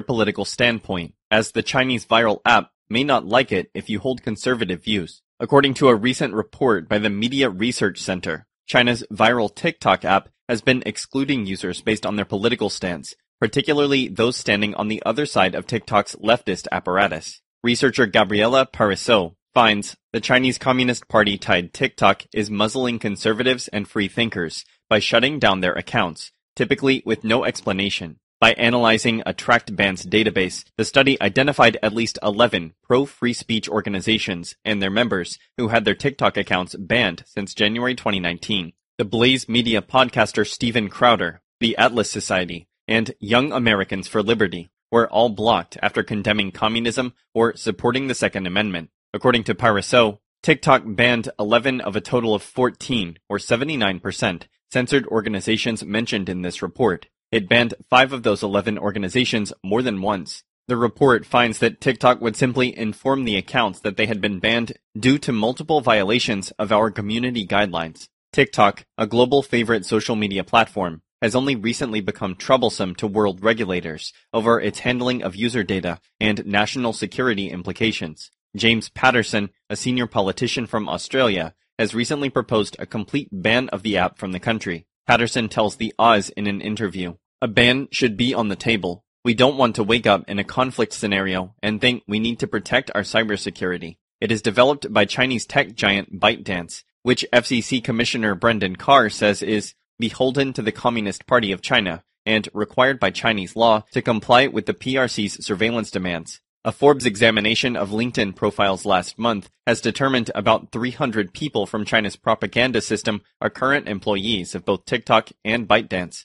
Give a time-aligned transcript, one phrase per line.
[0.00, 4.82] political standpoint, as the Chinese viral app may not like it if you hold conservative
[4.82, 5.20] views.
[5.38, 10.62] According to a recent report by the Media Research Center, China's viral TikTok app has
[10.62, 15.54] been excluding users based on their political stance, particularly those standing on the other side
[15.54, 17.42] of TikTok's leftist apparatus.
[17.62, 24.08] Researcher Gabriela Parisot finds the Chinese Communist Party tied TikTok is muzzling conservatives and free
[24.08, 28.18] thinkers by shutting down their accounts, typically with no explanation.
[28.42, 34.56] By analyzing a tracked bands database, the study identified at least 11 pro-free speech organizations
[34.64, 38.72] and their members who had their TikTok accounts banned since January 2019.
[38.98, 45.08] The Blaze Media podcaster Steven Crowder, the Atlas Society, and Young Americans for Liberty were
[45.08, 48.90] all blocked after condemning communism or supporting the Second Amendment.
[49.14, 55.84] According to Parisot, TikTok banned 11 of a total of 14, or 79%, censored organizations
[55.84, 57.06] mentioned in this report.
[57.32, 60.44] It banned five of those 11 organizations more than once.
[60.68, 64.74] The report finds that TikTok would simply inform the accounts that they had been banned
[64.98, 68.08] due to multiple violations of our community guidelines.
[68.34, 74.12] TikTok, a global favorite social media platform, has only recently become troublesome to world regulators
[74.34, 78.30] over its handling of user data and national security implications.
[78.54, 83.96] James Patterson, a senior politician from Australia, has recently proposed a complete ban of the
[83.96, 84.86] app from the country.
[85.06, 89.04] Patterson tells the Oz in an interview, a ban should be on the table.
[89.24, 92.46] We don't want to wake up in a conflict scenario and think we need to
[92.46, 93.96] protect our cybersecurity.
[94.20, 99.74] It is developed by Chinese tech giant ByteDance, which FCC Commissioner Brendan Carr says is
[99.98, 104.66] beholden to the Communist Party of China and required by Chinese law to comply with
[104.66, 106.40] the PRC's surveillance demands.
[106.64, 112.14] A Forbes examination of LinkedIn profiles last month has determined about 300 people from China's
[112.14, 116.24] propaganda system are current employees of both TikTok and ByteDance.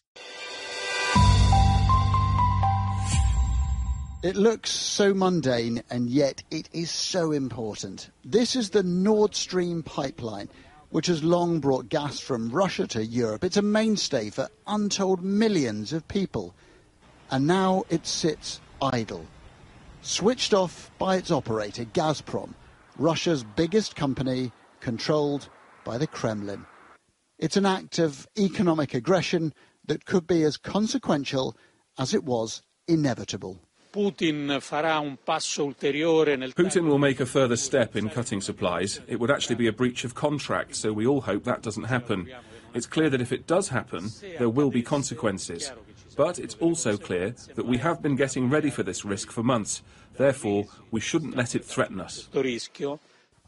[4.23, 8.10] It looks so mundane and yet it is so important.
[8.26, 10.50] This is the Nord Stream pipeline,
[10.90, 13.44] which has long brought gas from Russia to Europe.
[13.44, 16.55] It's a mainstay for untold millions of people.
[17.30, 19.23] And now it sits idle,
[20.02, 22.55] switched off by its operator, Gazprom,
[22.98, 25.48] Russia's biggest company, controlled
[25.84, 26.66] by the Kremlin.
[27.38, 29.54] It's an act of economic aggression
[29.86, 31.55] that could be as consequential
[31.99, 33.60] as it was inevitable.
[36.55, 39.02] Putin will make a further step in cutting supplies.
[39.08, 42.30] It would actually be a breach of contract, so we all hope that doesn't happen.
[42.73, 45.71] It's clear that if it does happen, there will be consequences.
[46.15, 49.83] But it's also clear that we have been getting ready for this risk for months.
[50.17, 52.27] Therefore, we shouldn't let it threaten us.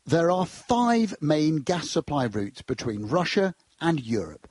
[0.06, 4.48] There are five main gas supply routes between Russia and Europe.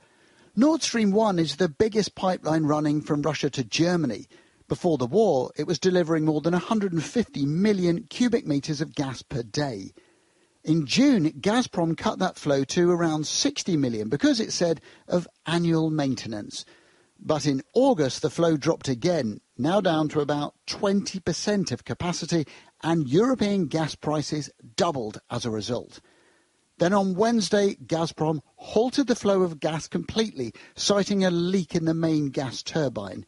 [0.55, 4.27] Nord Stream 1 is the biggest pipeline running from Russia to Germany.
[4.69, 9.41] Before the war, it was delivering more than 150 million cubic metres of gas per
[9.41, 9.93] day.
[10.63, 15.89] In June, Gazprom cut that flow to around 60 million because it said of annual
[15.89, 16.65] maintenance.
[17.19, 22.45] But in August, the flow dropped again, now down to about 20% of capacity,
[22.83, 25.99] and European gas prices doubled as a result.
[26.77, 31.95] Then on Wednesday, Gazprom halted the flow of gas completely, citing a leak in the
[31.95, 33.25] main gas turbine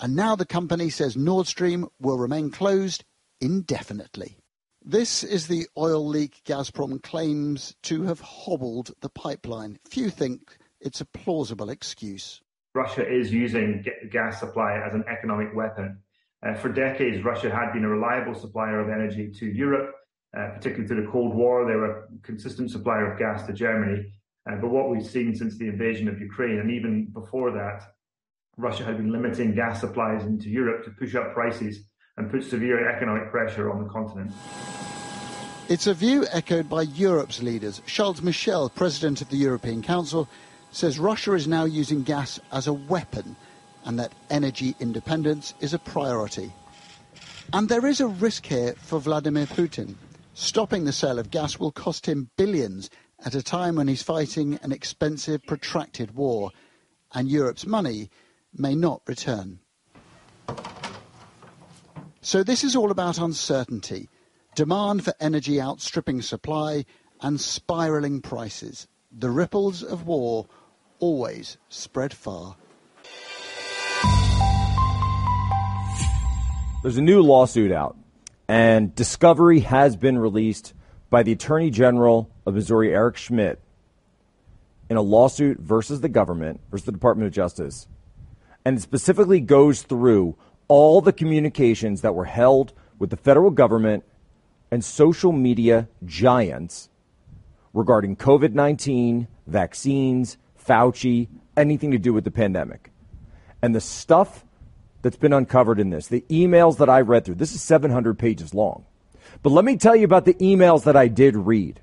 [0.00, 3.04] and now the company says Nord Stream will remain closed
[3.40, 4.38] indefinitely.
[4.82, 9.78] This is the oil leak Gazprom claims to have hobbled the pipeline.
[9.88, 12.42] Few think it's a plausible excuse.
[12.74, 15.98] Russia is using gas supply as an economic weapon.
[16.44, 19.94] Uh, for decades, Russia had been a reliable supplier of energy to Europe,
[20.36, 21.66] uh, particularly through the Cold War.
[21.66, 24.12] They were a consistent supplier of gas to Germany.
[24.50, 27.93] Uh, but what we've seen since the invasion of Ukraine, and even before that,
[28.56, 31.80] Russia had been limiting gas supplies into Europe to push up prices
[32.16, 34.32] and put severe economic pressure on the continent.
[35.68, 37.80] It's a view echoed by Europe's leaders.
[37.86, 40.28] Charles Michel, president of the European Council,
[40.70, 43.34] says Russia is now using gas as a weapon
[43.84, 46.52] and that energy independence is a priority.
[47.52, 49.94] And there is a risk here for Vladimir Putin.
[50.34, 52.90] Stopping the sale of gas will cost him billions
[53.24, 56.50] at a time when he's fighting an expensive, protracted war,
[57.14, 58.10] and Europe's money
[58.56, 59.60] may not return.
[62.20, 64.08] So this is all about uncertainty,
[64.54, 66.86] demand for energy outstripping supply,
[67.20, 68.88] and spiralling prices.
[69.12, 70.46] The ripples of war
[71.00, 72.56] always spread far.
[76.82, 77.96] There's a new lawsuit out,
[78.48, 80.74] and discovery has been released
[81.10, 83.60] by the Attorney General of Missouri, Eric Schmidt,
[84.90, 87.86] in a lawsuit versus the government, versus the Department of Justice
[88.64, 90.36] and it specifically goes through
[90.68, 94.04] all the communications that were held with the federal government
[94.70, 96.88] and social media giants
[97.72, 102.90] regarding COVID 19, vaccines, Fauci, anything to do with the pandemic.
[103.60, 104.44] And the stuff
[105.02, 108.54] that's been uncovered in this, the emails that I read through, this is 700 pages
[108.54, 108.86] long.
[109.42, 111.80] But let me tell you about the emails that I did read.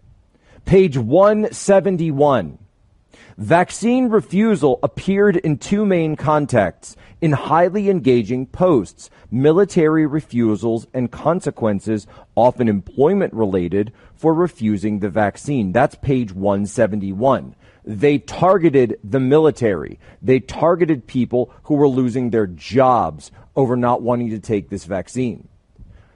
[0.65, 2.57] Page 171.
[3.37, 12.05] Vaccine refusal appeared in two main contexts in highly engaging posts military refusals and consequences,
[12.35, 15.71] often employment related, for refusing the vaccine.
[15.71, 17.55] That's page 171.
[17.83, 19.99] They targeted the military.
[20.21, 25.47] They targeted people who were losing their jobs over not wanting to take this vaccine.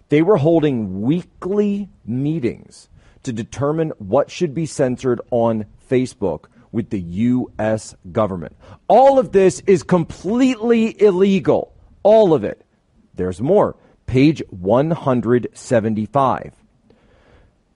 [0.09, 2.89] They were holding weekly meetings
[3.24, 6.45] to determine what should be censored on Facebook
[6.75, 7.95] with the U.S.
[8.12, 8.56] government.
[8.89, 11.74] All of this is completely illegal.
[12.04, 12.63] All of it.
[13.16, 13.77] There's more.
[14.06, 16.54] Page 175.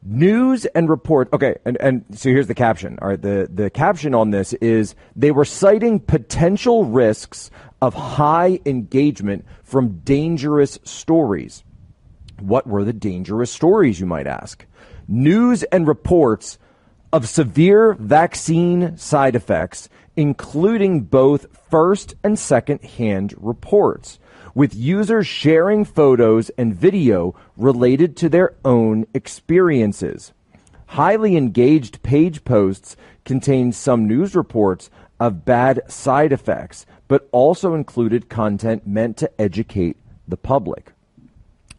[0.04, 1.30] News and report.
[1.34, 3.00] Okay, and, and so here's the caption.
[3.02, 7.50] All right, the, the caption on this is they were citing potential risks
[7.82, 11.64] of high engagement from dangerous stories.
[12.40, 14.66] What were the dangerous stories, you might ask?
[15.08, 16.58] News and reports
[17.12, 24.20] of severe vaccine side effects, including both first and second hand reports
[24.54, 30.34] with users sharing photos and video related to their own experiences.
[30.88, 34.90] Highly engaged page posts contain some news reports
[35.20, 39.98] of bad side effects, but also included content meant to educate
[40.28, 40.92] the public.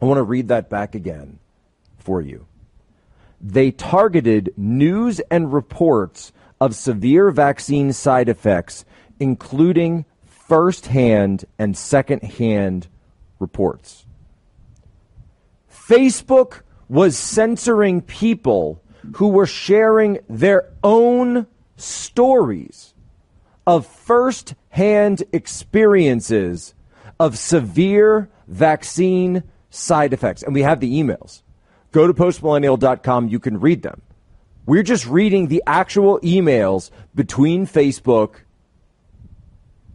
[0.01, 1.39] I want to read that back again
[1.97, 2.45] for you.
[3.43, 8.85] They targeted news and reports of severe vaccine side effects,
[9.19, 12.87] including first-hand and second-hand
[13.39, 14.05] reports.
[15.71, 18.81] Facebook was censoring people
[19.15, 21.47] who were sharing their own
[21.77, 22.93] stories
[23.65, 26.75] of first-hand experiences
[27.19, 30.43] of severe vaccine side effects.
[30.43, 31.41] And we have the emails.
[31.91, 33.27] Go to postmillennial.com.
[33.27, 34.01] You can read them.
[34.65, 38.35] We're just reading the actual emails between Facebook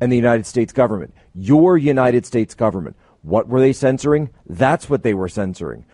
[0.01, 1.15] and the United States government.
[1.35, 2.97] Your United States government.
[3.23, 4.31] What were they censoring?
[4.47, 5.87] That's what they were censoring.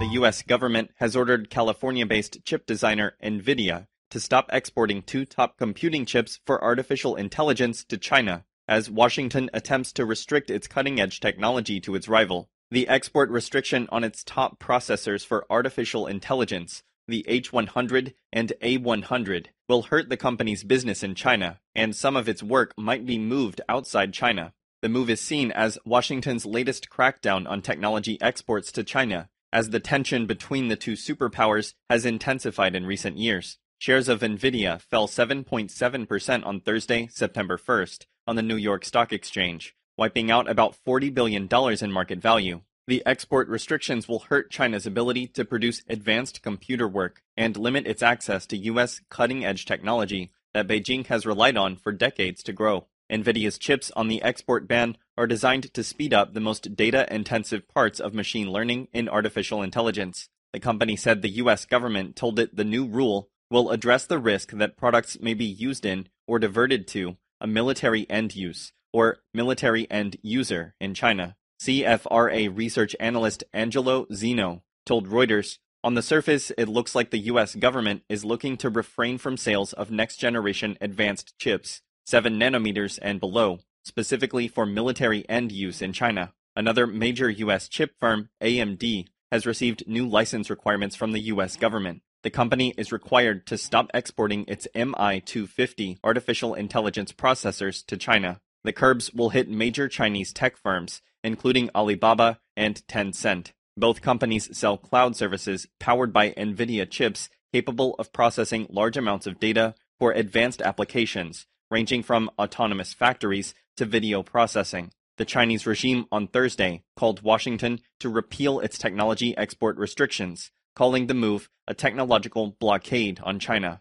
[0.00, 0.42] The U.S.
[0.42, 6.40] government has ordered California based chip designer NVIDIA to stop exporting two top computing chips
[6.46, 11.94] for artificial intelligence to China, as Washington attempts to restrict its cutting edge technology to
[11.94, 12.48] its rival.
[12.70, 19.82] The export restriction on its top processors for artificial intelligence the H100 and A100 will
[19.82, 24.12] hurt the company's business in China, and some of its work might be moved outside
[24.12, 24.52] China.
[24.82, 29.80] The move is seen as Washington's latest crackdown on technology exports to China, as the
[29.80, 33.58] tension between the two superpowers has intensified in recent years.
[33.78, 39.74] Shares of Nvidia fell 7.7% on Thursday, September 1st, on the New York Stock Exchange,
[39.96, 41.48] wiping out about $40 billion
[41.80, 42.62] in market value.
[42.88, 48.02] The export restrictions will hurt China's ability to produce advanced computer work and limit its
[48.02, 49.00] access to U.S.
[49.10, 52.86] cutting edge technology that Beijing has relied on for decades to grow.
[53.10, 57.68] NVIDIA's chips on the export ban are designed to speed up the most data intensive
[57.68, 60.28] parts of machine learning in artificial intelligence.
[60.52, 61.66] The company said the U.S.
[61.66, 65.84] government told it the new rule will address the risk that products may be used
[65.84, 71.36] in or diverted to a military end use or military end user in China.
[71.60, 77.54] CFRA research analyst Angelo Zeno told Reuters, on the surface, it looks like the US
[77.54, 83.20] government is looking to refrain from sales of next generation advanced chips, 7 nanometers and
[83.20, 86.32] below, specifically for military end use in China.
[86.56, 92.02] Another major US chip firm, AMD, has received new license requirements from the US government.
[92.26, 98.40] The company is required to stop exporting its MI250 artificial intelligence processors to China.
[98.64, 103.52] The curbs will hit major Chinese tech firms, including Alibaba and Tencent.
[103.76, 109.38] Both companies sell cloud services powered by NVIDIA chips capable of processing large amounts of
[109.38, 114.90] data for advanced applications, ranging from autonomous factories to video processing.
[115.16, 121.14] The Chinese regime on Thursday called Washington to repeal its technology export restrictions, calling the
[121.14, 123.80] move a technological blockade on China.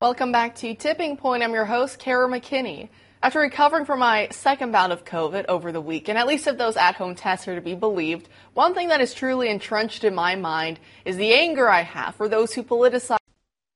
[0.00, 1.42] Welcome back to Tipping Point.
[1.42, 2.88] I'm your host, Kara McKinney.
[3.22, 6.76] After recovering from my second bout of COVID over the weekend, at least if those
[6.76, 10.34] at home tests are to be believed, one thing that is truly entrenched in my
[10.34, 13.18] mind is the anger I have for those who politicize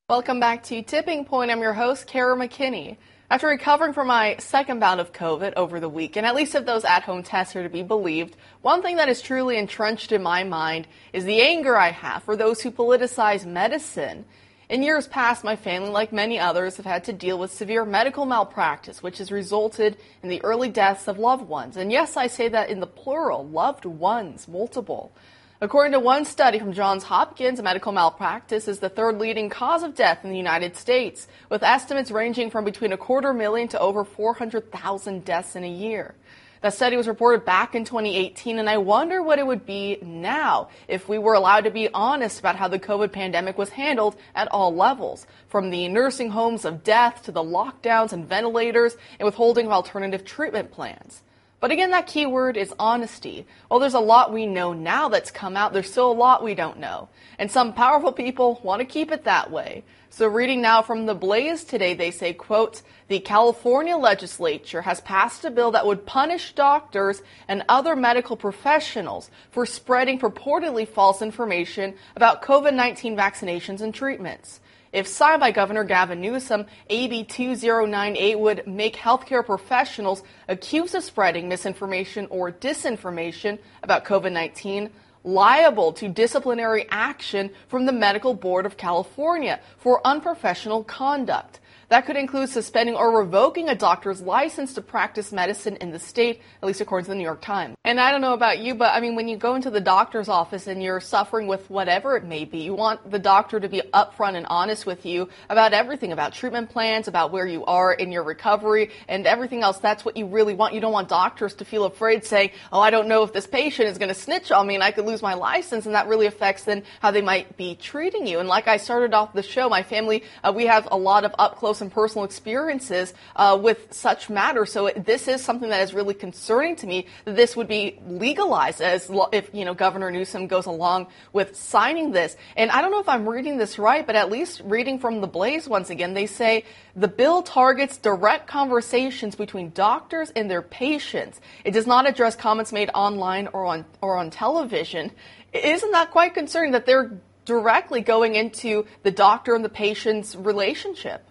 [0.09, 1.50] Welcome back to Tipping Point.
[1.50, 2.97] I'm your host, Kara McKinney.
[3.28, 6.85] After recovering from my second bout of COVID over the weekend, at least if those
[6.85, 10.45] at home tests are to be believed, one thing that is truly entrenched in my
[10.45, 14.26] mind is the anger I have for those who politicize medicine.
[14.68, 18.26] In years past, my family, like many others, have had to deal with severe medical
[18.26, 21.76] malpractice, which has resulted in the early deaths of loved ones.
[21.76, 25.11] And yes, I say that in the plural loved ones, multiple.
[25.59, 29.95] According to one study from Johns Hopkins, medical malpractice is the third leading cause of
[29.95, 34.05] death in the United States, with estimates ranging from between a quarter million to over
[34.05, 36.15] 400,000 deaths in a year.
[36.61, 40.69] That study was reported back in 2018, and I wonder what it would be now
[40.89, 44.49] if we were allowed to be honest about how the COVID pandemic was handled at
[44.49, 49.65] all levels, from the nursing homes of death to the lockdowns and ventilators and withholding
[49.65, 51.23] of alternative treatment plans.
[51.59, 53.47] But again, that key word is honesty.
[53.71, 55.73] Well, there's a lot we know now that's come out.
[55.73, 57.09] There's still a lot we don't know.
[57.39, 59.85] And some powerful people want to keep it that way.
[60.11, 65.45] So reading now from the Blaze today, they say, quote, the California legislature has passed
[65.45, 71.95] a bill that would punish doctors and other medical professionals for spreading purportedly false information
[72.15, 74.61] about COVID-19 vaccinations and treatments.
[74.97, 81.50] If signed by Governor Gavin Newsom, AB 2098 would make healthcare professionals accused of spreading
[81.50, 84.88] misinformation or disinformation about COVID 19
[85.23, 91.61] liable to disciplinary action from the Medical Board of California for unprofessional conduct.
[91.88, 96.40] That could include suspending or revoking a doctor's license to practice medicine in the state,
[96.61, 97.76] at least according to the New York Times.
[97.85, 100.28] And I don't know about you, but I mean, when you go into the doctor's
[100.28, 103.83] office and you're suffering with whatever it may be, you want the doctor to be
[103.95, 108.11] upfront and honest with you about everything, about treatment plans, about where you are in
[108.11, 109.78] your recovery, and everything else.
[109.78, 110.75] That's what you really want.
[110.75, 113.88] You don't want doctors to feel afraid saying, oh, I don't know if this patient
[113.88, 115.87] is going to snitch on me and I could lose my license.
[115.87, 118.40] And that really affects then how they might be treating you.
[118.40, 121.33] And like I started off the show, my family, uh, we have a lot of
[121.38, 124.73] up close and personal experiences uh, with such matters.
[124.73, 128.80] So this is something that is really concerning to me that this would be legalized
[128.80, 132.37] as lo- if you know Governor Newsom goes along with signing this.
[132.56, 135.26] And I don't know if I'm reading this right, but at least reading from the
[135.26, 136.64] Blaze once again, they say
[136.95, 141.40] the bill targets direct conversations between doctors and their patients.
[141.64, 145.12] It does not address comments made online or on or on television.
[145.52, 147.12] Isn't that quite concerning that they're
[147.45, 151.25] directly going into the doctor and the patient's relationship?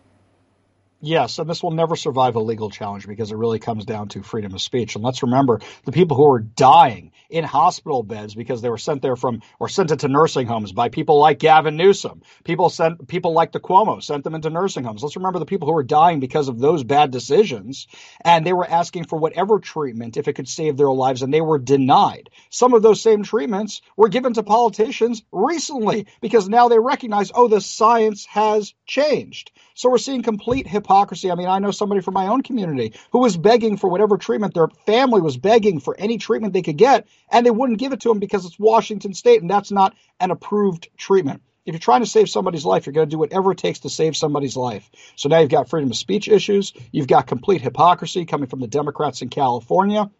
[1.01, 4.23] Yes, and this will never survive a legal challenge because it really comes down to
[4.23, 4.95] freedom of speech.
[4.95, 9.01] And let's remember the people who are dying in hospital beds because they were sent
[9.01, 12.21] there from or sent into nursing homes by people like Gavin Newsom.
[12.43, 15.03] People sent people like the Cuomo sent them into nursing homes.
[15.03, 17.87] Let's remember the people who are dying because of those bad decisions,
[18.23, 21.41] and they were asking for whatever treatment if it could save their lives, and they
[21.41, 22.29] were denied.
[22.49, 27.49] Some of those same treatments were given to politicians recently because now they recognize, oh,
[27.49, 29.51] the science has changed.
[29.75, 30.84] So we're seeing complete hypocrisy.
[30.89, 34.53] I mean, I know somebody from my own community who was begging for whatever treatment
[34.53, 38.01] their family was begging for any treatment they could get, and they wouldn't give it
[38.01, 41.41] to them because it's Washington State, and that's not an approved treatment.
[41.65, 43.89] If you're trying to save somebody's life, you're going to do whatever it takes to
[43.89, 44.87] save somebody's life.
[45.15, 46.73] So now you've got freedom of speech issues.
[46.91, 50.11] You've got complete hypocrisy coming from the Democrats in California.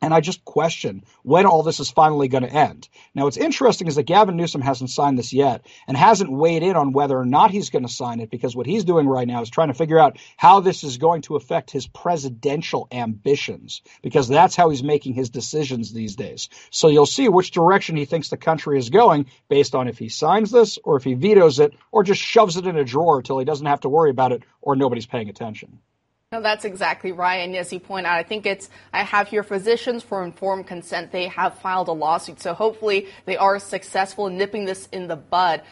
[0.00, 2.88] And I just question when all this is finally going to end.
[3.14, 6.76] Now, what's interesting is that Gavin Newsom hasn't signed this yet and hasn't weighed in
[6.76, 9.42] on whether or not he's going to sign it because what he's doing right now
[9.42, 14.28] is trying to figure out how this is going to affect his presidential ambitions because
[14.28, 16.48] that's how he's making his decisions these days.
[16.70, 20.08] So you'll see which direction he thinks the country is going based on if he
[20.08, 23.38] signs this or if he vetoes it or just shoves it in a drawer until
[23.38, 25.80] he doesn't have to worry about it or nobody's paying attention.
[26.30, 27.36] No, that's exactly right.
[27.36, 31.10] And as you point out, I think it's, I have here physicians for informed consent.
[31.10, 32.38] They have filed a lawsuit.
[32.42, 35.62] So hopefully they are successful in nipping this in the bud.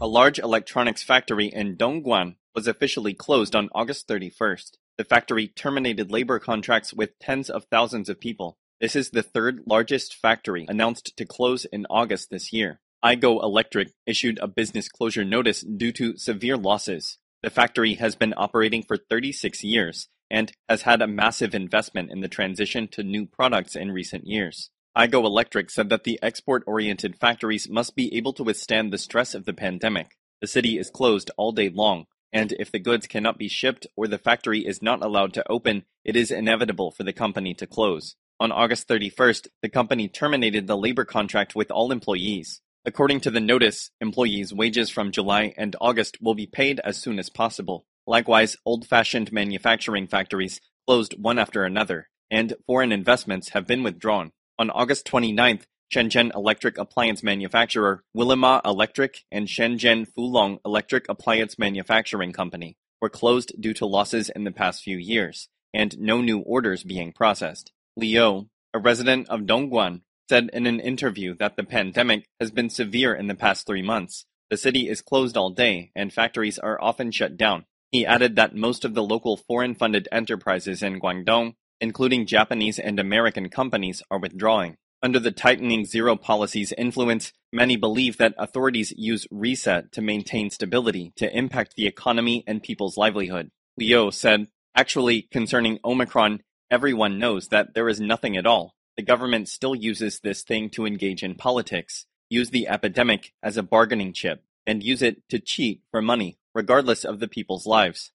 [0.00, 4.72] A large electronics factory in Dongguan was officially closed on August 31st.
[4.98, 8.58] The factory terminated labor contracts with tens of thousands of people.
[8.80, 12.80] This is the third largest factory announced to close in August this year.
[13.04, 17.18] Aigo Electric issued a business closure notice due to severe losses.
[17.42, 22.20] The factory has been operating for 36 years and has had a massive investment in
[22.20, 24.70] the transition to new products in recent years.
[24.96, 29.46] Igo Electric said that the export-oriented factories must be able to withstand the stress of
[29.46, 30.16] the pandemic.
[30.40, 34.06] The city is closed all day long, and if the goods cannot be shipped or
[34.06, 38.14] the factory is not allowed to open, it is inevitable for the company to close.
[38.38, 42.60] On August 31st, the company terminated the labor contract with all employees.
[42.84, 47.20] According to the notice, employees' wages from July and August will be paid as soon
[47.20, 47.86] as possible.
[48.08, 54.32] Likewise, old-fashioned manufacturing factories closed one after another, and foreign investments have been withdrawn.
[54.58, 55.62] On August 29th,
[55.94, 63.52] Shenzhen electric appliance manufacturer Wilima Electric and Shenzhen Fulong Electric Appliance Manufacturing Company were closed
[63.60, 67.72] due to losses in the past few years and no new orders being processed.
[67.96, 73.14] Liu, a resident of Dongguan, said in an interview that the pandemic has been severe
[73.14, 74.24] in the past three months.
[74.50, 77.64] The city is closed all day and factories are often shut down.
[77.90, 83.48] He added that most of the local foreign-funded enterprises in Guangdong, including Japanese and American
[83.48, 84.76] companies, are withdrawing.
[85.02, 91.12] Under the tightening zero policy's influence, many believe that authorities use reset to maintain stability
[91.16, 93.50] to impact the economy and people's livelihood.
[93.76, 98.74] Liu said, Actually, concerning Omicron, everyone knows that there is nothing at all.
[98.94, 103.62] The government still uses this thing to engage in politics, use the epidemic as a
[103.62, 108.12] bargaining chip, and use it to cheat for money, regardless of the people's lives.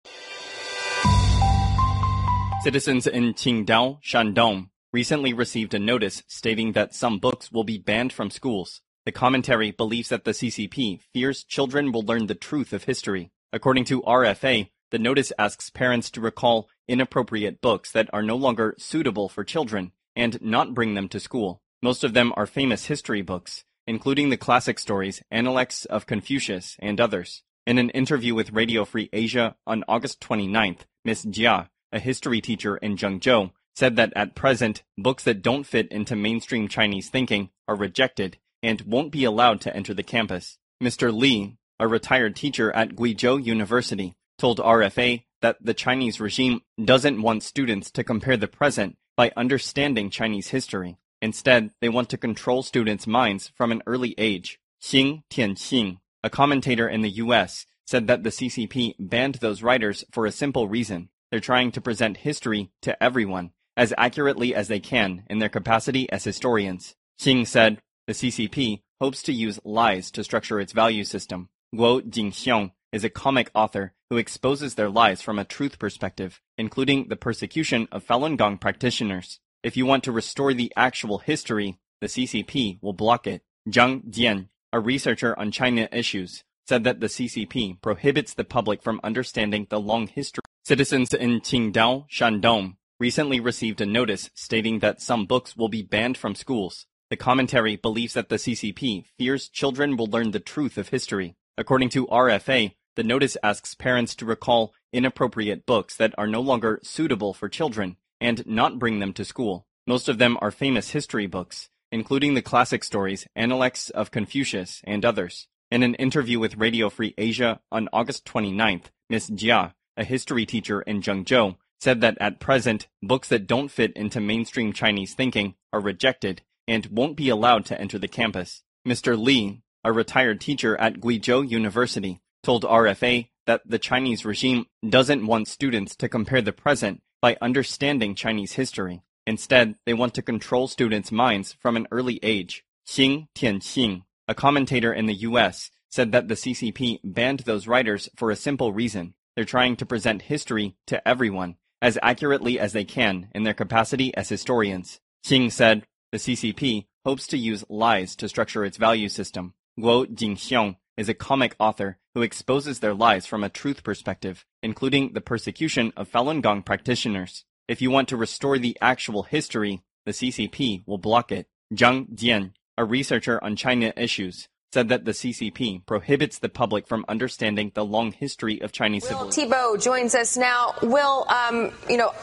[2.62, 8.13] Citizens in Qingdao, Shandong, recently received a notice stating that some books will be banned
[8.13, 8.81] from schools.
[9.05, 13.31] The commentary believes that the CCP fears children will learn the truth of history.
[13.51, 18.75] According to RFA, the notice asks parents to recall inappropriate books that are no longer
[18.77, 21.62] suitable for children and not bring them to school.
[21.82, 27.00] Most of them are famous history books, including the classic stories Analects of Confucius and
[27.00, 27.44] others.
[27.68, 31.26] In an interview with Radio Free Asia on August 29th, Ms.
[31.26, 36.16] Jia, a history teacher in Zhengzhou, said that at present, books that don't fit into
[36.16, 40.58] mainstream Chinese thinking are rejected and won't be allowed to enter the campus.
[40.82, 41.16] Mr.
[41.16, 47.44] Li, a retired teacher at Guizhou University, told RFA that the Chinese regime doesn't want
[47.44, 50.98] students to compare the present by understanding Chinese history.
[51.22, 54.60] Instead, they want to control students' minds from an early age.
[54.82, 60.26] Xing Tianxing, a commentator in the US, said that the CCP banned those writers for
[60.26, 61.10] a simple reason.
[61.32, 66.10] They're trying to present history to everyone as accurately as they can in their capacity
[66.12, 66.96] as historians.
[67.20, 71.50] Xing said, the CCP hopes to use lies to structure its value system.
[71.76, 77.08] Guo Jingxiong is a comic author who exposes their lies from a truth perspective, including
[77.10, 79.40] the persecution of Falun Gong practitioners.
[79.64, 83.42] If you want to restore the actual history, the CCP will block it.
[83.70, 89.01] Zhang Jian, a researcher on China issues, said that the CCP prohibits the public from
[89.03, 90.44] understanding the long history.
[90.64, 96.18] Citizens in Qingdao, Shandong, recently received a notice stating that some books will be banned
[96.18, 96.85] from schools.
[97.09, 101.35] The commentary believes that the CCP fears children will learn the truth of history.
[101.57, 106.79] According to RFA, the notice asks parents to recall inappropriate books that are no longer
[106.83, 109.65] suitable for children and not bring them to school.
[109.87, 115.03] Most of them are famous history books, including the classic stories Analects of Confucius and
[115.03, 115.48] others.
[115.72, 119.31] In an interview with Radio Free Asia on August 29th, Ms.
[119.31, 124.20] Jia, a history teacher in Zhengzhou, said that at present, books that don't fit into
[124.20, 128.63] mainstream Chinese thinking are rejected and won't be allowed to enter the campus.
[128.87, 129.17] Mr.
[129.17, 135.48] Li, a retired teacher at Guizhou University, told RFA that the Chinese regime doesn't want
[135.48, 139.02] students to compare the present by understanding Chinese history.
[139.26, 142.66] Instead, they want to control students' minds from an early age.
[142.86, 148.30] Xing Tianxing, a commentator in the US, said that the CCP banned those writers for
[148.30, 149.14] a simple reason.
[149.36, 154.14] They're trying to present history to everyone as accurately as they can in their capacity
[154.18, 155.00] as historians.
[155.26, 159.54] Xing said, the CCP hopes to use lies to structure its value system.
[159.79, 165.13] Guo Jingxiong is a comic author who exposes their lies from a truth perspective, including
[165.13, 167.46] the persecution of Falun Gong practitioners.
[167.68, 171.48] If you want to restore the actual history, the CCP will block it.
[171.74, 177.05] Zhang Jian, a researcher on China issues, said that the CCP prohibits the public from
[177.07, 179.51] understanding the long history of Chinese Will civilization.
[179.51, 180.74] Tebow joins us now.
[180.81, 182.13] Will, um, you know,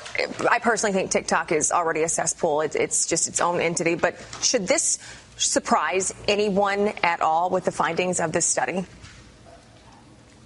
[0.50, 2.60] I personally think TikTok is already a cesspool.
[2.62, 3.94] It, it's just its own entity.
[3.94, 4.98] But should this
[5.36, 8.84] surprise anyone at all with the findings of this study?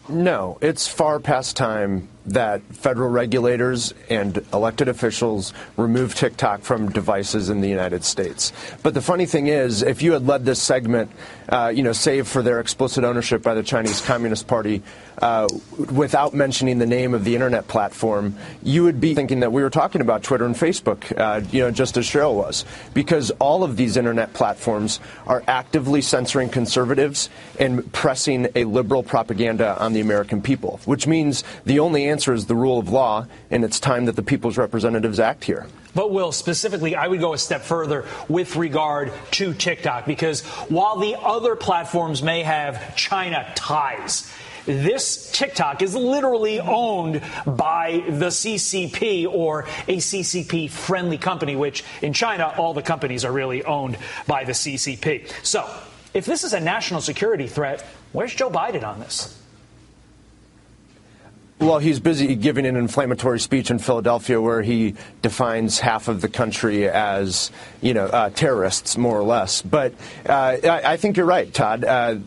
[0.08, 7.48] No, it's far past time that federal regulators and elected officials remove TikTok from devices
[7.48, 8.52] in the United States.
[8.82, 11.10] But the funny thing is, if you had led this segment,
[11.48, 14.82] uh, you know, save for their explicit ownership by the Chinese Communist Party,
[15.22, 15.48] uh,
[15.92, 19.70] without mentioning the name of the internet platform, you would be thinking that we were
[19.70, 22.64] talking about Twitter and Facebook, uh, you know, just as Cheryl was,
[22.94, 29.76] because all of these internet platforms are actively censoring conservatives and pressing a liberal propaganda
[29.80, 33.62] on the American people, which means the only answer is the rule of law, and
[33.62, 35.66] it's time that the people's representatives act here.
[35.94, 40.98] But, Will, specifically, I would go a step further with regard to TikTok because while
[40.98, 44.30] the other platforms may have China ties,
[44.66, 52.12] this TikTok is literally owned by the CCP or a CCP friendly company, which in
[52.12, 55.30] China, all the companies are really owned by the CCP.
[55.42, 55.68] So
[56.12, 57.80] if this is a national security threat,
[58.12, 59.40] where's Joe Biden on this?
[61.60, 66.28] Well, he's busy giving an inflammatory speech in Philadelphia where he defines half of the
[66.28, 69.60] country as, you know, uh, terrorists, more or less.
[69.60, 69.92] But
[70.24, 71.82] uh, I, think you're right, Todd.
[71.82, 72.18] Uh,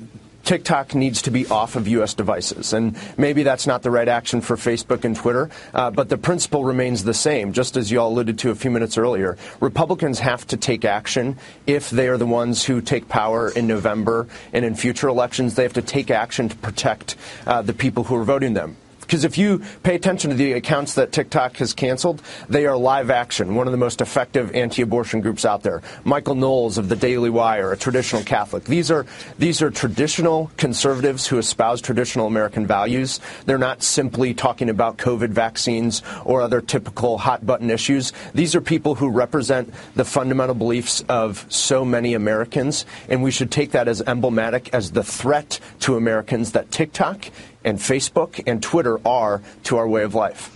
[0.43, 2.13] TikTok needs to be off of U.S.
[2.13, 2.73] devices.
[2.73, 6.65] And maybe that's not the right action for Facebook and Twitter, uh, but the principle
[6.65, 9.37] remains the same, just as you all alluded to a few minutes earlier.
[9.61, 14.27] Republicans have to take action if they are the ones who take power in November
[14.51, 15.55] and in future elections.
[15.55, 17.15] They have to take action to protect
[17.47, 18.75] uh, the people who are voting them.
[19.11, 23.09] Because if you pay attention to the accounts that TikTok has canceled, they are live
[23.09, 25.81] action, one of the most effective anti-abortion groups out there.
[26.05, 28.63] Michael Knowles of the Daily Wire, a traditional Catholic.
[28.63, 29.05] These are
[29.37, 33.19] these are traditional conservatives who espouse traditional American values.
[33.45, 38.13] They're not simply talking about COVID vaccines or other typical hot button issues.
[38.33, 43.51] These are people who represent the fundamental beliefs of so many Americans, and we should
[43.51, 47.25] take that as emblematic as the threat to Americans that TikTok
[47.64, 50.50] and Facebook and Twitter are to our way of life.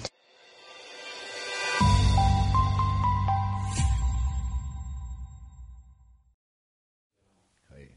[7.68, 7.88] 可以。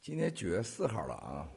[0.00, 1.48] 今天九月四号了啊。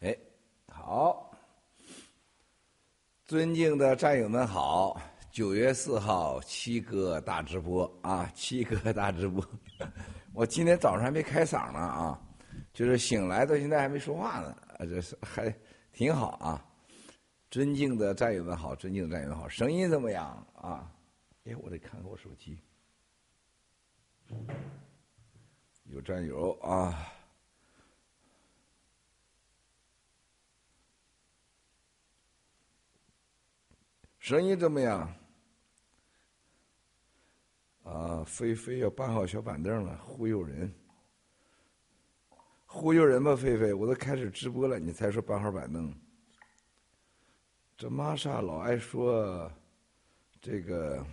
[0.00, 0.16] 哎，
[0.68, 1.23] 好。
[3.35, 4.97] 尊敬的战友们好，
[5.29, 9.45] 九月四号七哥大直播啊，七哥大直播，
[10.33, 12.17] 我今天早上还没开嗓呢啊，
[12.71, 15.53] 就是醒来到现在还没说话呢，啊这是还
[15.91, 16.65] 挺好啊。
[17.51, 20.89] 尊敬的战友们好，尊敬的战友们好，声音怎么样啊？
[21.43, 22.57] 哎，我得看看我手机，
[25.91, 27.11] 有战友啊。
[34.25, 35.15] 声音怎么样？
[37.83, 40.73] 啊，菲菲要搬好小板凳了，忽悠人，
[42.65, 45.95] 忽悠人吧，菲菲，我都开始直播了，你才说搬好板凳。
[47.77, 49.51] 这玛莎老爱说
[50.41, 51.05] 这个。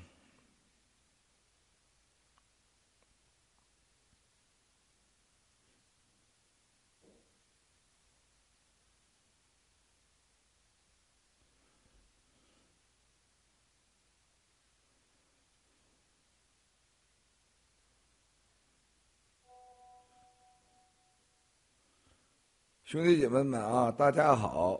[22.93, 24.79] 兄弟姐妹们啊，大家好！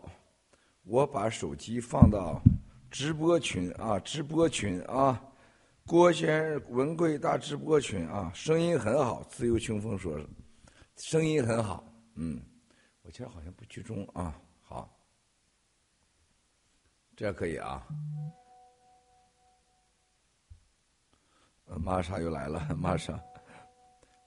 [0.83, 2.39] 我把手机放到
[2.91, 5.19] 直播群啊，直播群啊，
[5.87, 9.23] 郭先生文贵大直播群啊，声音很好。
[9.23, 10.15] 自由清风说，
[10.95, 11.83] 声音很好。
[12.13, 12.39] 嗯，
[13.01, 14.39] 我今儿好像不居中啊。
[14.61, 14.95] 好，
[17.15, 17.83] 这样可以啊。
[21.65, 23.13] 玛莎又来了，玛莎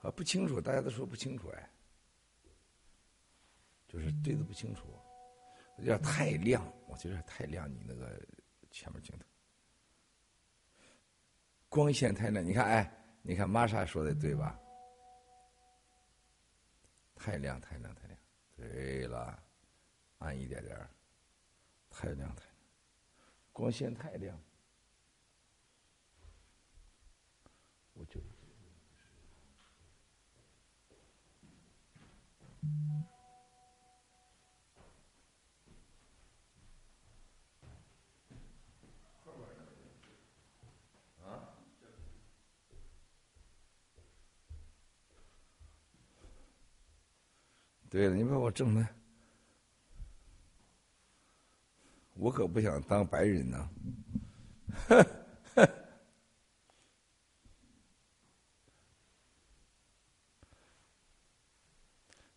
[0.03, 1.71] 啊，不清楚，大家都说不清楚哎。
[3.89, 4.89] 就是对的不清楚，
[5.79, 7.73] 有点太亮，我觉得太亮。
[7.73, 8.21] 你那个
[8.71, 9.25] 前面镜头
[11.69, 14.59] 光线太亮，你看，哎，你看玛莎说的对吧？
[17.15, 18.19] 太亮，太亮，太亮。
[18.57, 19.43] 对了，
[20.19, 20.77] 暗一点点
[21.91, 22.53] 太亮，太亮，
[23.53, 24.39] 光线太亮，
[27.95, 28.21] 我就。
[47.89, 48.87] 对了，你把我整的，
[52.15, 53.69] 我可不想当白人呐！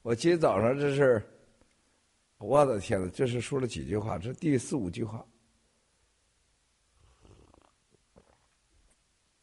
[0.01, 1.21] 我今天早上这是，
[2.37, 4.17] 我的天呐，这是说了几句话？
[4.17, 5.25] 这第四五句话。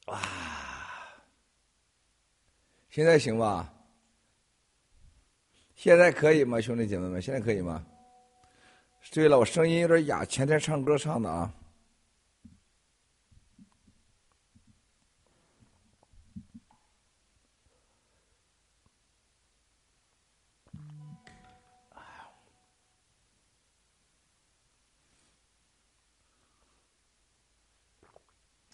[0.07, 0.23] 啊，
[2.89, 3.73] 现在行吧？
[5.77, 6.59] 现在可以吗？
[6.59, 7.85] 兄弟姐妹们，现在可以吗？
[9.13, 11.53] 对了，我声音有点哑，前天唱歌唱的啊。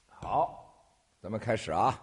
[0.07, 0.73] 好，
[1.21, 2.01] 咱们开始啊。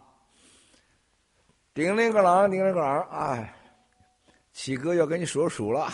[1.73, 3.01] 叮铃个狼，叮铃个狼。
[3.09, 3.55] 哎。
[4.61, 5.89] 喜哥要跟你说数了。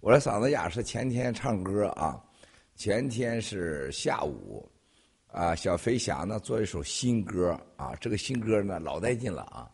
[0.00, 2.18] 我的嗓子哑是前天唱歌啊，
[2.76, 4.66] 前天是下午
[5.26, 9.70] 啊，小飞侠呢做一首新歌啊，这个新歌呢老带劲了啊，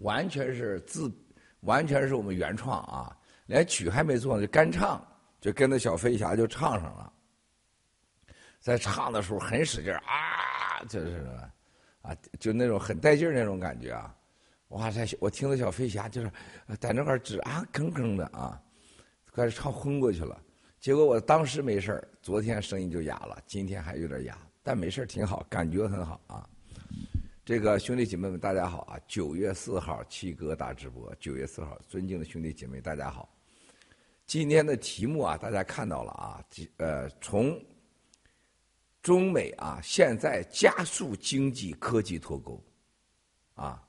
[0.00, 1.10] 完全是自，
[1.60, 5.02] 完全是我们原创啊，连曲还没做呢就干唱，
[5.40, 7.10] 就跟着小飞侠就唱上了。
[8.60, 11.26] 在唱的时候很使劲啊，就是
[12.02, 14.14] 啊，就那种很带劲那种感觉啊！
[14.70, 16.30] 哇塞，我听着小飞侠就是
[16.80, 18.60] 在那块儿直啊吭吭的啊，
[19.32, 20.40] 开始唱昏过去了。
[20.80, 26.48] 结果我当时没事儿昨天声音就哑了，今天还有点哑，但没事挺好，感觉很好啊。
[27.44, 28.98] 这个兄弟姐妹们，大家好啊！
[29.08, 33.28] 九月四号七哥大直播，九月四号，尊敬的兄弟姐妹，大家好。
[34.24, 36.44] 今天的题目啊，大家看到了啊，
[36.76, 37.60] 呃，从。
[39.02, 42.62] 中美啊，现在加速经济科技脱钩，
[43.54, 43.82] 啊，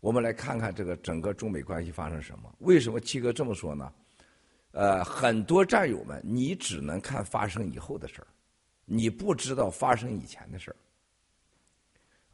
[0.00, 2.54] 我们来看看这个整个中美关系发生什么？
[2.60, 3.92] 为什么七哥这么说呢？
[4.72, 8.26] 呃，很多战友们，你只能看发生以后的事儿，
[8.84, 10.76] 你不知道发生以前的事儿。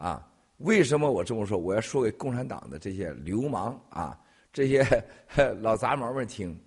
[0.05, 1.57] 啊，为什么我这么说？
[1.57, 4.21] 我要说给共产党的这些流氓啊，
[4.53, 4.85] 这些
[5.61, 6.59] 老杂毛们听。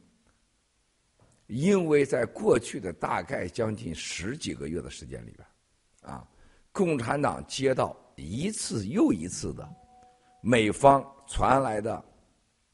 [1.47, 6.27] 因为在过去的大概将近十几个月的时间里边，啊，
[6.71, 9.67] 共产党接到一次又一次的
[10.41, 12.03] 美方传来的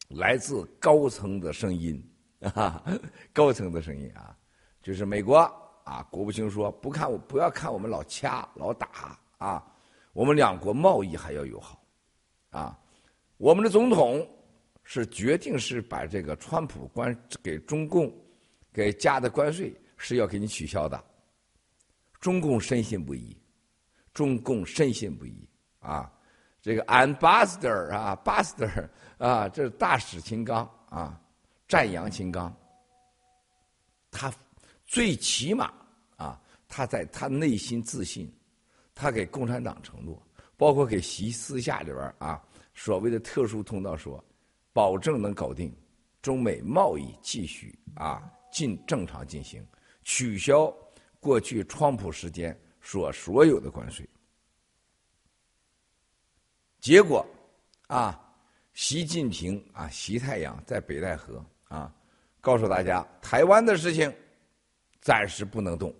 [0.09, 2.01] 来自高层的声音，
[2.53, 2.83] 啊，
[3.33, 4.37] 高层的声音啊，
[4.81, 5.37] 就是美国
[5.83, 9.65] 啊，国务卿说不看我不要看我们老掐老打啊，
[10.13, 11.83] 我们两国贸易还要友好，
[12.51, 12.79] 啊，
[13.37, 14.27] 我们的总统
[14.83, 18.13] 是决定是把这个川普关给中共。
[18.73, 21.01] 给加的关税是要给你取消的，
[22.19, 23.33] 中共深信不疑，
[24.13, 25.47] 中共深信不疑
[25.79, 26.11] 啊！
[26.65, 31.21] 这个 ambassador 啊，baster 啊，这是大使秦刚啊，
[31.67, 32.51] 赞扬秦刚，
[34.09, 34.33] 他
[34.83, 35.71] 最起码
[36.15, 38.33] 啊，他在他内心自信，
[38.95, 40.19] 他给共产党承诺，
[40.57, 42.41] 包括给习私下里边啊，
[42.73, 44.25] 所谓的特殊通道说，
[44.73, 45.71] 保证能搞定
[46.19, 48.27] 中美贸易继续啊。
[48.51, 49.63] 进正常进行，
[50.01, 50.73] 取消
[51.19, 54.09] 过去川普时间所所有的关税。
[56.85, 57.25] 结果，
[57.87, 58.31] 啊，
[58.75, 61.91] 习近平啊，习太阳在北戴河啊，
[62.39, 64.15] 告诉大家，台湾的事情
[65.01, 65.91] 暂时不能动。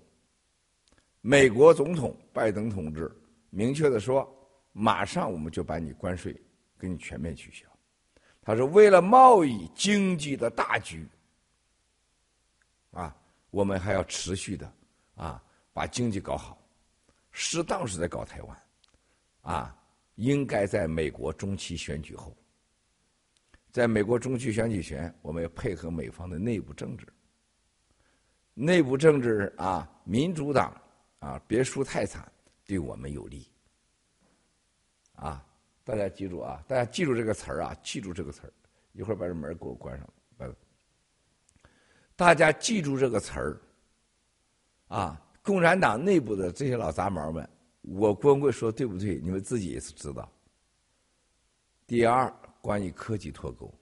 [1.21, 3.11] 美国总统拜登同志
[3.49, 4.31] 明确的说，
[4.73, 6.39] 马上我们就把你关税
[6.77, 7.65] 给你全面取消。
[8.43, 11.03] 他说，为了贸易经济的大局。
[12.91, 13.17] 啊，
[13.49, 14.71] 我们还要持续的
[15.15, 15.43] 啊，
[15.73, 16.55] 把经济搞好，
[17.31, 18.61] 适当是在搞台湾，
[19.41, 19.75] 啊，
[20.15, 22.35] 应该在美国中期选举后，
[23.71, 27.05] 在美国中期选举前，我们要配合美方的内部政治，
[28.53, 30.73] 内部政治啊，民主党
[31.19, 32.31] 啊，别输太惨，
[32.65, 33.51] 对我们有利，
[35.15, 35.45] 啊，
[35.83, 38.53] 大家记住啊，大家记住这个词儿啊，记住这个词儿，
[38.93, 40.55] 一会儿把这门给我关上，拜拜。
[42.15, 43.61] 大家记住这个词儿，
[44.87, 47.47] 啊，共产党内部的这些老杂毛们，
[47.87, 49.19] 我光棍说对不对？
[49.21, 50.31] 你们自己也是知道。
[51.87, 53.73] 第二，关于科技脱钩，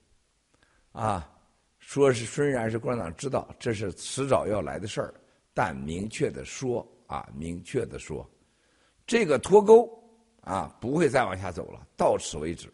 [0.92, 1.30] 啊，
[1.78, 5.14] 说是虽然是共产党知道这是迟早要来的事儿，
[5.52, 8.28] 但明确的说啊，明确的说，
[9.06, 9.88] 这个脱钩
[10.42, 12.72] 啊不会再往下走了，到此为止，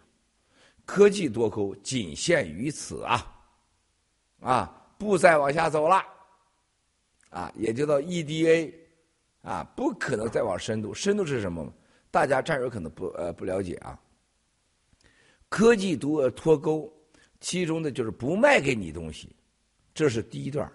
[0.85, 3.27] 科技脱钩仅限于此啊，
[4.40, 4.77] 啊。
[5.01, 6.05] 不再往下走了，
[7.31, 8.71] 啊，也就到 EDA，
[9.42, 10.92] 啊，不可能再往深度。
[10.92, 11.72] 深度是什么？
[12.11, 13.98] 大家战友可能不呃不了解啊。
[15.48, 16.92] 科技脱脱钩，
[17.40, 19.35] 其中的就是不卖给你东西，
[19.94, 20.70] 这是第一段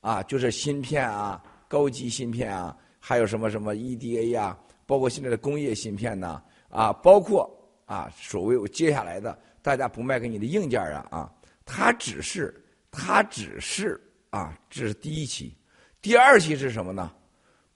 [0.00, 7.50] 啊，就是芯片啊，高级芯片啊，还有什么什么 EDA 呀，包括现在的工业芯片呐，啊，包括
[7.86, 12.58] 啊，所谓接下来的，大家不卖给你的硬件啊，啊，它只是。
[12.94, 15.56] 它只是啊，这是第一期，
[16.02, 17.10] 第二期是什么呢？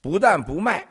[0.07, 0.87] 不但不卖，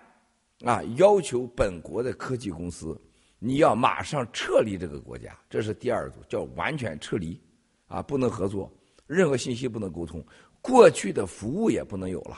[0.66, 3.02] 啊，要求本国的科技公司
[3.40, 7.42] 你要马上撤离这个国家，这是第二组，叫完全撤离，
[7.88, 8.70] 啊，不能合作，
[9.08, 10.22] 任何信息不能沟通，
[10.60, 12.38] 过去的服务也不能有了，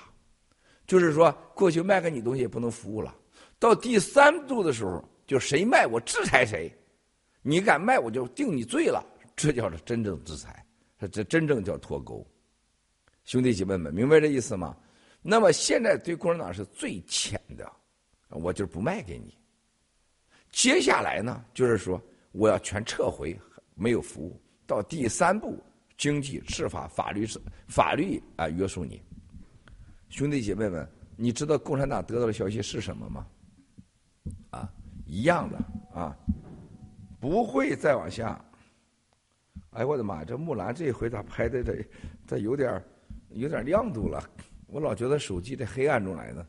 [0.86, 3.16] 就是说过去卖给你东西也不能服务了。
[3.58, 6.72] 到第三度的时候，就谁卖我制裁谁，
[7.42, 9.04] 你敢卖我就定你罪了，
[9.36, 10.64] 这叫做真正制裁。
[11.12, 12.24] 这真正叫脱钩，
[13.24, 14.78] 兄弟姐妹们，明白这意思吗？
[15.30, 17.70] 那么现在对共产党是最浅的，
[18.30, 19.38] 我就不卖给你，
[20.52, 23.38] 接下来呢，就是说我要全撤回，
[23.76, 24.40] 没有服务。
[24.66, 25.62] 到第三步，
[25.98, 29.02] 经济、执法、法律是法律啊约束你。
[30.08, 33.28] 兄弟姐妹们，你知道共产党得到的消息是什么吗？
[34.52, 34.72] 啊，
[35.06, 35.58] 一样的
[35.94, 36.18] 啊，
[37.20, 38.42] 不会再往下。
[39.72, 40.24] 哎，我的妈！
[40.24, 41.86] 这木兰这一回咋拍的这，
[42.26, 42.82] 这有点
[43.32, 44.24] 有点亮度了。
[44.68, 46.46] 我老觉得手机在黑暗中来呢。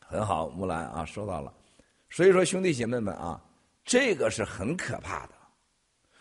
[0.00, 1.52] 很好，木兰啊，收到了。
[2.10, 3.42] 所以说，兄弟姐妹们啊，
[3.84, 5.34] 这个是很可怕的。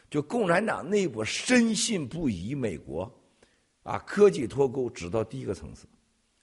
[0.10, 3.12] 就共产党内部深信不疑美国，
[3.84, 5.88] 啊，科技脱钩只到第一个层次，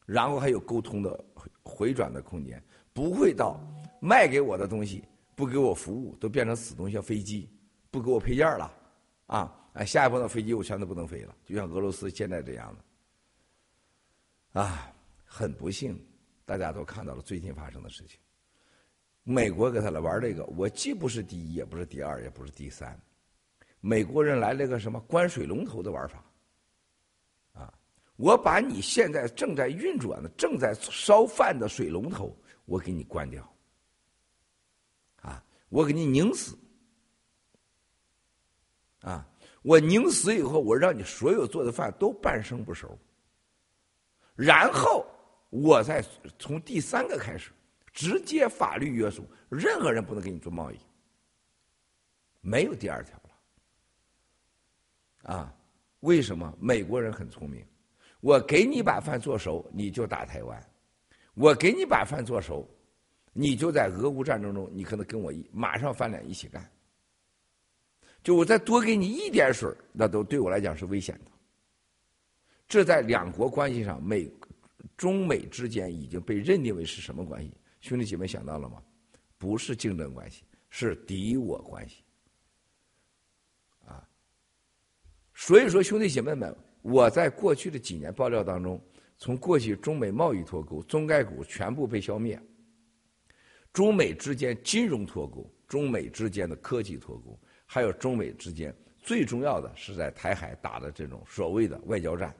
[0.05, 1.25] 然后还有沟通的
[1.63, 3.61] 回转的空间，不会到
[4.01, 7.49] 卖给我的东西不给我服务，都变成死东西，像飞机
[7.91, 8.73] 不给我配件了，
[9.27, 12.85] 啊，哎，下一步的飞机我全都不能飞了，就像俄罗斯现在这样的，
[14.53, 14.93] 啊，
[15.25, 15.99] 很不幸。
[16.45, 18.19] 大家都看到了最近发生的事情，
[19.23, 23.01] 美国给他来玩这个，我既不是第一，也不是第二，也不是第三，
[23.81, 26.25] 美国人来了个什么关水龙头的玩法，
[27.53, 27.73] 啊，
[28.17, 33.57] 我把你现在正在运转的、正在烧饭的水龙头，我给你关掉，
[35.23, 36.59] 啊，我给你拧死，
[39.03, 39.25] 啊，
[39.63, 42.99] 我拧死以后，我让你所有做的饭都半生不熟，
[44.40, 45.07] 然后。
[45.53, 46.00] 我再
[46.38, 47.50] 从第三个开始，
[47.92, 50.79] 直接法律约束，任何人不能给你做贸易，
[52.40, 53.20] 没有第二条
[55.24, 55.35] 了。
[55.35, 55.53] 啊，
[56.03, 56.57] 为什么？
[56.61, 57.66] 美国人很聪明，
[58.20, 60.57] 我给你把饭做熟，你就打台湾；
[61.35, 62.64] 我给你把饭做熟，
[63.33, 66.64] 你就在俄乌战争中，你可能跟我一马上翻脸一起干。
[68.22, 71.31] 就我再多给你一点水，那都对我来讲是危险的。
[72.70, 74.33] 这在两国关系上，美。
[74.96, 77.50] 中美之间已经被认定为是什么关系？
[77.80, 78.83] 兄弟姐妹想到了吗？
[79.38, 82.02] 不是竞争关系，是敌我关系。
[83.87, 84.06] 啊，
[85.33, 88.78] 所以说兄弟姐妹们，我在过去的几年爆料当中，
[89.16, 92.38] 从过去中美贸易脱钩，中概股全部被消灭，
[93.72, 102.37] 中美之间金融脱钩，中美之间的科技脱钩，还有中美之间最重要的是在台海打的这种所谓的外交战，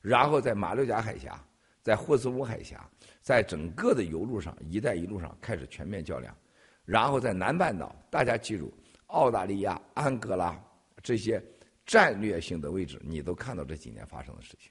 [0.00, 1.42] 然后在马六甲海峡。
[1.80, 2.86] 在霍斯乌海峡，
[3.22, 6.36] 在整个的油路上，“一带一路”上开始全面较量，
[6.84, 8.70] 然后在南半岛，大家记住，
[9.06, 10.62] 澳大利亚、安哥拉
[11.02, 11.42] 这些
[11.86, 14.70] 战略性的位置，你都看到这几年发生的事情。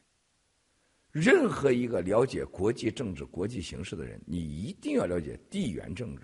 [1.11, 6.21] 任何一个了解国际政治、国际形势的人，你一定要了解地缘政治。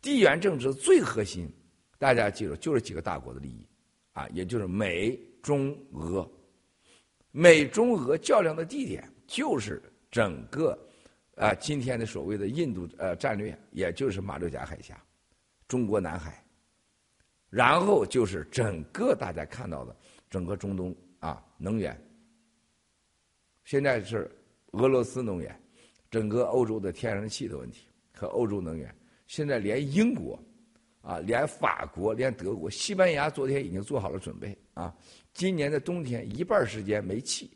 [0.00, 1.48] 地缘政治最核心，
[1.96, 3.64] 大家记住，就是几个大国的利益，
[4.14, 6.28] 啊，也就是美中俄。
[7.32, 9.82] 美中俄较量的地点就是。
[10.12, 10.78] 整个
[11.36, 15.02] 啊，今天的所谓的印度呃战略，也就是马六甲海峡、
[15.66, 16.44] 中国南海，
[17.48, 19.96] 然后就是整个大家看到的
[20.28, 21.98] 整个中东啊能源，
[23.64, 24.30] 现在是
[24.72, 25.58] 俄罗斯能源，
[26.10, 28.94] 整个欧洲的天然气的问题和欧洲能源，
[29.26, 30.38] 现在连英国
[31.00, 34.94] 啊，连法国、连德国、西班牙昨天已经做好了准备啊，
[35.32, 37.50] 今年的冬天一半时间没气。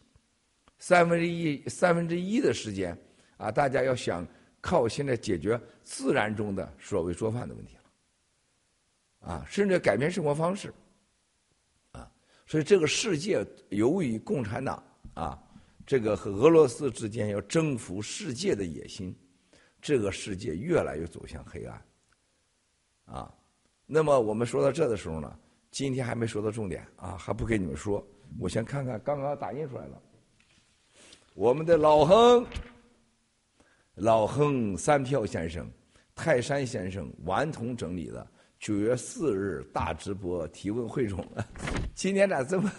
[0.78, 2.94] 三分之一三分之一的时间，
[3.38, 4.26] 啊，大家要想
[4.60, 10.70] 靠现在解决自然中的所谓做饭的问题了，啊，甚至改变生活方式，
[11.92, 12.12] 啊，
[12.46, 14.84] 所以这个世界由于共产党
[15.14, 15.42] 啊，
[15.86, 19.16] 这个和俄罗斯之间要征服世界的野心，
[19.80, 21.82] 这个世界越来越走向黑暗，
[23.06, 23.34] 啊，
[23.86, 25.38] 那么我们说到这的时候呢，
[25.76, 28.02] 今天还没说到重点啊，还不给你们说，
[28.38, 30.02] 我先看看刚刚打印出来了。
[31.34, 32.46] 我们的老亨，
[33.96, 35.70] 老亨三票先生、
[36.14, 38.26] 泰山先生、顽童整理的
[38.58, 41.22] 九月四日大直播提问会中，
[41.94, 42.72] 今天咋这么？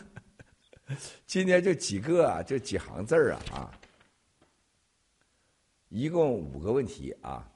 [1.27, 3.79] 今天就几个啊，就几行字儿啊啊！
[5.89, 7.47] 一共五个问题啊。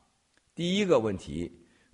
[0.53, 1.51] 第一个问题：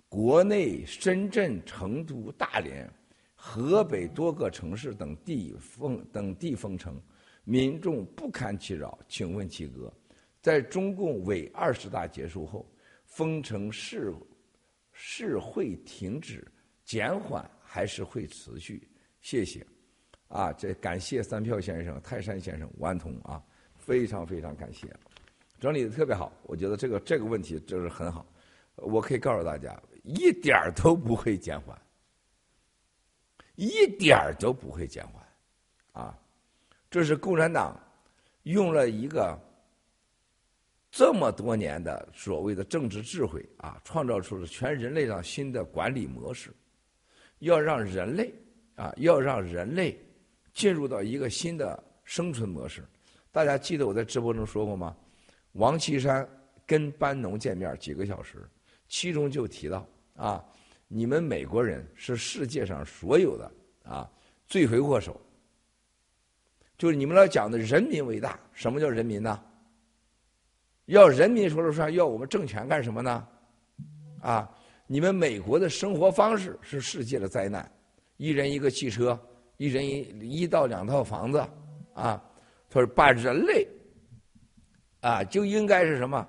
[0.09, 2.91] 国内深圳、成都、大连、
[3.39, 6.99] 河北多个城市等地封等地封城。
[7.45, 9.89] 民众不堪其扰，请问齐哥，
[10.41, 12.69] 在中共伪二十大结束后，
[13.05, 14.13] 封城是
[14.91, 16.45] 是会停止、
[16.83, 18.85] 减缓，还是会持续？
[19.21, 19.65] 谢谢。
[20.27, 23.41] 啊，这感谢三票先生、泰山先生、顽童啊，
[23.77, 24.93] 非常非常感谢，
[25.57, 26.33] 整理的特别好。
[26.43, 28.25] 我觉得这个这个问题就是很好。
[28.75, 31.81] 我可以告诉大家，一点儿都不会减缓，
[33.57, 36.17] 一点儿都不会减缓，啊。
[36.89, 37.77] 这是共产党
[38.43, 39.37] 用了一个
[40.89, 46.49] 这么多年的所谓的政治智慧啊，创造出了全人类上新的管理模式，
[47.39, 48.33] 要让人类
[48.75, 49.99] 啊，要让人类
[50.53, 52.87] 进入到一个新的生存模式。
[53.33, 54.95] 大家记得我在直播中说过吗？
[55.53, 56.27] 王岐山
[56.65, 58.49] 跟班农见面几个小时，
[58.87, 59.85] 其中就提到
[60.15, 60.45] 啊，
[60.87, 63.51] 你们美国人是世界上所有的
[63.83, 64.09] 啊
[64.45, 65.19] 罪魁祸首，
[66.77, 69.43] 就是你们老讲的人民为大，什么叫人民呢？
[70.85, 73.27] 要人民说了算，要我们政权干什么呢？
[74.21, 74.49] 啊，
[74.87, 77.69] 你们美国的生活方式是世界的灾难，
[78.15, 79.19] 一人一个汽车，
[79.57, 81.39] 一人一一到两套房子，
[81.93, 82.23] 啊，
[82.69, 83.67] 他说把人类，
[85.01, 86.25] 啊，就应该是什么？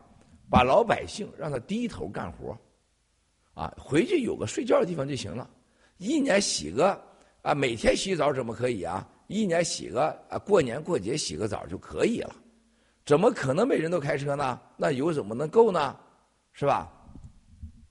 [0.51, 2.59] 把老百姓让他低头干活，
[3.59, 5.51] 啊，回去有个睡觉的地方就行了。
[5.97, 6.97] 一年洗个
[7.43, 9.05] 啊，每天洗澡怎么可以啊？
[9.27, 12.37] 一年洗个啊，过年过节洗个澡就可以了。
[13.05, 14.61] 怎么可能每人都开车呢？
[14.77, 15.97] 那油怎么能够呢？
[16.53, 16.89] 是吧？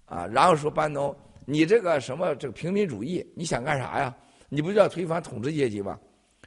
[0.06, 1.14] 啊，然后说班农，
[1.46, 4.16] 你这个什么这个平民主义，你想干啥呀？
[4.48, 6.00] 你不就要推翻统治阶级吗？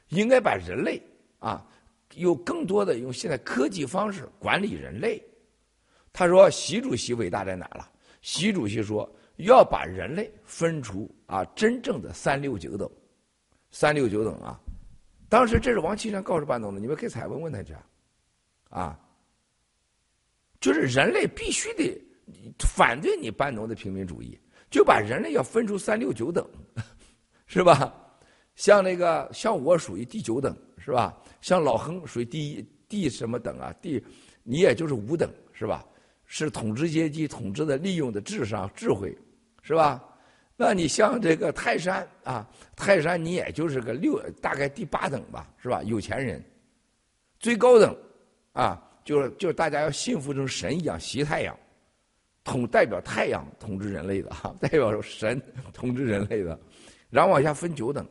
[0.07, 0.99] 应该把人类
[1.37, 1.63] 啊，
[2.15, 5.23] 有更多的用现在科技方式管理人类。
[6.11, 7.87] 他说，习主席伟大在哪了？
[8.21, 12.89] 习主席说要把人类分出啊真正的三六九等，
[13.71, 14.59] 三六九等啊。
[15.27, 17.75] 当时这是王岐山告诉班农的，你们可以采问问他去。
[18.69, 18.97] 啊，
[20.59, 22.01] 就是人类必须得
[22.59, 26.47] 反对你班农的平民主义，就把人类要分出三六九等，
[27.47, 27.93] 是吧？
[28.55, 31.17] 像那个像我属于第九等，是吧？
[31.41, 33.73] 像老亨属于第一第什么等啊？
[33.81, 34.01] 第
[34.43, 35.85] 你也就是五等，是吧？
[36.33, 39.13] 是统治阶级统治的利用的智商智慧，
[39.63, 40.01] 是吧？
[40.55, 45.83] 那你像这个泰山啊，泰山你也就是个六大概第八等吧，是吧？
[45.83, 46.41] 有钱人，
[47.37, 47.93] 最高等。
[48.53, 51.53] 啊，就是就是大家要信服成神一样，习太阳，
[52.45, 55.41] 统代表太阳统治人类的哈，代表神
[55.73, 56.57] 统治人类的，
[57.09, 58.07] 然后往下分九等，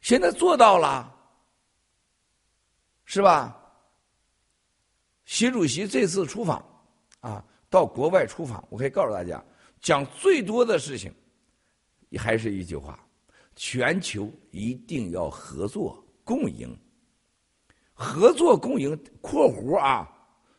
[0.00, 1.12] 现在做到了，
[3.04, 3.56] 是吧？
[5.28, 6.64] 习主席这次出访
[7.20, 9.44] 啊，到国外出访，我可以告诉大家，
[9.78, 11.12] 讲最多的事情，
[12.16, 12.98] 还是一句话：
[13.54, 16.74] 全球一定要合作共赢。
[17.92, 20.10] 合作共赢（括弧啊）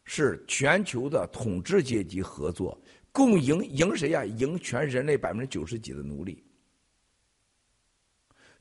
[0.05, 2.79] 是全球的统治阶级合作
[3.11, 4.23] 共赢，赢谁呀？
[4.23, 6.43] 赢全人类百分之九十几的奴隶。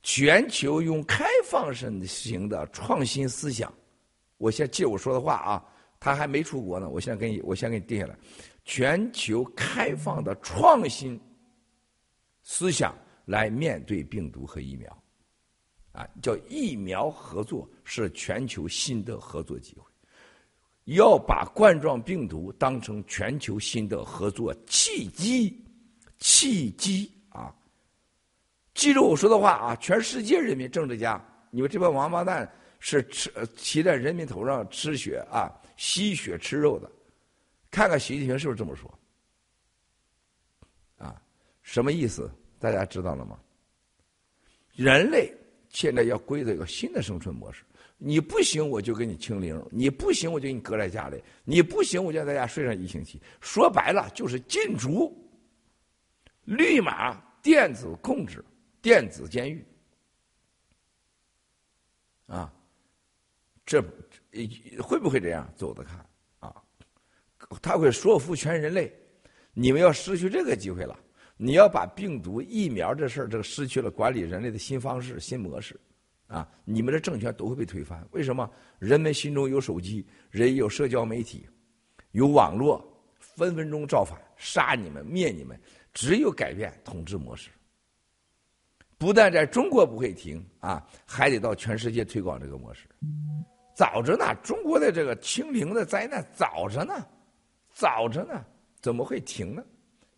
[0.02, 3.70] 全球用开放式型的创新思想，
[4.38, 5.64] 我先借我说的话啊，
[6.00, 8.16] 他还没出国呢，我现在给你，我先给你定下来。
[8.64, 11.20] 全球开放的创新
[12.42, 15.02] 思想来面对病毒和疫苗。
[15.92, 19.90] 啊，叫疫苗合作是全球新的合作机会，
[20.84, 25.60] 要把冠状病毒当成全球新的合作契机，
[26.18, 27.52] 契机啊！
[28.74, 29.76] 记住我说的话啊！
[29.76, 31.20] 全世界人民政治家，
[31.50, 36.92] 你们这帮王八蛋是吃骑在人民头上吃血啊，吸血吃肉的，
[37.70, 38.98] 看看习近平是不是这么说？
[40.98, 41.22] 啊，
[41.62, 42.30] 什么意思？
[42.58, 43.40] 大家知道了吗？
[44.74, 45.34] 人类。
[45.70, 47.62] 现在要归到一个新的生存模式，
[47.98, 53.20] 你不行我就给你清零，你不行我就给你搁在家里，你不行我就在家睡上一星期。
[53.42, 55.14] 说白了就是禁足、
[56.44, 58.42] 绿码、电子控制、
[58.80, 59.62] 电子监狱，
[62.26, 62.50] 啊，
[63.66, 63.82] 这
[64.82, 65.50] 会不会这样？
[65.56, 66.04] 走着看
[66.40, 66.54] 啊，
[67.62, 68.92] 他会说服全人类，
[69.52, 70.98] 你们要失去这个机会了。
[71.36, 75.78] 你要把病毒疫苗这事儿，这个失去了管理人类的新方式、新模式，
[76.26, 78.04] 啊，你们的政权都会被推翻。
[78.10, 78.50] 为什么？
[78.78, 81.46] 人们心中有手机，人有社交媒体，
[82.10, 82.84] 有网络，
[83.18, 85.58] 分分钟造反，杀你们，灭你们。
[85.94, 87.50] 只有改变统治模式，
[88.98, 92.88] 不但在中国不会停啊，还得到全世界推广这个模式。
[93.78, 96.94] 早着呢，中国的这个清零的灾难早着呢，
[97.72, 98.44] 早着呢，
[98.80, 99.62] 怎么会停呢？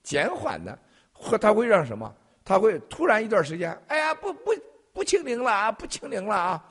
[0.02, 0.78] 减缓呢？
[1.12, 2.10] 会，他会让什么？
[2.42, 4.52] 他会突然一段时间，哎呀，不不
[4.94, 6.68] 不清零了啊，不清零了啊！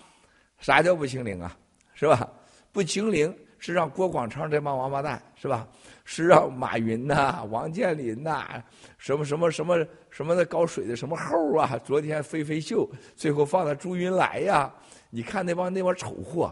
[0.58, 1.56] 啥叫不清零啊？
[1.94, 2.28] 是吧？
[2.72, 5.68] 不清零是让郭广昌这帮王八蛋是吧？
[6.06, 8.64] 是让马云呐、王健林呐、
[8.98, 11.80] 什么什么什么什么的搞水的什么猴啊？
[11.86, 14.74] 昨天飞飞秀，最后放了朱云来呀！
[15.12, 16.52] 你看那帮那帮丑货，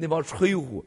[0.00, 0.84] 那帮吹呼，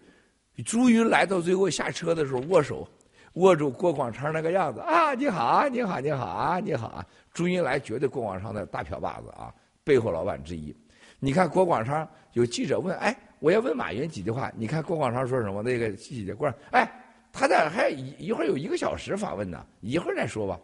[0.63, 2.87] 朱云来到最后下车的时候握手。
[3.35, 5.13] 握住郭广昌那个样子啊！
[5.13, 7.05] 你好啊，你好，你好啊，你好啊！
[7.33, 9.53] 朱云来绝对郭广昌的大票把子啊，
[9.85, 10.75] 背后老板之一。
[11.17, 15.63] 你看郭广昌有记者问，哎，我要问马云几句话，你看郭广昌说什么？
[15.63, 16.91] 那个记者过来哎，
[17.31, 20.59] 他在还一一会儿有一个小时访问呢，一会儿再说吧。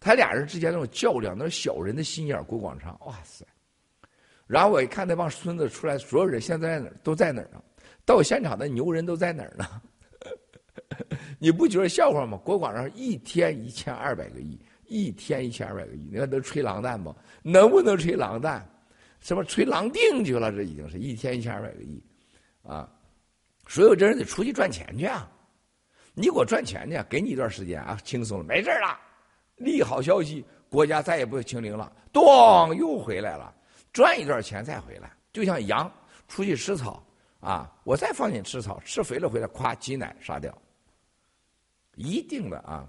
[0.00, 3.46] 他俩人之间那种较量，那种小人的心眼郭广昌，哇塞！
[4.48, 6.90] 然后我一看那帮孙子出来，所有人现在在哪？
[7.04, 7.62] 都在哪儿呢？
[8.04, 9.66] 到现场的牛人都在哪儿呢？
[11.38, 12.38] 你不觉得笑话吗？
[12.44, 17.14] 国广上一天一千二百个亿，一天一千二百个亿，你看能吹狼蛋不？
[17.42, 18.68] 能不能吹狼蛋？
[19.20, 20.50] 什么吹狼腚去了？
[20.50, 22.02] 这已经是一天一千二百个亿，
[22.62, 22.88] 啊！
[23.66, 25.30] 所有这人得出去赚钱去啊！
[26.14, 28.98] 你给我赚钱去，给你一段时间啊，轻松了，没事了。
[29.56, 33.54] 利好消息，国家再也不清零了，咚，又回来了，
[33.92, 35.90] 赚一段钱再回来，就像羊
[36.28, 37.02] 出去吃草
[37.40, 40.56] 啊，我再放你吃草，吃肥了回来，咵挤奶杀掉。
[41.96, 42.88] 一定的啊！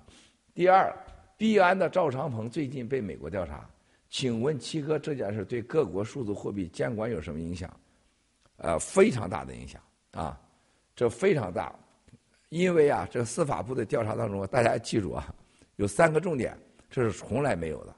[0.53, 0.95] 第二，
[1.37, 3.69] 币安的赵长鹏最近被美国调查，
[4.09, 7.69] 请问七哥这件事对各国数字货币监管有什么影响？
[8.57, 9.81] 呃，非常大的影响
[10.11, 10.39] 啊，
[10.95, 11.73] 这非常大，
[12.49, 15.33] 因为啊，这个司法部的调查当中，大家记住啊，
[15.77, 16.57] 有三个重点，
[16.89, 17.95] 这是从来没有的，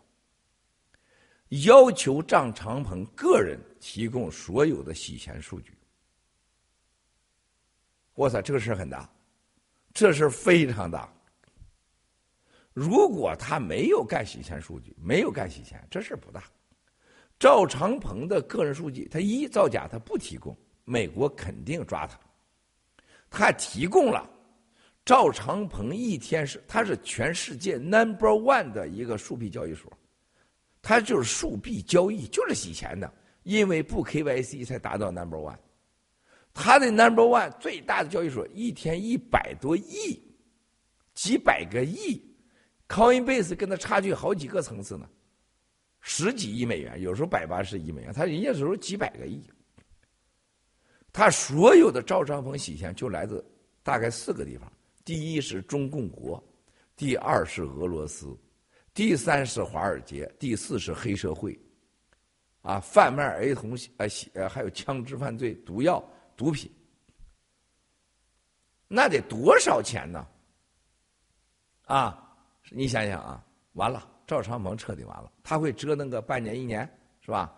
[1.65, 5.73] 要求张长鹏个人提供所有的洗钱数据。
[8.15, 9.09] 哇塞，这个事很大。
[9.93, 11.11] 这事非常大。
[12.73, 16.43] 如果他没有干洗钱数据，没有干洗钱，这事不大。
[17.37, 22.19] 赵长鹏的个人数据，他一造假，他不提供，美国肯定抓他。
[23.29, 24.27] 他提供了，
[25.05, 29.91] 赵长鹏一天是他是全世界 number one 的一个数币交易所，
[30.81, 33.11] 他就是数币交易，就是洗钱的，
[33.43, 35.57] 因为不 KYC 才达到 number one。
[36.53, 40.21] 他的 number one 最大的交易所一天一百多亿，
[41.15, 42.23] 几百个亿
[42.87, 45.09] ，Coinbase 跟他差距好几个层次呢，
[45.99, 49.43] 十几亿美元，有时候百八十亿美元，他人家时候几百个亿。
[51.11, 53.43] 他所有的赵长鹏洗钱就来自
[53.81, 54.71] 大概四个地方：
[55.03, 56.43] 第一是中共国，
[56.95, 58.37] 第二是俄罗斯，
[58.93, 61.59] 第三是华尔街，第四是黑社会，
[62.61, 66.03] 啊，贩卖儿童呃呃还有枪支犯罪、毒药。
[66.35, 66.71] 毒品，
[68.87, 70.27] 那得多少钱呢？
[71.85, 72.35] 啊，
[72.69, 76.89] 你想想啊，完了，赵长鹏彻底完了，他会折腾个半年一年，
[77.21, 77.53] 是吧？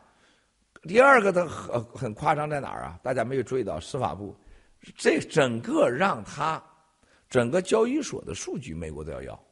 [0.83, 2.99] 第二个，他很很夸张在哪儿啊？
[3.03, 4.35] 大家没有注意到，司法部
[4.95, 6.63] 这整个让他
[7.29, 9.43] 整个交易所的数据，美国都要要。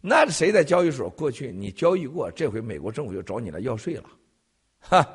[0.00, 4.10] 那谁在交易所过去你交易过，这回美国政府就找你来要税了，
[4.80, 5.06] 哈。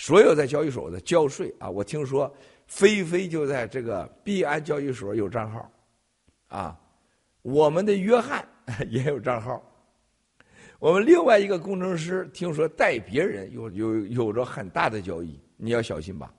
[0.00, 2.34] 所有在交易所的交税啊，我听说
[2.66, 5.70] 菲菲就在这个币安交易所有账号，
[6.48, 6.80] 啊，
[7.42, 8.42] 我们的约翰
[8.88, 9.62] 也有账号，
[10.78, 16.32] 我们另外一个工程师听说带别人有有有着很大的交易，你要小心吧，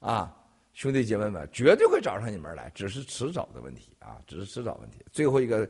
[0.00, 0.36] 啊，
[0.74, 4.98] 兄弟姐妹们绝对会找上你们来，只是迟早的问题啊，只是迟早问题。
[5.10, 5.66] 最后一个，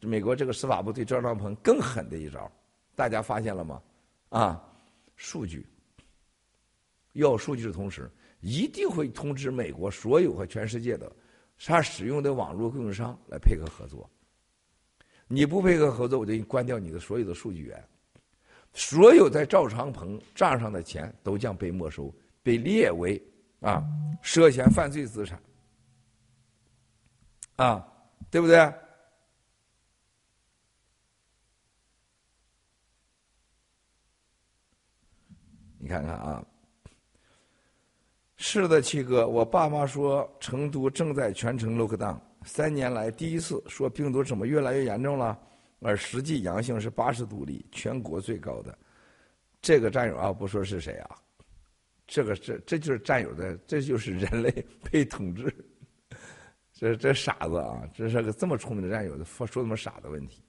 [0.00, 2.50] 美国这个司法部对张兆鹏更狠的一招，
[2.96, 3.80] 大家发现了吗？
[4.30, 4.60] 啊，
[5.14, 5.64] 数据。
[7.12, 8.10] 要数据的同时，
[8.40, 11.10] 一定会通知美国所有和全世界的
[11.64, 14.08] 他使用的网络供应商来配合合作。
[15.28, 17.88] 你不配合合作，我就关掉你的所有的数据源。
[18.74, 23.22] 所有在赵长鹏账上的钱都将被没收，被列为
[23.60, 23.82] 啊
[24.22, 25.40] 涉嫌犯罪资产。
[27.56, 27.86] 啊，
[28.30, 28.72] 对不对？
[35.78, 36.44] 你看看啊。
[38.44, 45.38] 是的，七哥，我爸妈说成都正在全城 lock down，三年来第一次说病毒怎么越来越严重了，
[45.78, 48.76] 而实际阳性是八十多例，全国最高的。
[49.60, 51.16] 这个战友啊，不说是谁啊，
[52.04, 54.52] 这个这这就是战友的，这就是人类
[54.90, 55.54] 被统治。
[56.74, 60.42] 这这傻子啊，这是个这么聪明的战友说说那么傻的问题，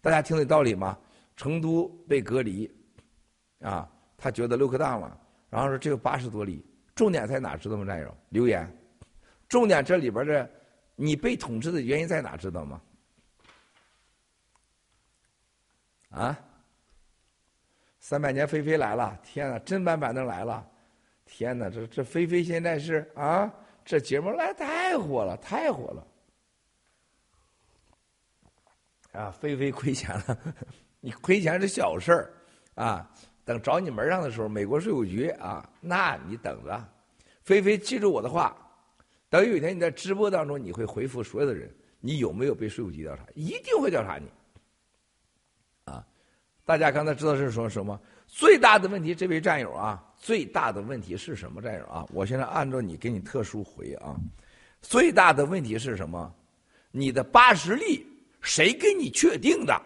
[0.00, 0.98] 大家听得道理吗？
[1.36, 2.74] 成都被隔离，
[3.60, 3.86] 啊，
[4.16, 6.64] 他觉得 lock down 了，然后说只有八十多例。
[6.94, 7.56] 重点在哪？
[7.56, 8.16] 知道吗，战友？
[8.28, 8.70] 留言。
[9.48, 10.50] 重点这里边的，
[10.96, 12.36] 你被统治的原因在哪？
[12.36, 12.82] 知道吗？
[16.10, 16.38] 啊？
[18.00, 19.18] 三百年飞飞来了！
[19.22, 20.68] 天哪，真版板凳来了！
[21.24, 23.50] 天哪，这这飞飞现在是啊，
[23.84, 26.06] 这节目来太火了，太火了！
[29.12, 30.38] 啊，飞飞亏钱了，
[31.00, 32.34] 你亏钱是小事儿
[32.74, 33.10] 啊。
[33.44, 36.88] 等找你门上的时候，美国税务局啊，那你等着。
[37.42, 38.56] 菲菲，记住我的话，
[39.28, 41.68] 等有一天你在直播当中，你会回复所有的人，
[42.00, 43.24] 你有没有被税务局调查？
[43.34, 44.28] 一定会调查你。
[45.84, 46.06] 啊，
[46.64, 48.00] 大家刚才知道是说什么？
[48.28, 51.60] 最大的问题，这位战友啊，最大的问题是什么？
[51.60, 54.16] 战友啊，我现在按照你给你特殊回啊，
[54.80, 56.32] 最大的问题是什么？
[56.92, 58.06] 你的八十例
[58.40, 59.82] 谁给你确定的？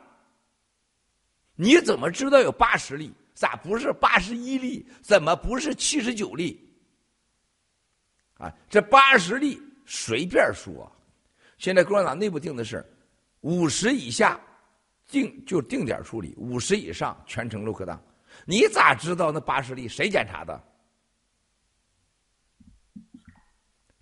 [1.54, 3.12] 你怎么知道有八十例？
[3.37, 4.89] 咋不是八十一例？
[5.03, 6.59] 怎么不是七十九例？
[8.39, 10.91] 啊，这八十例随便说。
[11.59, 12.82] 现在共产党内部定的是
[13.43, 14.41] 五十以下
[15.09, 18.03] 定就定点处理，五十以上全程录课档。
[18.47, 20.64] 你咋知道那八十例谁检查的？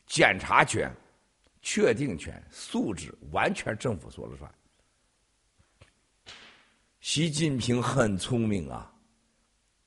[0.07, 0.95] 检查权、
[1.61, 4.55] 确定权、素质完全政府说了算。
[7.01, 8.94] 习近平很聪明啊！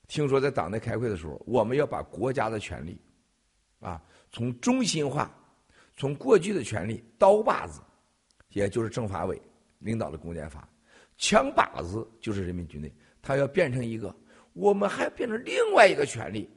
[0.07, 2.99] 听说在党内开会的时候，我们要把国家的权力
[3.79, 4.01] 啊，
[4.31, 5.29] 从中心化，
[5.95, 7.81] 从过去的权力刀把子，
[8.49, 9.41] 也就是政法委
[9.79, 10.67] 领导的公检法，
[11.17, 12.91] 枪把子就是人民军队，
[13.21, 14.15] 他要变成一个。
[14.53, 16.49] 我们还变成另外一个权利，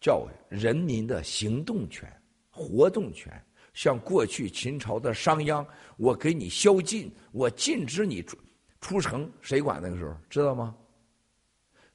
[0.00, 2.10] 叫人民的行动权、
[2.50, 3.30] 活动权。
[3.74, 5.64] 像过去秦朝的商鞅，
[5.98, 8.36] 我给你宵禁，我禁止你出
[8.80, 10.16] 出城，谁管那个时候？
[10.30, 10.74] 知道吗？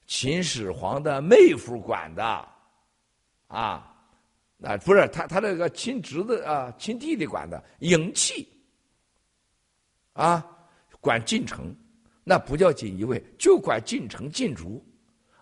[0.05, 2.23] 秦始皇的妹夫管的，
[3.47, 3.95] 啊，
[4.61, 8.47] 啊，不是他，他那个亲侄子啊，亲弟弟管的，迎契，
[10.13, 10.45] 啊，
[10.99, 11.75] 管进城。
[12.23, 14.81] 那不叫锦衣卫，就管进城进卒，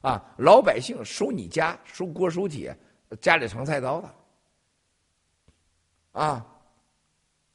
[0.02, 2.76] 啊，老百姓收你家收锅收铁，
[3.20, 4.16] 家里盛菜刀的，
[6.14, 6.46] 啊，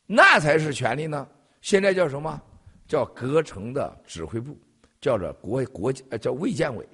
[0.06, 1.26] 那才是权力呢。
[1.60, 2.40] 现在叫什么？
[2.86, 4.56] 叫隔城的指挥部，
[5.00, 6.88] 叫做国国叫卫健委，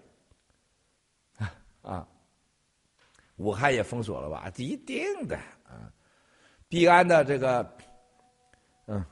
[1.83, 2.09] 啊，
[3.37, 4.51] 武汉也封锁了吧？
[4.57, 5.93] 一定的啊，
[6.69, 7.77] 币安的这个，
[8.87, 9.05] 嗯。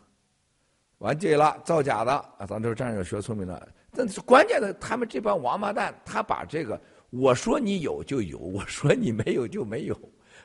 [0.99, 2.45] 完对了，造假的啊！
[2.47, 9.99] 咱这战友学聪明了，但是关键的，他们这帮王八蛋，他把这个我说你有就有，我说你没有就没有，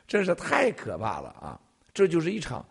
[0.06, 1.60] 真是太可怕了啊！
[1.92, 2.66] 这就是一场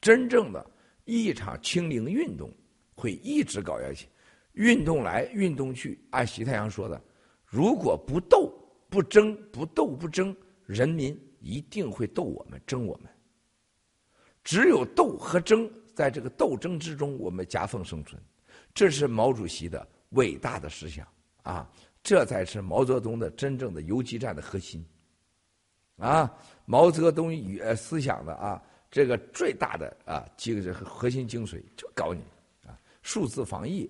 [0.00, 0.64] 真正的
[1.06, 2.48] 一场清零运动，
[2.94, 4.06] 会一直搞下去，
[4.52, 6.06] 运动来运动去。
[6.12, 7.02] 按习太阳说的，
[7.44, 8.54] 如果不斗
[8.94, 10.36] 不争不斗不争，
[10.66, 13.10] 人民一定会斗我们争我们。
[14.44, 15.68] 只有斗和争。
[15.96, 18.20] 在这个斗争之中，我们夹缝生存，
[18.74, 21.06] 这是毛主席的伟大的思想
[21.42, 21.70] 啊！
[22.02, 24.84] 这才是毛泽东的真正的游击战的核心
[25.98, 26.32] 啊！
[26.64, 32.20] 毛泽东与思想的啊，这个最大的啊精核心精髓就搞你
[32.66, 32.78] 啊！
[33.02, 33.88] 数字防疫，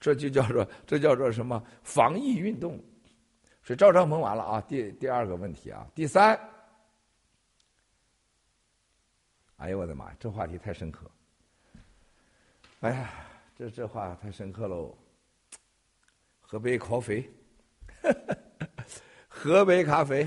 [0.00, 2.82] 这就叫做这叫做什么防疫运动？
[3.68, 4.60] 所以赵章鹏完了啊！
[4.62, 6.40] 第第二个问题啊，第三，
[9.58, 11.04] 哎呦我的妈，这话题太深刻。
[12.80, 13.12] 哎呀，
[13.54, 14.96] 这这话太深刻喽！
[16.40, 17.30] 喝杯咖啡，
[19.28, 20.26] 喝杯咖啡。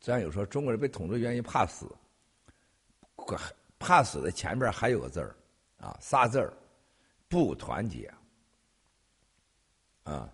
[0.00, 1.86] 咱有说中国人被统治原因怕死，
[3.78, 5.36] 怕死的前边还有个字儿
[5.78, 6.52] 啊，仨字儿，
[7.32, 8.12] 不团结
[10.02, 10.30] 啊。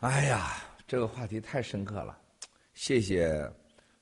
[0.00, 2.20] 哎呀，这个话题太深刻了，
[2.80, 3.44] 谢谢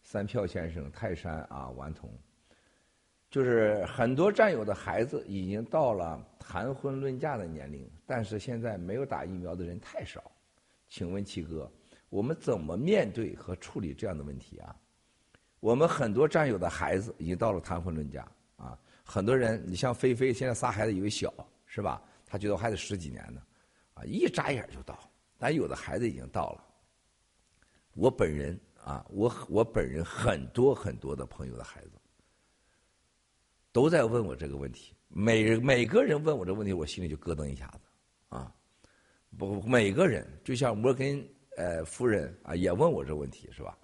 [0.02, 2.12] 三票先生、泰山啊、顽童。
[3.30, 10.30] 就是很多战友的孩子已经到了谈婚论嫁的年龄，但是现在没有打疫苗的人太少。
[10.90, 11.72] 请问七哥，
[12.10, 14.76] 我们怎么面对和处理这样的问题啊？
[15.58, 21.32] 我们很多战友的孩子已经到了谈婚论嫁啊，很多人，你像菲菲现在仨孩子，以为小
[21.64, 22.02] 是吧？
[22.26, 23.40] 他觉得还得十几年呢，
[23.94, 24.98] 啊，一眨眼就到。
[25.38, 26.62] 但有的孩子已经到了。
[27.94, 31.90] 我本人啊，我我本人很多很多的朋友的孩子，
[33.72, 34.94] 都在问我这个问题。
[35.08, 37.80] 每每个人问我这个问题，我心里就咯噔一下子
[38.28, 38.54] 啊。
[39.36, 43.76] 不，每个人就像摩根呃夫人啊，也问我这问题是吧？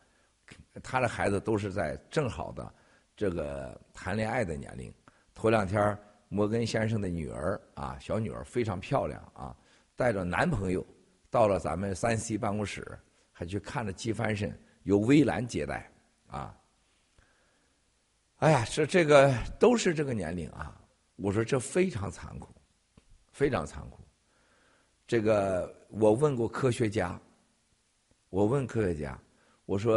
[0.84, 2.72] 他的孩子都是在正好的
[3.16, 4.94] 这个谈恋爱的年龄。
[5.34, 5.98] 头两天
[6.28, 9.57] 摩根先生的女儿啊，小女儿非常漂亮啊，
[9.96, 10.86] 带着男朋友。
[11.28, 12.86] 到了咱们三 C 办公室，
[13.32, 15.91] 还去看了机翻身，由微蓝接待
[16.26, 16.57] 啊！
[18.39, 20.80] 哎呀，这这个都是这个年龄啊！
[21.16, 22.49] 我说这非常残酷，
[23.30, 24.01] 非常残酷。
[25.07, 27.20] 这个我问过科学家，
[28.30, 29.16] 我问科学家，
[29.66, 29.97] 我说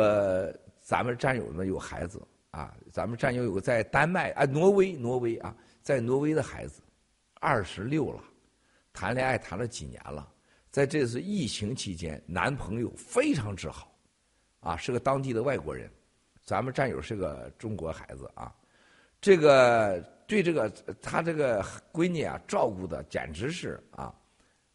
[0.79, 2.21] 咱们战友们有孩子
[2.51, 6.81] 啊，咱们战友有个在丹麦啊，挪威，挪威啊，在挪威的孩子，
[7.35, 8.21] 二十六了，
[8.93, 10.31] 谈恋爱谈了几年了，
[10.69, 13.94] 在这次疫情期间，男朋友非常之好，
[14.65, 15.87] 啊，是个当地的外国人，
[16.43, 18.51] 咱们战友是个中国孩子啊，
[19.21, 20.67] 这个对这个
[20.99, 21.63] 他这个
[21.93, 24.11] 闺女啊照顾的简直是啊，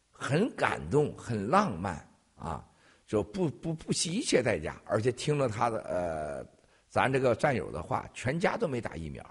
[0.09, 1.95] 很感动，很浪漫
[2.35, 2.65] 啊。
[3.05, 6.45] 就不不不惜一切代价，而且听了他的呃，
[6.87, 9.21] 咱这个战友的话，全家都没打疫苗，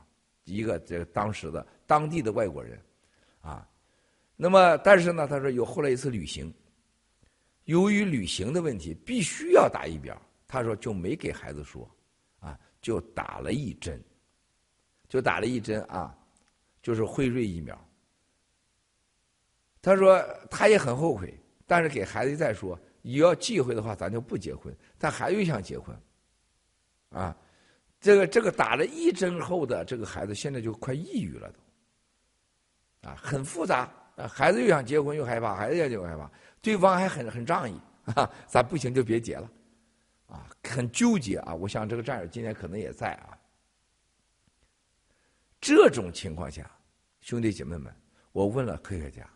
[0.44, 2.78] 一个这个当时的当地的外国人，
[3.40, 3.66] 啊，
[4.36, 6.52] 那么但是呢，他说有后来一次旅行，
[7.64, 10.14] 由于旅行的问题必须要打疫苗，
[10.51, 11.88] 他说就没给孩子说，
[12.40, 14.03] 啊，就打了一针，
[15.09, 16.12] 就打了一针啊，
[16.82, 17.78] 就是辉瑞疫苗。
[19.80, 20.20] 他说
[20.51, 21.32] 他也很后悔，
[21.68, 22.76] 但是给孩子再说。
[23.01, 24.76] 你要忌讳的话，咱就不结婚。
[24.98, 25.96] 他还又想结婚，
[27.11, 27.34] 啊，
[28.01, 31.48] 这个这个打了一针后的这个孩子，现在就快抑郁了
[33.03, 33.88] 都，啊，很复杂。
[34.28, 36.28] 孩子又想结婚又害怕，孩子又想结婚又害怕，
[36.61, 37.80] 对方还很很仗义，
[38.16, 39.48] 啊，咱不行就别结了，
[40.31, 41.55] 啊，很纠结啊。
[41.55, 43.37] 我想这个战友今天可能也在啊。
[45.61, 46.70] 这种情况下，
[47.20, 47.95] 兄弟姐妹们，
[48.33, 49.28] 我问了科学家，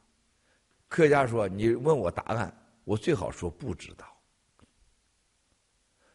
[0.88, 4.06] 科学家说：“你问我答案。”我最好说不知道。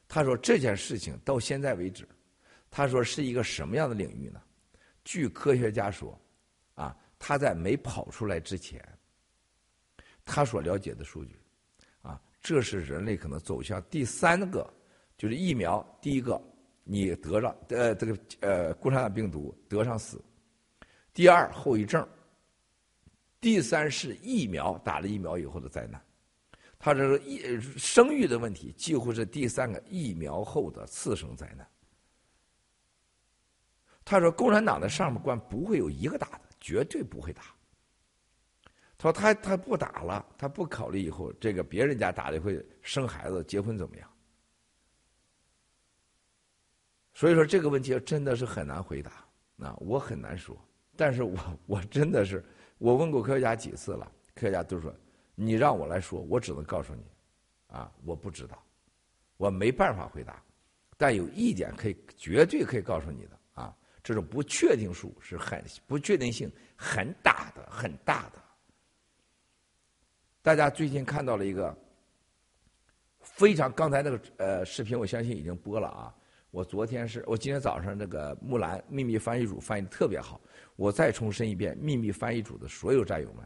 [0.07, 2.07] 他说这件事情到现在为止，
[2.69, 4.39] 他说是一个什么样的领域呢？
[5.03, 6.19] 据科学家说，
[6.75, 8.83] 啊，他在没跑出来之前，
[10.23, 11.39] 他所了解的数据，
[12.41, 14.67] 这是人类可能走向第三个，
[15.17, 15.85] 就是疫苗。
[16.01, 16.41] 第一个，
[16.83, 20.17] 你得上呃这个呃共产党病毒得上死；
[21.13, 22.01] 第二，后遗症；
[23.41, 26.01] 第三是疫苗打了疫苗以后的灾难。
[26.79, 31.67] 他这个疫生育的问题，几乎是第三个疫苗后的次生灾难。
[34.05, 37.43] 他说，共产党的上面官不会有一个打的，绝对不会打。
[39.01, 44.07] 他说，他他不打了，他不考虑以后这个别人家打的会生孩子、结婚怎么样。
[47.13, 49.25] 所以说这个问题真的是很难回答，
[49.59, 50.53] 啊，我很难说。
[50.97, 52.43] 但是我我真的是，
[52.77, 54.93] 我问过科学家几次了，科学家都说。
[55.33, 57.03] 你让我来说，我只能告诉你，
[57.67, 58.61] 啊，我不知道，
[59.37, 60.43] 我没办法回答。
[60.97, 63.73] 但有一点可以绝对可以告诉你的啊，
[64.03, 68.48] 这种不确定数是很不确定性很大的很大的。
[70.41, 71.75] 大家最近看到了一个
[73.19, 76.15] 非常刚才那个呃视频，我相信已经播了啊。
[76.51, 80.39] 我昨天是我今天早上那个木兰秘密翻译组翻译的特别好，
[80.77, 83.45] 我再重申一遍，秘密翻译组的所有战友们。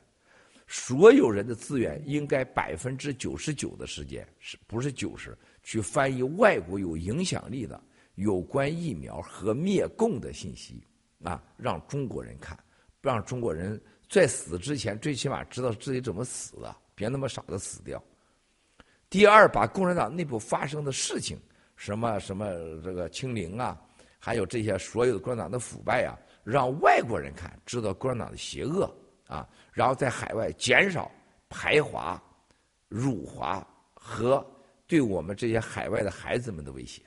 [0.67, 5.37] 所有人的资源应该百分之九十九的时间，是不是九十？
[5.63, 7.81] 去翻译外国有影响力的
[8.15, 10.85] 有关疫苗和灭共的信息
[11.23, 12.57] 啊，让中国人看，
[13.01, 18.01] 让中国人在死之前最起码知道自己怎么死的，别那么傻的死掉。
[19.09, 21.39] 第二，把共产党内部发生的事情，
[21.75, 22.45] 什么什么
[22.83, 23.79] 这个清零啊，
[24.19, 28.91] 还有这些所有的共产党的腐败啊，让外国人看，知道共产党的邪恶。
[29.25, 31.09] 啊，然后在海外减少
[31.49, 32.21] 排华、
[32.87, 34.45] 辱华和
[34.85, 37.01] 对我们这些海外的孩子们的威胁，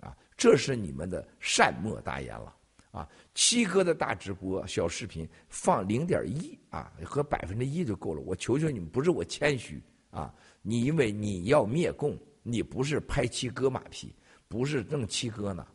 [0.00, 2.54] 啊，这是你们的善莫大焉了。
[2.92, 8.20] 啊，七哥的大直播小视频放零点一啊，和百分之一就够了。
[8.20, 10.32] 我求求你们，不是我谦虚啊，
[10.62, 14.14] 你因为你要灭共，你不是拍七哥马屁，
[14.46, 15.66] 不是弄七哥呢，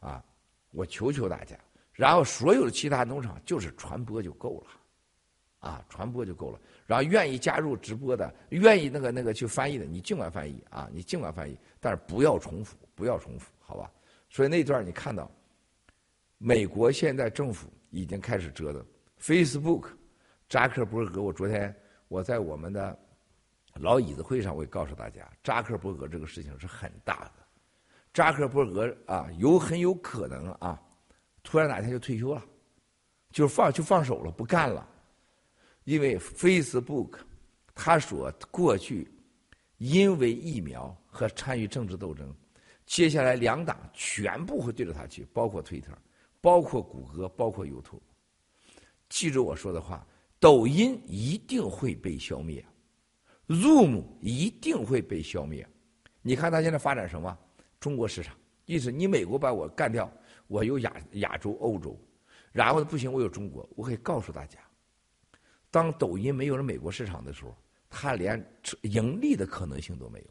[0.00, 0.24] 啊，
[0.72, 1.56] 我求求大家，
[1.92, 4.70] 然后所有的其他农场就是传播就够了。
[5.60, 6.60] 啊，传播就够了。
[6.86, 13.90] 然后愿意加入直播的，愿意那个那个去翻译的，你尽管翻译啊，你尽管翻译，但是不要重复，不要重复，好吧？
[14.28, 15.30] 所以那段你看到，
[16.46, 18.84] 美国现在政府已经开始折腾
[19.18, 19.86] Facebook，
[20.46, 21.22] 扎克伯格。
[21.22, 21.74] 我昨天
[22.06, 22.98] 我在我们的
[23.76, 27.32] 老椅子会上，我也告诉大家，扎克伯格这个事情是很大的。
[28.12, 30.78] 扎克伯格啊，有很有可能啊，
[31.42, 32.44] 突然哪天就退休了，
[33.30, 34.86] 就放就放手了，不干了。
[35.84, 37.20] 因为 Facebook，
[37.74, 39.10] 他说过去
[39.78, 42.30] 因为疫苗和参与政治斗争，
[42.84, 45.94] 接下来两党全部会对着他去，包括 Twitter，
[46.44, 48.02] 包括谷歌，包括 YouTube。
[49.08, 50.06] 记住我说的话，
[50.38, 52.62] 抖音一定会被消灭
[53.48, 55.66] ，Zoom 一定会被消灭。
[56.20, 57.34] 你看他现在发展什么？
[57.80, 58.36] 中国市场，
[58.66, 60.12] 意思你美国把我干掉，
[60.46, 61.98] 我有亚亚洲、欧洲，
[62.52, 64.58] 然后不行，我有中国，我可以告诉大家。
[65.70, 67.56] 当抖音没有了美国市场的时候，
[67.88, 68.38] 它连
[68.82, 70.26] 盈利的可能性都没有，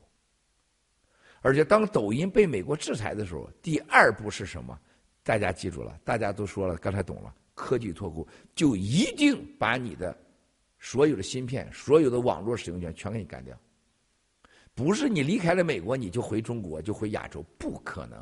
[1.41, 4.79] 而且当抖音被美国制裁的时候，第二步是什么？
[5.23, 10.15] 大家记住了，大家都说了，刚才懂了，科技脱钩就一定把你的
[10.79, 13.57] 所有的芯片、所有的网络使用权全给你干掉。
[14.75, 18.19] 不是你离开了美国你就回中国就回亚洲，不可能。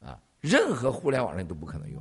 [0.00, 2.00] 啊，任何互联网上都不可能用。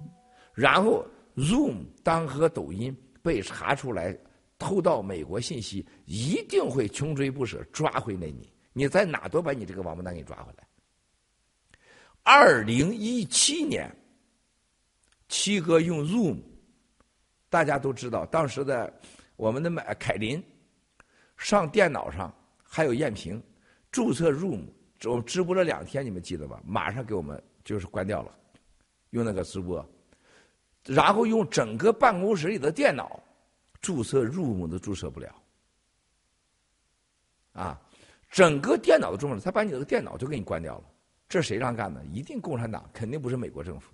[0.54, 1.06] 然后
[1.38, 4.16] ，Zoom 当和抖音被查出来
[4.60, 8.54] 偷盗美国信息，一定会穷追不舍抓回来你。
[8.74, 10.68] 你在哪都把你这个王八蛋给抓回来。
[12.24, 13.94] 二零一七年，
[15.28, 16.38] 七哥用 Zoom，
[17.50, 18.92] 大家都知道，当时的
[19.36, 20.44] 我们的买凯林
[21.38, 22.34] 上电脑上。
[22.76, 23.40] 还有艳萍
[23.92, 24.66] 注册 Room，
[25.04, 26.60] 我直播了两天，你们记得吧？
[26.66, 28.36] 马上给我们就是关掉了，
[29.12, 29.88] 用那个直播，
[30.84, 33.22] 然后用整个办公室里的电脑
[33.80, 35.36] 注册 Room 都注册不了，
[37.52, 37.80] 啊，
[38.28, 40.84] 整个电脑的重要，他把你这个电脑就给你关掉了。
[41.34, 42.06] 这谁让干的？
[42.06, 43.92] 一定共产党，肯定不是美国政府。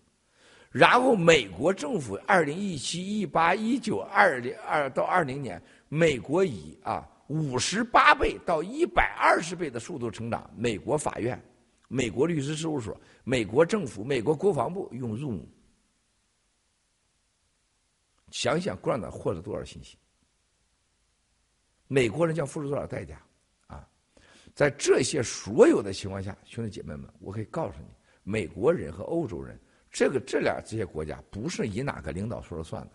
[0.70, 7.10] 然后美国政府二零一七、一八、一九、二零二到二零年，美国以啊。
[7.30, 11.40] 五十八倍到一百二十倍的速度成长，美国法院、
[11.88, 15.40] 美国律师事务所、美国政府、美国国防部用 Zoom，
[18.32, 19.96] 想想共产党获得多少信息，
[21.88, 23.22] 美国人将付出多少代价！
[24.60, 27.86] 在这些所有的情况下，兄弟姐妹们，我可以告诉你，
[28.24, 29.58] 美国人和欧洲人，
[29.90, 32.92] 这个这俩这些国家不是以哪个领导说了算的，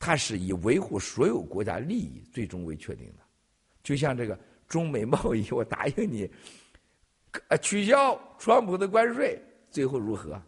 [0.00, 3.22] 他是以维护所有国家利益最终为确定的。
[3.84, 4.36] 就像这个
[4.66, 6.28] 中美贸易，我答应你，
[7.50, 9.40] 呃，取消川普的关税，
[9.70, 10.42] 最后如何？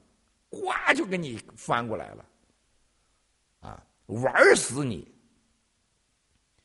[0.48, 2.26] 呱就给你翻过来了，
[3.61, 5.06] 啊，玩死你！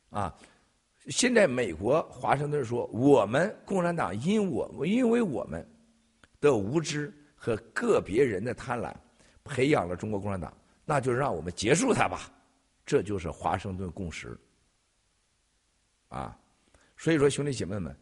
[0.10, 0.36] 啊，
[1.08, 5.66] 现在美国华盛顿说，我们共产党因我因为我们
[6.40, 8.94] 的无知和个别人的贪婪，
[9.44, 12.32] 培养了中国共产党，那就让我们结束它吧，
[12.86, 14.38] 这就是华盛顿共识，
[16.08, 16.38] 啊。
[16.96, 17.94] 所以说，兄弟姐妹们，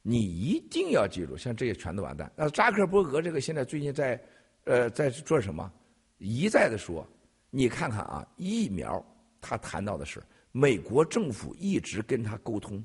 [0.00, 2.30] 你一定要记住，像这些全都完蛋。
[2.34, 4.18] 那扎克伯格这个现在最近在，
[4.64, 5.70] 呃，在做什么？
[6.16, 7.06] 一再的说，
[7.50, 9.04] 你看看啊，疫苗，
[9.42, 10.22] 他谈到的是
[10.58, 12.82] 美国政府一直跟他沟通，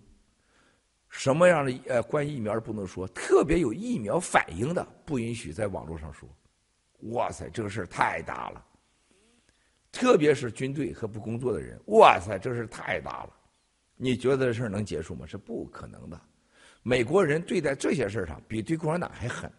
[1.07, 6.27] 什么样的呃关于疫苗不能说，特别有疫苗反应的不允许在网络上说。
[7.13, 8.65] 哇塞，这个事儿太大了，
[9.89, 13.29] 特别是军队和不工作的人，哇塞，这事儿太大了。
[13.95, 15.25] 你觉得这事儿能结束吗？
[15.25, 16.21] 是不可能的。
[16.83, 19.49] 美国人对待这些事儿上比对共产党还狠，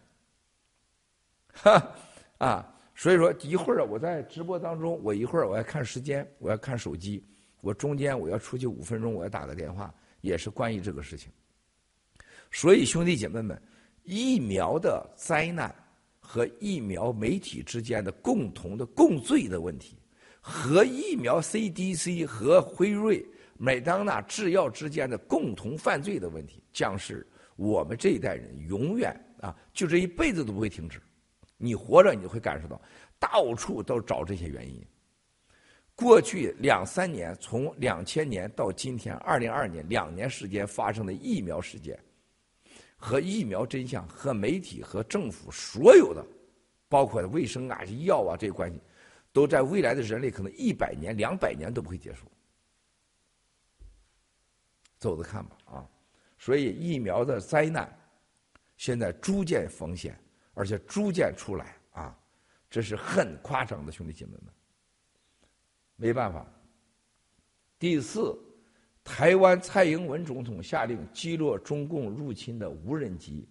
[1.51, 1.95] 哈
[2.37, 2.75] 啊！
[2.93, 7.25] 所以说一会儿我在直播当中，我一会儿我要看时间，我要看手机，
[7.63, 11.31] 我中间我要出去五分钟，我要打个电话，也是关于这个事情。
[12.51, 13.59] 所以兄弟姐妹们，
[14.03, 15.73] 疫苗的灾难
[16.19, 19.97] 和疫苗媒体之间的共同的共罪的问题，
[20.41, 23.25] 和疫苗 CDC 和辉瑞。
[23.57, 31.01] 美当娜制药之间的共同犯罪的问题，将是我们这一代人永远啊，就这一辈子都不会停止。
[31.55, 32.81] 你活着，你就会感受到，
[33.17, 34.85] 到处都找这些原因。
[35.95, 41.97] 过去两三年，从两千年到今天二零二年两年时间发生的疫苗事件，
[42.97, 46.25] 和疫苗真相，和媒体和政府所有的，
[46.89, 48.81] 包括卫生啊、药啊这些关系，
[49.31, 52.25] 都在未来的人类可能一百年、两百年都不会结束。
[54.97, 55.89] 走着看吧啊！
[56.39, 57.93] 所以疫苗的灾难
[58.77, 60.17] 现在逐渐风险，
[60.53, 62.17] 而且逐渐出来啊，
[62.69, 64.45] 这是很夸张的，兄弟姐妹们。
[65.95, 66.45] 没办法。
[67.79, 68.37] 第四，
[69.03, 73.47] 台湾蔡英文总统下令击落中共入侵的无人机，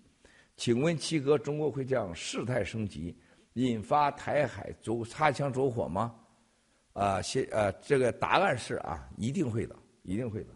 [0.56, 3.16] 请问七哥，中国会将事态升级，
[3.54, 6.14] 引发台海走擦枪走火吗？
[6.94, 10.50] 啊，现啊，这个答案是啊，一定会的，一定会的。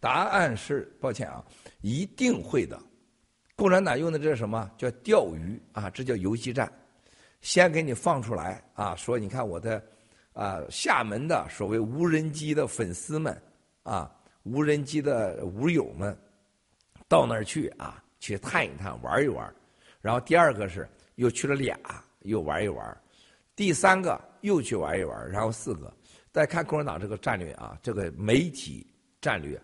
[0.00, 1.44] 答案是，抱歉啊，
[1.82, 2.80] 一定会的。
[3.54, 4.70] 共产党用的这是什么？
[4.78, 6.72] 叫钓鱼啊，这叫游击战。
[7.42, 9.82] 先给你放出来啊，说你看我的
[10.32, 13.38] 啊，厦门的所谓无人机的粉丝们
[13.82, 14.10] 啊，
[14.44, 16.16] 无人机的无友们，
[17.06, 19.54] 到那儿去啊，去探一探，玩一玩。
[20.00, 21.78] 然后第二个是又去了俩，
[22.20, 22.98] 又玩一玩。
[23.54, 25.30] 第三个又去玩一玩。
[25.30, 25.92] 然后四个，
[26.32, 28.86] 再看共产党这个战略啊，这个媒体
[29.20, 29.60] 战略。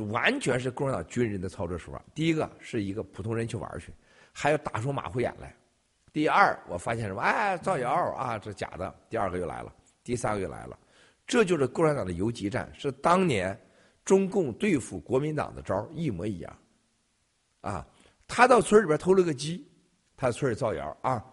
[0.00, 2.02] 完全是共产党军人的操作手法。
[2.14, 3.92] 第一个是一个普通人去玩去，
[4.32, 5.54] 还要打出马虎眼来。
[6.12, 7.20] 第二，我发现什么？
[7.20, 8.94] 哎，造谣啊，这假的。
[9.10, 9.72] 第二个又来了，
[10.04, 10.78] 第三个又来了，
[11.26, 13.58] 这就是共产党的游击战，是当年
[14.04, 16.58] 中共对付国民党的招一模一样。
[17.60, 17.86] 啊，
[18.26, 19.70] 他到村里边偷了个鸡，
[20.16, 21.24] 他村里造谣啊。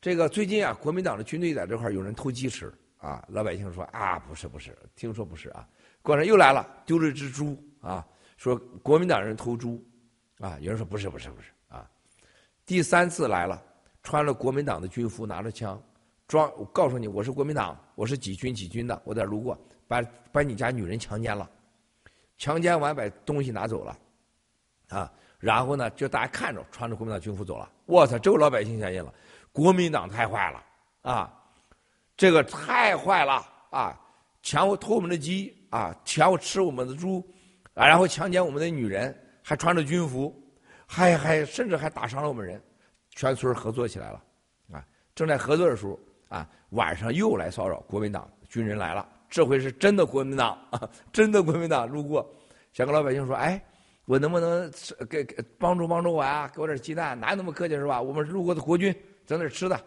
[0.00, 3.24] 这个最近啊，国民党的军队在这块有人偷鸡吃啊。
[3.28, 5.66] 老百姓说啊，不是不是，听说不是啊。
[6.02, 8.06] 过来又来了，丢了一只猪啊，
[8.36, 9.84] 说国民党人偷猪
[10.38, 10.58] 啊。
[10.60, 11.88] 有人说不是不是不是啊。
[12.64, 13.62] 第三次来了。
[14.00, 15.78] 穿了国民党的军服，拿着枪，
[16.26, 20.00] 装我告诉你我是国民党，我是几军几军的，我在路过，把
[20.32, 21.50] 把你家女人强奸了，
[22.38, 23.98] 强奸完把东西拿走了，
[24.88, 27.70] 啊，然后呢，就大家看着穿着国民党军服走了。
[27.84, 29.12] 我操，这个老百姓相信了，
[29.52, 30.64] 国民党太坏了
[31.02, 31.42] 啊，
[32.16, 34.00] 这个太坏了啊，
[34.42, 37.28] 抢我偷我们的鸡啊，抢我吃我们的猪，
[37.78, 40.34] 啊，然后强奸我们的女人，还穿着军服，
[40.84, 42.60] 还还甚至还打伤了我们人。
[43.10, 44.22] 全村合作起来了，
[44.72, 45.98] 啊，正在合作的时候，
[46.28, 52.28] 啊，晚上又来骚扰国民党军人来了，这回是真的国民党，啊， 真的国民党路过，
[52.72, 53.62] 想跟老百姓说，哎，
[54.06, 54.68] 我能不能
[55.08, 56.50] 给给帮助帮助我啊？
[56.52, 58.02] 给我点鸡蛋，哪有那么客气是吧？
[58.02, 58.92] 我们路过的国军，
[59.24, 59.80] 整点吃的，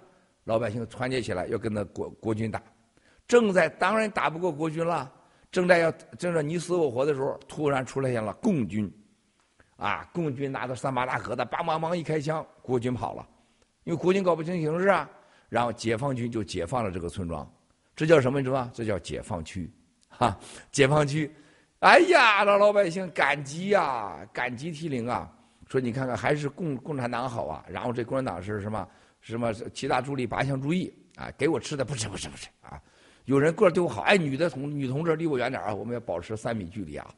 [0.45, 2.61] 老百姓团结起来要跟那国国军打，
[3.27, 5.11] 正在当然打不过国军了，
[5.51, 8.91] 正在要正在你死我活的时候，突然出来现了共军。
[9.77, 10.07] 啊！
[10.13, 13.27] 共军拿着三八大盒子，梆梆梆一开枪，国军跑了，
[13.83, 15.09] 因为国军搞不清形势啊。
[15.49, 17.51] 然后解放军就解放了这个村庄，
[17.95, 18.39] 这叫什么？
[18.39, 18.71] 你知道吗？
[18.75, 19.67] 这叫解放区，
[20.07, 20.37] 哈！
[20.71, 21.31] 解放区，
[21.79, 25.27] 哎呀，那老百姓感激呀，感激涕零啊！
[25.67, 27.65] 说你看看，还是共共产党好啊。
[27.67, 28.87] 然后这共产党是什么？
[29.19, 31.31] 什么七大助力八项注意啊？
[31.39, 32.79] 给我吃的不吃不吃不吃啊！
[33.25, 37.13] 有人过来对我好，哎，女的同女同志离我远点啊，我们要保持三米距离啊。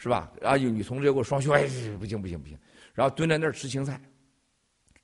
[0.00, 0.30] 是吧？
[0.40, 1.62] 然后有女同志给我双胸，哎，
[1.98, 2.56] 不行不行不行，
[2.94, 4.00] 然后蹲在那儿吃青菜，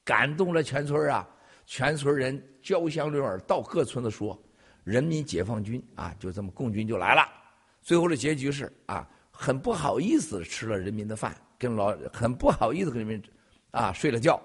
[0.04, 1.28] 感动了全村啊！
[1.66, 4.40] 全村人交相拥耳，到各村子说
[4.84, 7.28] ：“人民解放军啊，就这么共军就来了。”
[7.82, 13.20] 最后的结局是啊，很不好意思吃了人民的饭，跟老很不好意思跟人民
[13.72, 14.40] 啊睡了觉，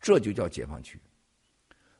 [0.00, 0.98] 这就叫解放区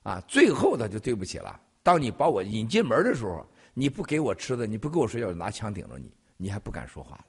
[0.02, 0.20] 啊！
[0.26, 1.60] 最后他就对不起了。
[1.84, 6.10] 当你把我引进门的时候，你不给我吃的，你不给我睡觉，拿枪顶着你。
[6.36, 7.24] 你还不敢说话了，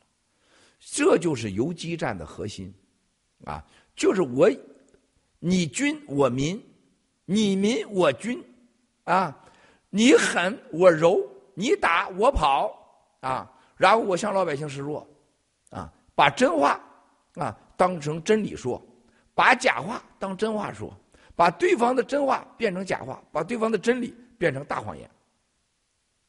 [0.80, 2.74] 这就是游击战的核心，
[3.46, 3.64] 啊，
[3.96, 4.50] 就是我，
[5.38, 6.62] 你军我民，
[7.26, 8.44] 你民我军，
[9.04, 9.34] 啊，
[9.92, 12.76] 你狠我柔，你打我跑，
[13.20, 15.08] 啊，然后我向老百姓示弱，
[15.70, 16.82] 啊，把真话
[17.36, 18.84] 啊当成真理说，
[19.36, 20.92] 把假话当真话说，
[21.36, 24.16] 把对方的真话变成假话，把对方的真理
[24.46, 25.10] 变成大谎言，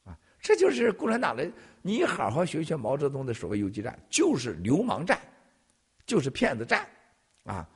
[0.03, 1.47] 啊，这就是共产党的。
[1.83, 5.19] 你好好学学毛泽东的所谓游击战，就是流氓战，
[6.03, 6.87] 就是骗子战，
[7.43, 7.69] 啊，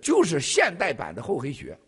[0.00, 1.78] 就是现代版的厚黑学。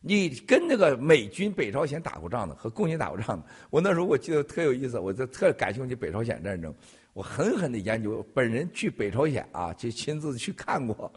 [0.00, 6.74] 你跟那个美军北朝鲜打过仗的，和共军打过仗的，我那时候我记得特有意思，我就特感兴趣北朝鲜战争，
[7.12, 11.12] 我狠狠的研究，本人去北朝鲜啊，就亲自去看过，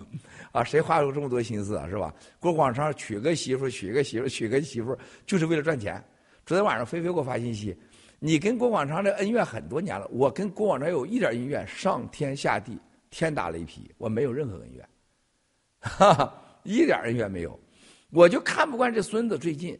[0.52, 2.14] 啊，谁花过这么多心思啊，是吧？
[2.40, 6.04] 郭广昌娶个媳妇，娶个媳妇，娶个媳妇，就是为了赚钱。
[6.46, 7.76] 昨天晚上菲菲给我发信息。
[8.20, 12.78] 你跟郭广昌的恩怨很多年了，我跟郭广昌有一点恩怨，上天下地，
[13.10, 14.90] 天打雷劈，我没有任何恩怨，
[15.80, 16.34] 哈哈，
[16.64, 17.58] 一点恩怨没有。
[18.12, 19.78] 我就看不惯这孙子最近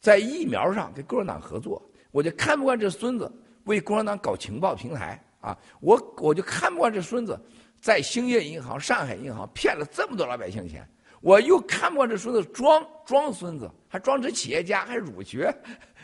[0.00, 1.82] 在疫苗上跟共产党合作，
[2.12, 3.30] 我就看不惯这孙子
[3.64, 7.38] 为共产党搞情报平台啊，我我就看不惯这孙子
[7.80, 10.86] 在兴业银行、上海银行骗了这么多老百姓钱，
[11.20, 15.54] 我又看不惯这孙子装装孙子，还装成企业家，还儒学，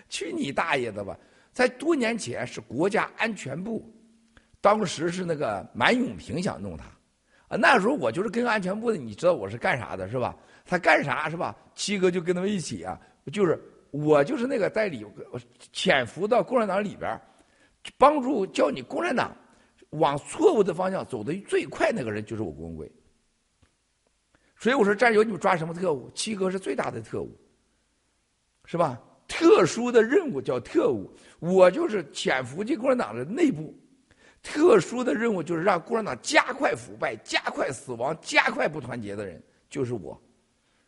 [0.08, 1.16] 去你大爷的吧！
[1.52, 3.90] 在多年前是国家安全部，
[4.60, 6.84] 当时是那个满永平想弄他，
[7.48, 10.36] 啊，那时候我就是跟安全部的，你知道我是干啥的，是吧？
[10.64, 11.56] 他干啥是吧？
[11.74, 12.98] 七哥就跟他们一起啊，
[13.32, 13.58] 就是
[13.90, 15.06] 我就是那个在里
[15.72, 17.18] 潜伏到共产党里边，
[17.96, 19.34] 帮助叫你共产党
[19.90, 22.90] 往错误的方向走的最快那个人就是我郭文贵。
[24.58, 26.10] 所以我说战友，你们抓什么特务？
[26.14, 27.38] 七哥是最大的特务，
[28.64, 29.00] 是吧？
[29.28, 33.74] 特殊的任务叫特务，我就是潜伏进共产党的内部。
[34.42, 40.20] 特殊的任务就是让共产党加快腐败、加快死亡、加快不团结的人，就是我。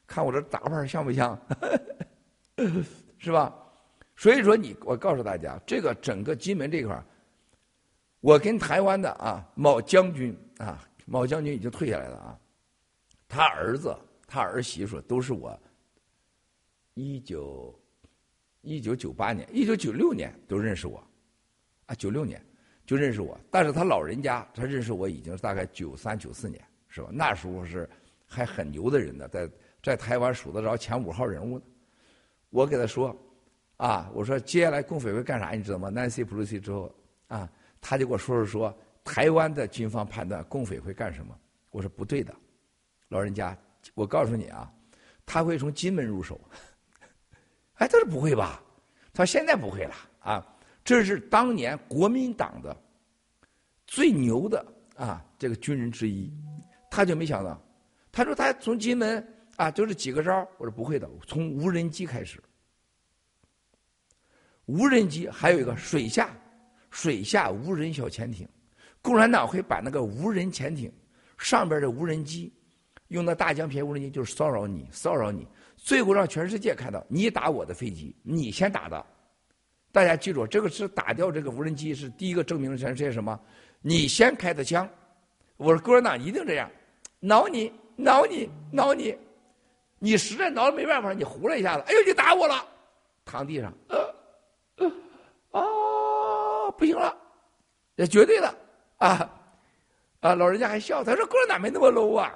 [0.07, 1.39] 看我这打扮像不像？
[3.19, 3.55] 是吧？
[4.19, 7.03] 所以说，你我告诉大家，这个整个金门这块
[8.21, 12.39] 我跟台湾的啊某将军啊，某将军已经退下来了啊，
[13.27, 13.97] 他儿子、
[14.27, 15.59] 他儿媳妇都是我
[16.93, 17.75] 一九。
[18.63, 21.03] 一九九八年、一九九六年都认识我，
[21.87, 22.45] 啊，九六年，
[22.85, 23.39] 就认识我。
[23.53, 27.09] 但是他老人家他认识我已经大概九三九四年，是吧？
[27.11, 27.89] 那时候是
[28.27, 29.51] 还很牛的人呢，在
[29.81, 31.65] 在台湾数得着前五号人物呢。
[32.51, 33.17] 我给他说，
[33.79, 35.53] 啊，我说接下来共匪会干啥？
[35.53, 36.93] 你知道吗？Nancy Pelosi 之后，
[37.29, 37.49] 啊，
[37.81, 41.35] 他就给我说说说台湾的军方判断共匪会干什么？
[41.71, 42.35] 我说不对的，
[43.09, 43.57] 老人家，
[43.95, 44.69] 我告诉你啊，
[45.25, 46.41] 他会从金门入手。
[47.79, 48.61] 哎，他说不会吧？
[49.13, 50.45] 他说现在不会了啊，
[50.83, 52.77] 这是当年国民党的
[53.87, 54.67] 最牛的
[54.97, 56.33] 啊这个军人之一，
[56.91, 57.63] 他就没想到，
[58.11, 59.25] 他说他从金门
[59.55, 62.43] 啊就是几个招我说不会的，从无人机开始，
[64.69, 66.31] 无人机还有一个水下
[66.91, 68.47] 水下无人小潜艇，
[69.01, 70.93] 共产党会把那个无人潜艇
[71.39, 72.53] 上边的无人机
[73.09, 75.49] 用那大疆片无人机就是骚扰你骚扰你。
[75.75, 79.07] 最后让全世界看到你打我的飞机，你先打的。
[79.91, 83.41] 大家记住，这个是打掉这个无人机是第一个证明全世界什么？
[83.81, 84.87] 你先开的枪。
[85.57, 86.71] 我说共产党一定这样，
[87.21, 89.17] 挠你，挠你，挠你。
[89.99, 92.65] 你实在挠没办法，你糊了一下子，哎呦，你打我了，
[93.25, 94.15] 躺地上，呃，
[95.51, 97.17] 啊，不行了，
[97.97, 98.55] 这绝对的
[98.99, 99.31] 啊
[100.21, 100.35] 啊！
[100.35, 102.33] 老人家还笑，他说共产党没那么 low 啊。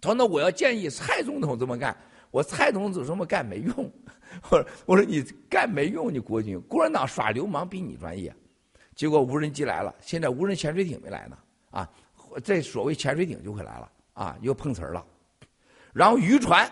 [0.00, 1.96] 他说那我要建议蔡总统这么干。
[2.30, 3.74] 我蔡总统这么干没用，
[4.50, 8.30] 我我说你干没用，你国军共产党耍流氓比你专业，
[8.94, 11.38] 结果无人机来了，现在无人潜水艇没来呢
[11.70, 11.88] 啊，
[12.44, 15.02] 这所谓潜水艇就会来了啊，又碰瓷儿了，
[15.94, 16.70] 然后渔船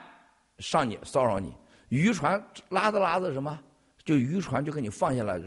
[0.58, 1.54] 上你骚扰你，
[1.88, 3.58] 渔船拉着拉着什么，
[4.06, 5.38] 就渔船就给你放下了，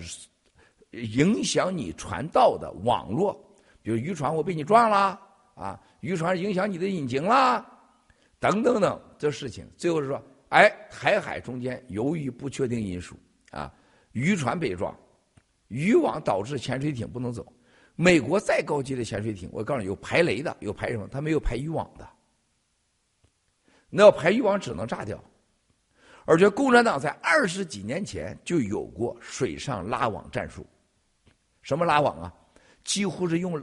[0.91, 3.34] 影响你传道的网络，
[3.82, 5.20] 比如渔船我被你撞了
[5.55, 7.66] 啊，渔船影响你的引擎啦。
[8.38, 13.16] 等等等这事情，最后是说，哎，台海中间由于不确定因素
[13.51, 13.74] 啊，
[14.12, 14.93] 渔船被撞，
[15.70, 17.45] 渔网导致潜水艇不能走。
[17.95, 21.07] 美国再高级的潜水艇，我告诉你，有排雷的，有排什么？
[21.10, 22.07] 它没有排渔网的。
[23.89, 25.18] 那要排渔网，只能炸掉。
[26.30, 30.63] 而且共产党在二十几年前就有过水上拉网战术。
[31.63, 32.32] 什么拉网啊？
[32.84, 33.59] 几乎是用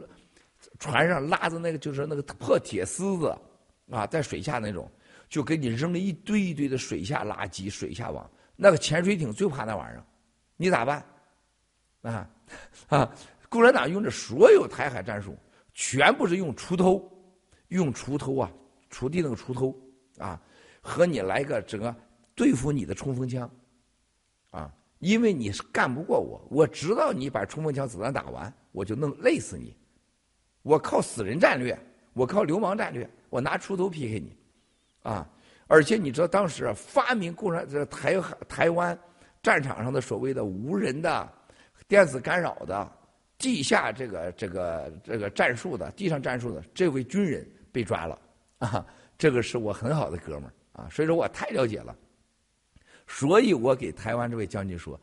[0.81, 3.33] 船上拉着那个，就是那个破铁丝子。
[3.89, 4.91] 啊，在水下那种，
[5.29, 8.29] 就给你扔了一堆一堆的水下垃圾、水下网。
[8.57, 10.05] 那个潜水艇最怕那玩意儿，
[10.57, 11.07] 你咋办？
[12.03, 12.29] 啊
[12.89, 13.14] 啊！
[13.49, 15.39] 共产党用的所有台海战术，
[15.73, 17.09] 全部是用锄头，
[17.69, 18.51] 用锄头啊，
[18.91, 19.73] 锄地那个锄头
[20.19, 20.43] 啊，
[20.81, 21.95] 和你来个整个
[22.37, 23.51] 对付你的冲锋枪，
[24.51, 29.74] 啊，因为你是干不过我，我知道你把冲锋枪子弹打完，我就能累死你。
[30.62, 31.76] 我靠死人战略，
[32.12, 33.09] 我靠流氓战略。
[33.28, 34.37] 我拿锄头 PK 你，
[35.03, 35.28] 啊！
[35.66, 38.97] 而且你知道当时发明共产这台台湾
[39.43, 41.28] 战场上的所谓的无人的
[41.89, 42.89] 电子干扰的
[43.37, 48.18] 地下这个这个这个战术的地上战术的这位军人被抓了
[48.59, 48.87] 啊！
[49.18, 51.97] 这个是我很好的哥们儿啊，所以说我太了解了，
[53.07, 55.01] 所以我给台湾这位将军说，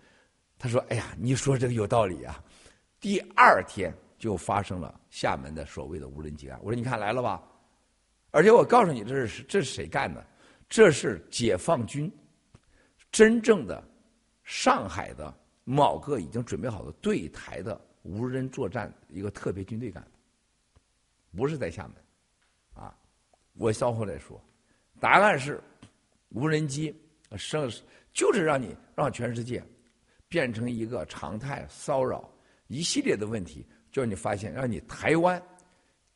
[0.60, 2.44] 他说：“哎呀，你说这个有道理啊！”
[3.00, 7.44] 第二天就发生了厦门的所谓的无人机案，我说：“你看来了吧？”
[8.32, 10.26] 而且我告诉你，这是这是谁干的？
[10.70, 12.12] 这是解放军
[13.12, 13.84] 真正的
[14.44, 15.32] 上海的
[15.66, 20.10] 某个已经准备好的对台的无人作战一个特别军队干的，
[21.38, 22.98] 不是在厦门，啊，
[23.54, 24.44] 我稍后再说。
[25.00, 25.62] 答案是
[26.30, 26.96] 无人机
[27.38, 27.70] 生
[28.14, 29.64] 就是让你让全世界
[30.30, 32.32] 变成一个常态骚扰
[32.68, 35.42] 一系列的问题，就让你发现让你台湾。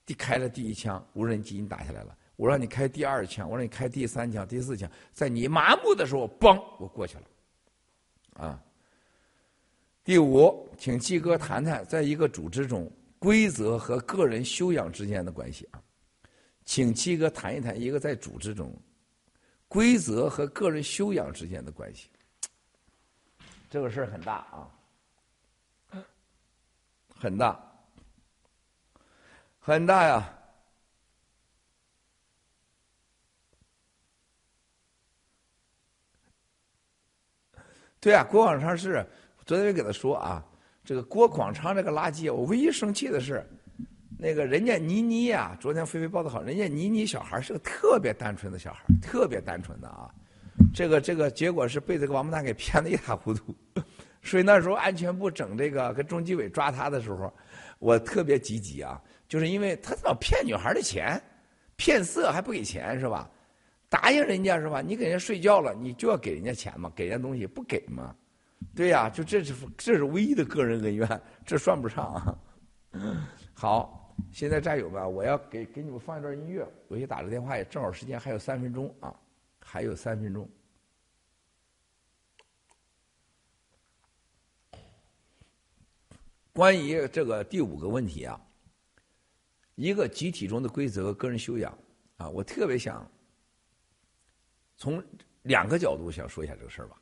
[0.06, 2.18] 第开了第一枪，无人机你打下来了。
[2.38, 7.24] 我让你开第二枪，我让你开第三枪、第四枪，在你麻木的时候，嘣，我过去了。
[8.34, 8.64] 啊。
[10.04, 15.82] 第五，请季哥谈谈，在一个组织中，规则和个人修养之间的关系啊。
[16.64, 18.74] 请七哥谈一谈一个在组织中，
[19.68, 22.10] 规则和个人修养之间的关系。
[23.70, 24.72] 这个事儿很大啊，
[27.20, 27.64] 很大。
[29.60, 30.34] 很大呀！
[38.00, 39.06] 对啊，郭广昌是
[39.46, 40.42] 昨天给他说啊，
[40.86, 43.46] 这个郭广昌这个垃圾，我唯一生气的是，
[44.20, 50.10] 那个人家倪妮呀，昨天菲菲报的好，人家倪妮小孩是个特别单纯的小孩，特别单纯的啊，
[50.74, 53.56] 这个这个结果是被这个王八蛋给骗的一塌糊涂，
[54.24, 57.32] 所以那时候安全部整这个跟中纪委抓他的时候，
[57.80, 59.02] 我特别积极啊。
[59.28, 61.22] 就是因为他老骗女孩的钱，
[61.76, 63.30] 骗色还不给钱是吧？
[63.90, 64.82] 答应人家是吧？
[64.82, 68.16] 你给人家睡觉了，你就要给人家钱嘛，给人家东西不给嘛？
[68.74, 72.38] 对呀，就这是这是唯一的个人恩怨，这算不上啊。
[73.54, 79.16] 好，现在战友们，我要给给你们放一段音乐，我去打个电话，也正好时间还有三分钟啊，
[79.60, 80.48] 还有三分钟。
[86.54, 88.40] 关于这个第五个问题啊，
[89.76, 91.78] 一个集体中的规则和个人修养
[92.18, 93.08] 啊，我特别想
[94.76, 95.04] 从
[95.44, 97.00] 两个角度想说一下这个事儿吧。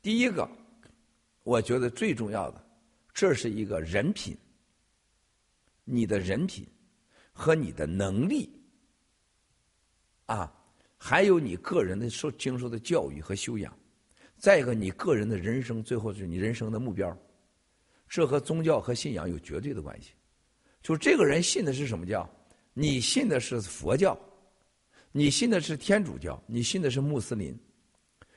[0.00, 0.48] 第一个，
[1.42, 2.64] 我觉得最重要的，
[3.12, 4.38] 这是一个人品，
[5.92, 6.64] 你的人品
[7.32, 8.48] 和你的能力
[10.26, 10.52] 啊，
[10.96, 13.76] 还有你个人的受经受的教育和修养，
[14.38, 17.16] 再一个你个人的人生，最后是你人生的目标。
[18.08, 20.10] 这和宗教和信仰有绝对的关系。
[20.80, 22.28] 就这个人信的是什么教？
[22.72, 24.16] 你信的是佛教，
[25.10, 27.58] 你信的是天主教，你信的是穆斯林，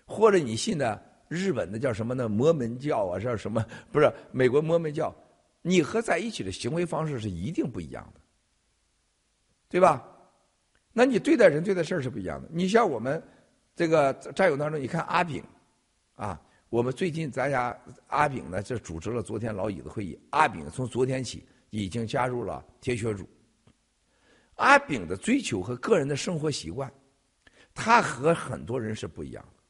[0.05, 2.27] 或者你信的日本的叫什么呢？
[2.27, 3.63] 摩门教啊，叫什么？
[3.91, 5.15] 不是美国摩门教。
[5.63, 8.21] 你和在一起的行为方式是一定不一样的，
[9.67, 10.07] 对吧？
[10.91, 12.47] 那你对待人、对待事儿是不一样的。
[12.51, 13.23] 你像我们
[13.75, 15.43] 这个战友当中，你看阿炳
[16.13, 16.39] 啊。
[16.69, 20.19] 我们最近咱家阿炳呢，就组织了昨天老椅子会议。
[20.31, 23.29] 阿炳从昨天起已经加入了铁血组。
[24.55, 26.91] 阿炳的追求和个人的生活习惯，
[27.75, 29.63] 他和很多人是不一样的，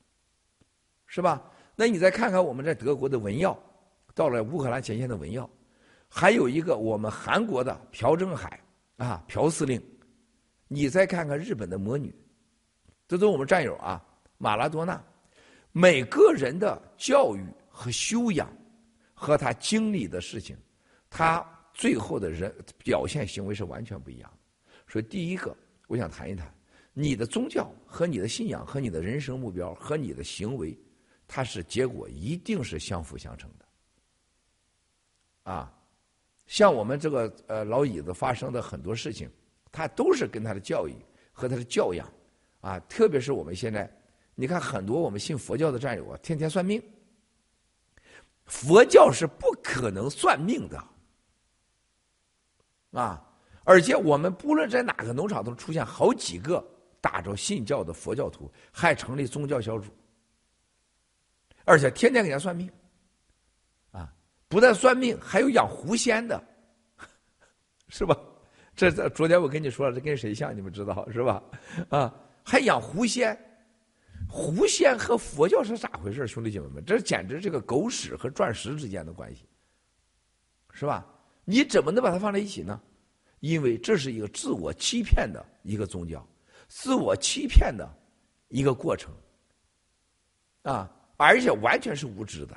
[1.07, 1.43] 是吧？
[1.75, 3.57] 那你再看看我们在德国的文耀，
[4.15, 5.49] 到了乌克兰前线的文耀，
[6.15, 8.59] 还有一个我们韩国的朴正海
[8.97, 9.81] 啊，朴司令，
[10.67, 12.13] 你再看看日本的魔女，
[13.07, 13.99] 这都是我们战友啊，
[14.37, 15.03] 马拉多纳。
[15.71, 18.47] 每个人的教育和修养，
[19.15, 20.55] 和他经历的事情，
[21.09, 24.71] 他最后的人表现行为是完全不一样的。
[24.87, 25.57] 所以，第一个，
[25.87, 26.53] 我想谈一谈
[26.93, 30.77] 你的宗教和你的信仰和你的人生目标和你的行为，
[31.27, 33.65] 它是结果一定是相辅相成的。
[35.51, 35.73] 啊，
[36.53, 39.27] 像我们这个呃老椅子发生的很多事情，
[39.71, 40.93] 他都是跟他的教育
[41.31, 42.07] 和他的教养
[42.61, 43.91] 啊，特别是我们现在。
[44.35, 46.79] 你看，很多我们信佛教的战友啊，天天算命。
[48.45, 50.87] 佛教是不可能算命的，
[52.91, 53.19] 啊！
[53.63, 56.63] 而且我们不论在哪个农场都出现好几个
[57.01, 59.89] 打着信教的佛教徒，还成立宗教小组，
[61.65, 62.71] 而且天天给人算命，
[64.53, 66.41] 不但算命，还有养狐仙的，
[67.87, 68.15] 是吧？
[68.75, 70.55] 这这昨天我跟你说了，这跟谁像？
[70.55, 71.43] 你们知道是吧？
[71.89, 72.13] 啊，
[72.43, 73.35] 还养狐仙。
[74.29, 79.43] 狐仙和佛教是咋回事兄弟姐妹们，这简直是个狗屎和钻石之间的关系，
[80.71, 81.03] 是吧？
[81.45, 82.79] 你怎么能把它放在一起呢？
[83.39, 86.23] 因为这是一个自我欺骗的一个宗教，
[86.67, 87.91] 自我欺骗的
[88.49, 89.11] 一个过程，
[90.61, 92.55] 啊，而且完全是无知的，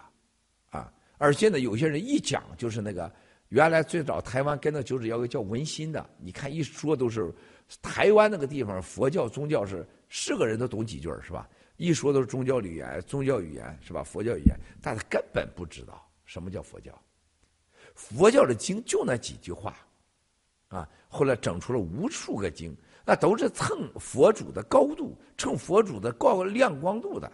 [1.19, 3.11] 而且呢，有些人一讲就是那个
[3.49, 7.33] 原来最早台湾跟那九指妖个叫文心的，你看一说都是
[7.81, 11.49] 台湾那个地方佛教宗教是是个人都懂几句是吧？
[11.77, 14.03] 一说都是宗教语言，宗教语言是吧？
[14.03, 16.91] 佛教语言，但他根本不知道什么叫佛教。
[17.95, 19.77] 佛教的经就那几句话，
[20.69, 27.31] 啊，后来整出了无数个经，那都是蹭佛祖的高度，蹭佛祖的高亮光度的。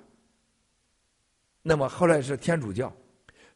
[1.63, 2.93] 那么后来是天主教，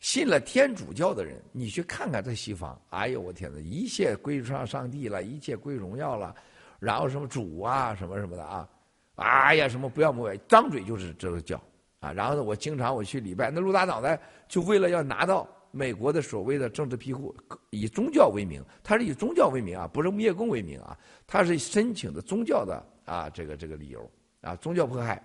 [0.01, 6.35] 信了天主教的人，你去看看在西方，哎呦我天哪，一切归上上帝了，一切归荣耀了，
[6.78, 8.68] 然后什么主啊，什么什么的啊。
[9.16, 11.59] 哎呀，什么不要膜拜，张嘴就是这个教
[12.01, 12.12] 啊！
[12.12, 17.35] 然后呢，我经常我去礼拜，那陆大脑袋就为了要拿到美国的所谓的政治庇护，
[17.70, 24.10] 以宗教为名，他是以宗教为名啊，不是灭共为名啊，他是申请的宗教的啊，这个这个理由
[24.43, 25.23] 啊，宗教迫害，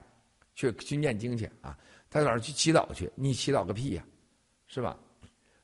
[0.56, 1.78] 去去念经去啊，
[2.10, 3.12] 他哪儿去祈祷去？
[3.14, 4.04] 你祈祷个屁呀，
[4.74, 4.98] 是吧？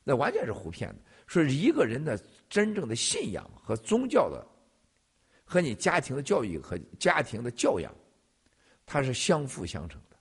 [0.03, 0.95] 那完全是胡骗的。
[1.27, 2.19] 说一个人的
[2.49, 4.45] 真正的信仰和宗教的，
[5.45, 7.93] 和你家庭的教育和家庭的教养。
[8.85, 10.17] 它是相辅相成的。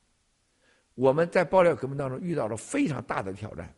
[0.95, 3.75] 我们在爆料革命当中遇到了非常大的挑战，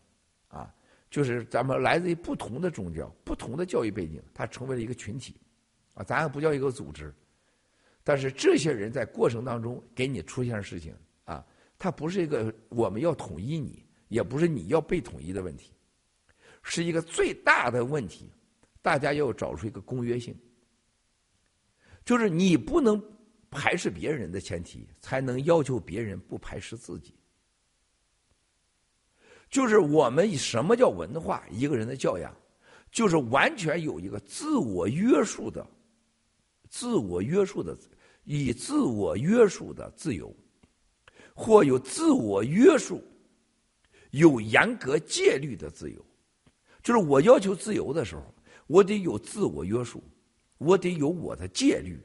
[0.48, 0.74] 啊，
[1.10, 5.40] 就是咱们来自于不同的宗教、不同的教育背景，它成为了一个群体，
[5.94, 7.14] 啊，咱还不叫一个组织。
[8.04, 10.94] 但是这些人在过程当中给你出现事情，
[11.24, 11.44] 啊，
[11.78, 15.72] 它不是一个我们要统一你，也不是你要被统一的问题，
[16.62, 18.30] 是一个最大的问题。
[18.82, 20.36] 大家要找出一个公约性，
[22.04, 23.02] 就是你不能。
[23.50, 27.14] 排斥别人的前提，才能要求别人不排斥自己。
[29.48, 31.42] 就是我们以什么叫文化？
[31.50, 32.30] 一个人的教养，
[32.92, 35.66] 就是完全有一个自我约束的、
[36.68, 37.74] 自我约束的、
[38.24, 40.30] 以自我约束的自由，
[41.34, 43.02] 或有自我约束、
[44.10, 46.04] 有严格戒律的自由。
[46.82, 48.34] 就是我要求自由的时候，
[48.66, 50.02] 我得有自我约束，
[50.58, 52.00] 我得有我的戒律。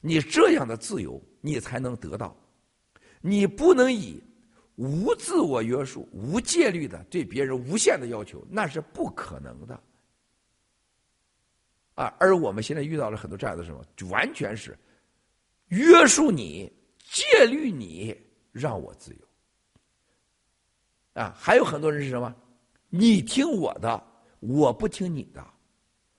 [0.00, 2.36] 你这样的自由，你才能得到。
[3.20, 4.22] 你不能以
[4.76, 9.82] 无自我约束、无戒律的对别人无限的要求，那是不可能的。
[11.94, 14.78] 啊，而我们现在遇到了很多这样的什么，就完全是
[15.68, 16.70] 约束你、
[17.10, 18.16] 戒律你，
[18.52, 19.25] 让我自由。
[21.16, 22.34] 啊，还有很多人是什么？
[22.88, 24.02] 你听我的，
[24.40, 25.44] 我不听你的，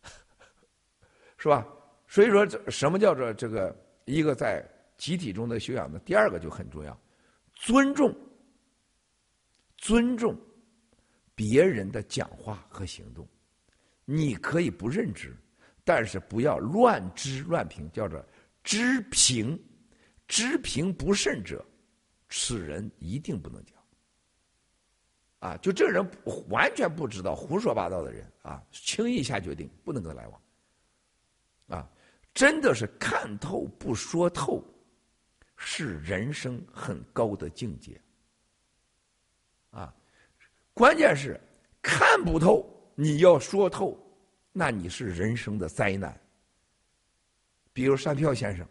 [1.37, 1.65] 是吧？
[2.07, 3.75] 所以说，这什么叫做这个
[4.05, 4.65] 一个在
[4.97, 5.99] 集体中的修养呢？
[5.99, 6.99] 第二个就很重要，
[7.53, 8.13] 尊重，
[9.77, 10.35] 尊重
[11.35, 13.27] 别人的讲话和行动。
[14.03, 15.35] 你可以不认知。
[15.83, 18.21] 但是不要乱知乱评，叫做
[18.61, 19.57] 知评，
[20.27, 21.65] 知评不慎者，
[22.27, 23.76] 此人一定不能讲。
[25.39, 26.03] 啊，就这个人
[26.49, 30.41] 完全不知道，胡说八道的人啊，轻易下决定，不能跟他来往。
[31.67, 31.89] 啊，
[32.33, 34.63] 真的是看透不说透，
[35.55, 38.01] 是人生很高的境界。
[39.69, 39.93] 啊，
[40.73, 41.39] 关键是
[41.81, 43.97] 看不透，你要说透。
[44.51, 46.19] 那你是人生的灾难。
[47.73, 48.67] 比如单票先生，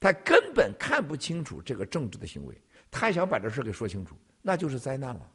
[0.00, 2.58] 他根本看不清楚这个政治的行为，
[2.90, 5.30] 他想把这事给说清楚，那就是灾难了。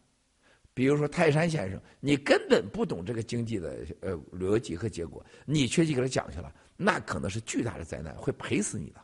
[0.77, 9.01] 比如说泰山先生，你根本不懂这个经济的呃逻辑和结果，你却去给他讲去了，那可能是巨大的灾难，会赔死你的。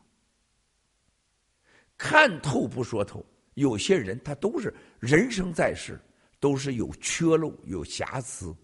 [1.98, 3.26] 看透不说透，
[3.56, 6.00] 有些人他都是人生在世，
[6.40, 8.56] 都是有缺漏、有瑕疵，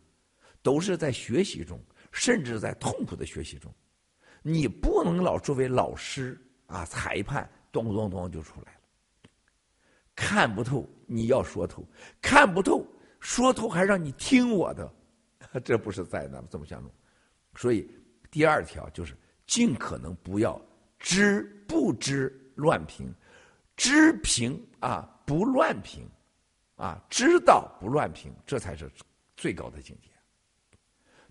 [0.62, 1.84] 都是在学习中。
[2.12, 3.74] 甚至在痛苦的学习中，
[4.44, 8.80] 你不能老作为老师啊裁判，咚咚咚就出来了。
[10.16, 11.84] 看不透，你要说透；
[12.20, 12.86] 看不透，
[13.20, 14.92] 说透还让你听我的，
[15.64, 16.48] 这不是灾难吗？
[16.50, 16.92] 怎么相处？
[17.56, 17.90] 所以
[18.32, 19.16] 第二条就是
[19.46, 20.60] 尽可能不要
[21.00, 23.14] 知不知乱评，
[23.76, 26.08] 知评啊不乱评，
[26.76, 28.90] 啊知道不乱评，这才是
[29.36, 30.10] 最高的境界。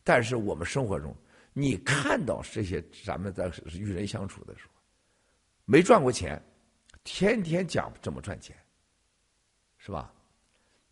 [0.02, 1.15] 但是我们生活中，
[1.52, 4.70] 你看到这些咱们在与人相处的时候，
[5.65, 6.43] 没赚过钱，
[7.05, 8.56] 天天讲怎么赚钱，
[9.78, 10.12] 是吧？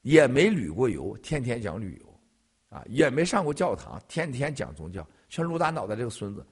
[0.06, 2.20] 也没旅过游，天天讲旅游，
[2.68, 5.04] 啊，也没上过教堂，天天讲宗教。
[5.28, 6.46] 像陆大脑袋这个孙子，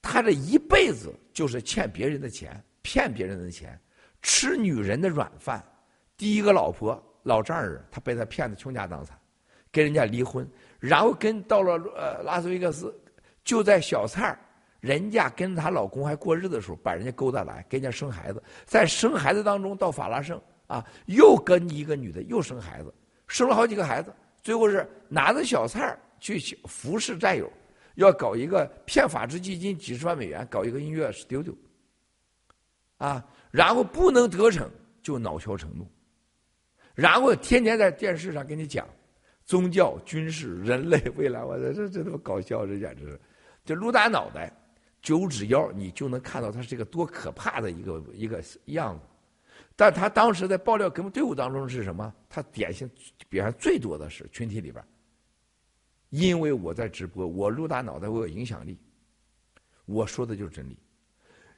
[0.00, 3.76] 他这一辈子就是欠别人的钱，骗别人的钱，
[4.22, 5.60] 吃女人的软饭。
[6.16, 9.18] 第一个老婆老丈人，他被他骗的倾家荡产，
[9.72, 10.48] 跟人家离婚。
[10.78, 12.96] 然后跟到了呃拉斯维加斯，
[13.42, 14.38] 就在小蔡儿
[14.78, 18.40] 人家跟她老公还过日子的时候，把人家勾搭来，给人家生孩子。
[18.64, 22.94] 在生孩子当中，到法拉盛啊，又跟一个女的又生孩子，
[23.26, 24.14] 生了好几个孩子。
[24.40, 27.52] 最后是拿着小菜儿去服侍战友，
[27.96, 31.52] 要搞一个骗法治基金几十万美元，搞一个音乐 studio，
[32.98, 34.70] 啊，然后不能得逞
[35.02, 35.84] 就恼羞成怒，
[36.94, 38.88] 然后天天在电视上跟你讲。
[39.44, 43.20] 宗教、军事、人类未来，我这这这他妈搞笑，这简直是！
[43.64, 44.52] 这撸大脑袋、
[45.00, 49.06] 九指腰，你就能看到他是一个多可怕的一个一个样子。
[49.80, 52.12] 但他当时在爆料革命队伍当中是什么？
[52.28, 52.90] 他典型
[53.28, 54.84] 表现最多的是群体里边，
[56.10, 58.76] 因为我在直播，我露大脑袋，我有影响力，
[59.84, 60.76] 我说的就是真理。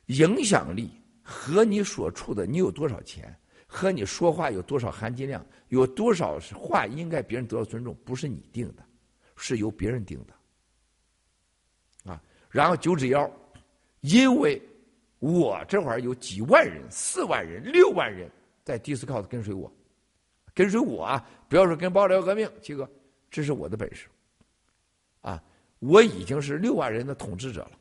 [0.08, 0.90] 影响力
[1.22, 3.34] 和你所处的，你有多少钱？
[3.66, 8.84] 和你说话有多少含金量，有多少话应该别人得到尊重，不是你定的，
[9.34, 12.12] 是由别人定的。
[12.12, 13.30] 啊，然后九指妖，
[14.02, 14.60] 因为
[15.20, 18.28] 我这会儿有几万人、四万人、六万人
[18.64, 19.72] 在 Discord 跟随我，
[20.52, 21.28] 跟随我啊！
[21.48, 22.90] 不要说跟爆料革命，七哥，
[23.30, 24.08] 这是我的本事。
[25.20, 25.42] 啊，
[25.78, 27.72] 我已经是六万人的统治者了。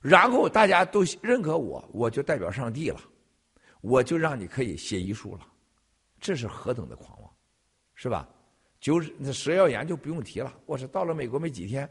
[0.00, 3.00] 然后大家都认可我，我就代表上帝了。
[3.80, 5.46] 我就让你可以写遗书了，
[6.20, 7.30] 这是何等的狂妄，
[7.94, 8.28] 是吧？
[8.80, 10.52] 就是那蛇妖言就不用提了。
[10.66, 11.88] 我是到了美国没几天，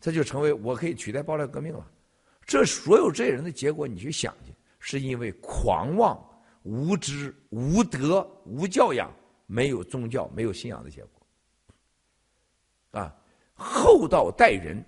[0.00, 1.90] 他就成为我可以取代爆料革命了。
[2.46, 6.16] 这所有这些人的结果，你去想去，是因为狂妄、
[6.62, 9.12] 无知、无德、无教养、
[9.46, 11.26] 没有宗教、没有信仰的结果。
[13.00, 13.14] 啊，
[13.54, 14.82] 厚道待人，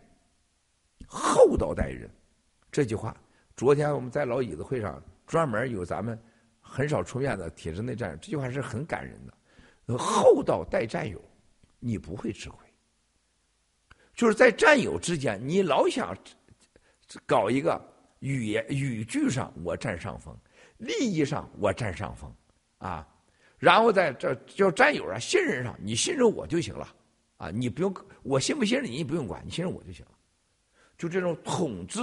[1.07, 2.09] 厚道待人，
[2.71, 3.17] 这句话，
[3.57, 6.19] 昨天我们在老椅子会上专门有咱们。
[6.71, 9.97] 很少出面的体制内战友，这句话是很感人的。
[9.97, 11.19] 厚道待战友，
[11.79, 12.59] 你不会吃亏。
[14.15, 16.15] 就是在战友之间，你老想
[17.27, 17.81] 搞一个
[18.21, 20.37] 语言语句上我占上风，
[20.79, 22.33] 利益上我占上风，
[22.79, 23.07] 啊，
[23.59, 26.95] 然后在这叫战友啊，信任上，你信任我就行了，
[27.39, 30.13] 啊，你不用我信不信任你，你不用管，你信任我就行了。
[30.97, 32.01] 就这种统治、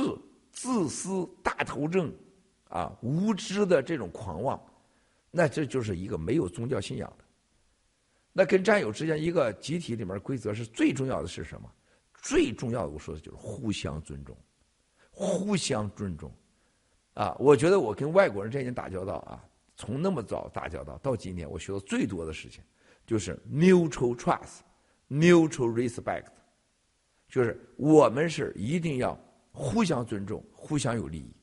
[0.51, 2.13] 自私、大头症，
[2.69, 4.59] 啊，无知的这种狂妄，
[5.29, 7.25] 那这就是一个没有宗教信仰的。
[8.31, 11.69] 那跟战友之间一个集体里面规则是最重要的是什么？
[12.21, 14.35] 最重要的我说的就是互相尊重，
[15.15, 16.29] 互相尊重。
[17.13, 19.41] 啊，我觉得我跟外国人之间打交道啊。
[19.77, 22.63] 从那么早打交道到今天，我学到最多的事情
[23.05, 24.59] 就是 mutual trust,
[25.09, 26.25] mutual respect，
[27.27, 29.17] 就是我们是一定要
[29.51, 31.33] 互相尊重、互相有利益。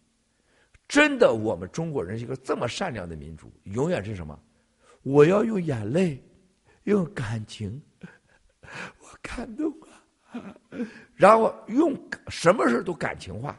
[0.88, 4.38] 真的，我们中国人是一个这么善良的民族，永远是什么？
[5.02, 6.22] 我要用眼泪，
[6.84, 7.82] 用感情，
[8.62, 9.70] 我感动
[10.30, 10.56] 啊，
[11.14, 11.94] 然后用
[12.28, 13.58] 什么事都感情化，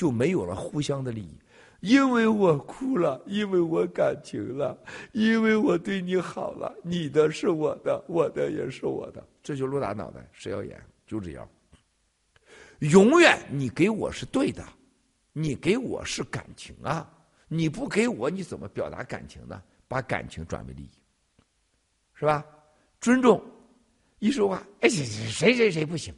[0.00, 1.38] 就没有了互相的利益。
[1.80, 4.78] 因为我哭了，因为我感情了，
[5.12, 11.46] 因为我对你好了，你的是我的，我的也是我的，这就露大脑袋，谁要演就这样。
[12.78, 14.64] 永远你给我是对的，
[15.34, 17.06] 你给我是感情啊，
[17.46, 19.62] 你不给我你怎么表达感情呢？
[19.86, 20.90] 把感情转为利益，
[22.14, 22.42] 是吧？
[23.02, 23.42] 尊重，
[24.18, 26.14] 一说话，哎，谁谁谁谁不行，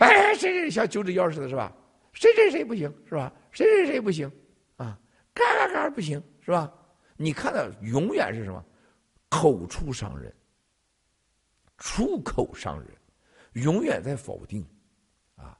[0.00, 1.72] 哎，谁谁像九指妖似的，是吧？
[2.12, 3.32] 谁谁谁不行，是吧？
[3.50, 4.30] 谁谁谁不行。
[4.76, 4.98] 啊
[5.34, 6.72] 嘎嘎嘎不行是吧？
[7.16, 8.64] 你看到永远是什么？
[9.28, 10.34] 口出伤人，
[11.78, 12.90] 出口伤人，
[13.54, 14.62] 永远在否定，
[15.36, 15.58] 啊，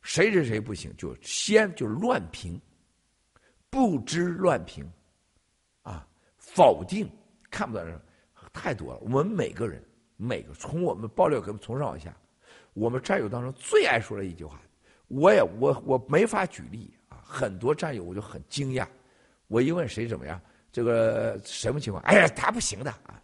[0.00, 2.58] 谁谁谁不行，就先就乱评，
[3.68, 4.90] 不知乱评，
[5.82, 6.08] 啊，
[6.38, 7.10] 否定
[7.50, 8.00] 看不到人
[8.54, 9.00] 太多了。
[9.00, 9.84] 我们每个人，
[10.16, 12.16] 每个从我们爆料哥从上往下，
[12.72, 14.62] 我们战友当中最爱说的一句话，
[15.10, 18.86] 我也我我没法举例啊，很多战友我就很惊讶。
[19.48, 22.00] 我一问谁怎么样，这个什么情况？
[22.04, 23.20] 哎呀，他不行的啊！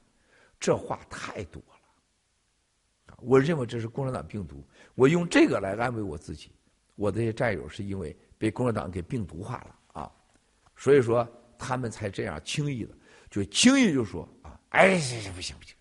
[0.59, 3.17] 这话太多了。
[3.19, 4.67] 我认为这是共产党病毒。
[4.97, 6.51] 我用这个来安慰我自己。
[6.97, 10.13] 我这些战友是因为被共产党给病毒化了啊，
[10.75, 11.27] 所以说
[11.57, 12.95] 他们才这样轻易的
[13.31, 15.77] 就轻易就说啊，哎，不行不行，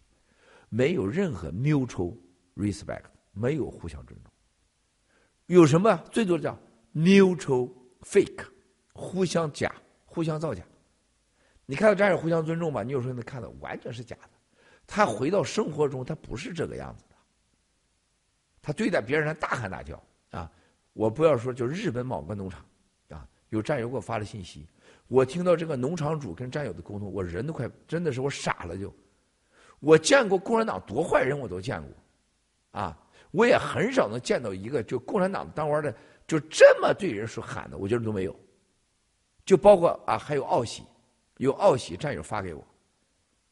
[0.69, 2.15] 没有任何 mutual
[2.55, 4.31] respect，没有互相尊重。
[5.47, 5.95] 有什么？
[6.11, 6.57] 最多叫
[6.93, 8.45] neutral fake，
[8.93, 9.73] 互相假。
[10.07, 10.63] 互相造假，
[11.65, 12.83] 你看到战友互相尊重吧？
[12.83, 14.29] 你有时候能看到完全是假的。
[14.87, 17.15] 他回到生活中，他不是这个样子的。
[18.61, 20.01] 他对待别人他大喊大叫
[20.31, 20.49] 啊！
[20.93, 22.65] 我不要说，就日本某个农场
[23.09, 24.65] 啊，有战友给我发了信息，
[25.09, 28.95] 我听到这个农场主跟战友的沟通，我人都快真的是我傻了就。
[29.81, 31.91] 我见过共产党多坏人，我都见过
[32.79, 32.97] 啊！
[33.35, 35.93] 我也很少能见到一个就共产党当官的
[36.25, 38.35] 就这么对人说喊的，我觉得都没有。
[39.45, 40.83] 就包括啊，还有奥喜，
[41.37, 42.67] 有奥喜战友发给我，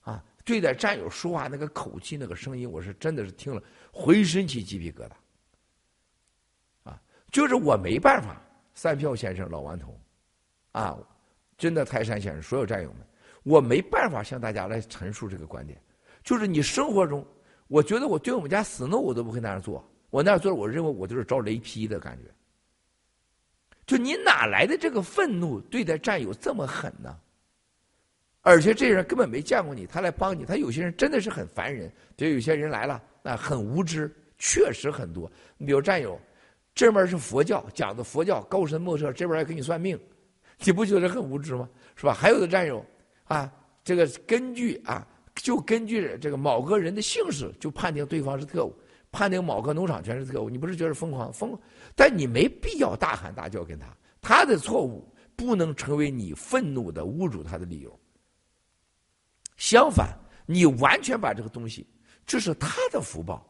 [0.01, 3.61] 啊，对待战友说话那个口气、那个声音，我是真的是听了
[3.91, 6.99] 浑身起鸡皮疙瘩，啊，
[7.31, 8.41] 就是我没办法，
[8.73, 9.95] 三票先生、老顽童，
[10.71, 10.97] 啊，
[11.57, 13.05] 真的泰山先生，所有战友们，
[13.43, 15.79] 我没办法向大家来陈述这个观点，
[16.23, 17.23] 就是你生活中，
[17.67, 22.29] 我觉得我对我们家死诺我都不会那样做，我那样做，我认为我就是招雷劈的感觉。
[23.85, 27.17] 就你哪来的这个愤怒对待战友这么狠呢？
[28.41, 31.91] 而且这人根本没见过你，他来帮你，他有些人真的是很烦人。
[32.17, 35.31] 就有些人来了，那很无知，确实很多。
[35.57, 36.19] 你比如战友，
[36.75, 39.97] 这边是佛教讲的佛教高深莫测，这边还给你算命，
[40.59, 41.69] 你不觉得很无知吗？
[41.95, 42.13] 是吧？
[42.13, 42.85] 还有的战友
[43.25, 43.51] 啊，
[43.83, 48.75] 这个根据啊，就根据这个某个人的姓氏就判定对方是特务。
[49.11, 51.55] 判定某个农场全是特务，你不是觉得疯狂疯？
[51.95, 57.99] 但你没必要大喊大叫跟他，他的错误不能成为你愤怒的侮辱他的理由。
[59.55, 61.87] 相反，你完全把这个东西，
[62.25, 63.47] 这是他的福报，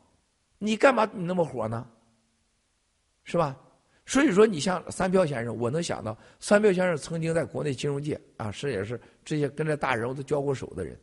[0.57, 1.87] 你干嘛你那么火呢？
[3.23, 3.57] 是吧？
[4.05, 10.99] 所以说，你像三票先生，我能想到三票先生曾经在国内金融界啊，是也是这些跟这大人物都交过手的人。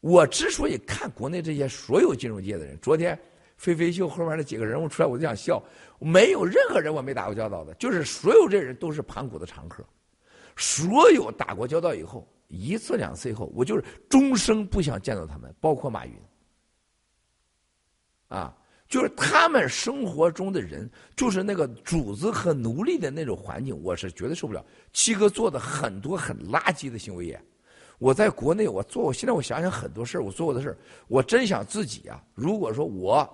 [0.00, 3.18] 我之所以看国内这些所有金融界的人，昨天。
[3.56, 5.62] 飞飞秀后面那几个人物出来，我就想笑。
[5.98, 9.84] 没有任何人我没打过交道的，就是所有这人都是盘古的常客。
[10.56, 16.14] 所有打过交道以后，一次两次以后，我就是终生不想见到他们，包括马云。
[18.28, 18.56] 啊，
[18.88, 24.64] 就是他们生活中的人，就是那个主子和奴隶的那种环境，我是绝对受不了。
[24.94, 27.38] 七哥做的很多很垃圾的行为也，
[28.00, 33.28] 我在国内我做我，现在我想想很多事我做过的事我真想自己啊，如果说我。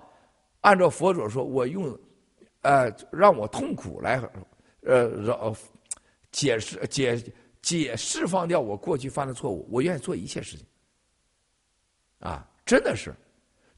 [0.61, 1.97] 按照佛祖说，我用，
[2.61, 4.19] 呃，让我痛苦来，
[4.81, 5.55] 呃，饶
[6.31, 7.23] 解释解
[7.61, 10.65] 解释放掉我过去犯的错误，我愿意做一切事情。
[12.19, 13.13] 啊，真的是，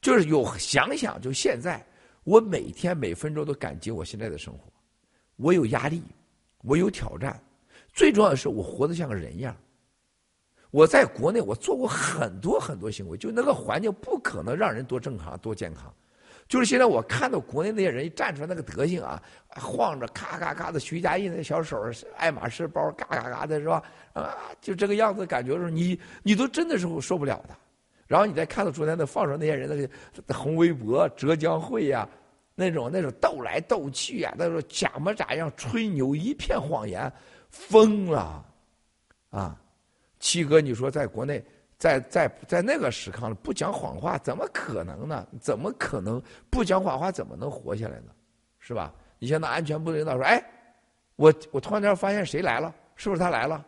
[0.01, 1.85] 就是有想想，就现在，
[2.23, 4.71] 我每天每分钟都感激我现在的生活，
[5.35, 6.01] 我有压力，
[6.63, 7.39] 我有挑战，
[7.93, 9.55] 最重要的是我活得像个人一样。
[10.71, 15.93] 我在国内我做过很多很多行为，就那个环境不可能让人多正常多健康。
[16.47, 21.79] 就是现在我看到国内那些人一站出来那个德行啊，晃着咔咔咔的徐家印那小手，
[22.17, 23.83] 爱马仕包嘎嘎嘎的是吧？
[24.13, 27.55] 啊，就这个样子，感觉是你你都真的是受不了的。
[28.07, 32.09] 然后你再看到昨天那放出那些人那个红微博、浙江会呀，
[32.55, 37.11] 那种那种斗来斗去呀，那种假模假样吹牛，一片谎言，
[37.51, 38.43] 疯了，
[39.29, 39.55] 啊！
[40.19, 41.43] 七哥，你说在国内？
[41.77, 45.25] 在在在那个时刻不讲谎话，怎么可能呢？
[45.39, 47.09] 怎么可能不讲谎话？
[47.09, 48.11] 怎么能活下来呢？
[48.59, 48.93] 是吧？
[49.17, 50.43] 你像那安全部领导说：“哎，
[51.15, 52.75] 我我突然间发现谁来了？
[52.97, 53.65] 是不是他来了？”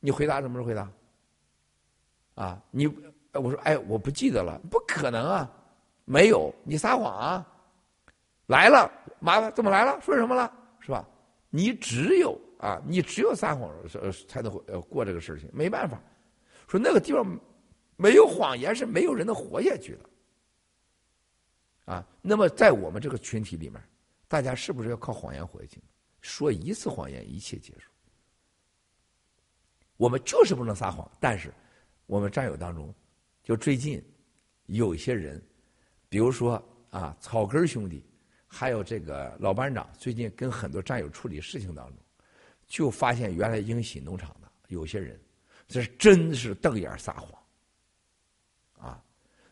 [0.00, 0.90] 你回答什么时候回答？
[2.34, 2.86] 啊，你
[3.32, 5.50] 我说哎，我不记得了，不可能啊，
[6.04, 7.46] 没有，你撒谎啊！
[8.46, 8.90] 来了，
[9.20, 10.00] 麻烦怎么来了？
[10.00, 10.52] 说什么了？
[10.80, 11.06] 是吧？
[11.48, 13.70] 你只有啊，你只有撒谎
[14.28, 16.00] 才能呃过这个事情，没办法。
[16.68, 17.38] 说那个地方
[17.96, 20.10] 没有谎言是没有人能活下去的，
[21.92, 23.80] 啊，那么在我们这个群体里面，
[24.26, 25.82] 大家是不是要靠谎言活下去？
[26.20, 27.90] 说一次谎言一切结束。
[29.96, 31.54] 我们就是不能撒谎，但是
[32.06, 32.92] 我们战友当中，
[33.42, 34.02] 就最近
[34.66, 35.40] 有一些人，
[36.08, 38.04] 比如说啊草根兄弟，
[38.46, 41.96] 还有这个老班长，最近跟很多战友处理事情当中，
[42.66, 45.20] 就发现原来英喜农场的有些人。
[45.68, 47.42] 这是真是瞪眼撒谎，
[48.86, 49.02] 啊！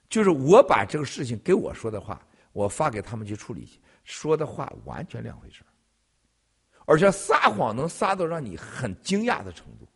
[0.08, 5.64] 就是我把这个事情给我说的话，我发给他们去处理去，说的话完全两回事
[6.84, 9.88] 而且撒谎能撒到让你很惊讶的程度，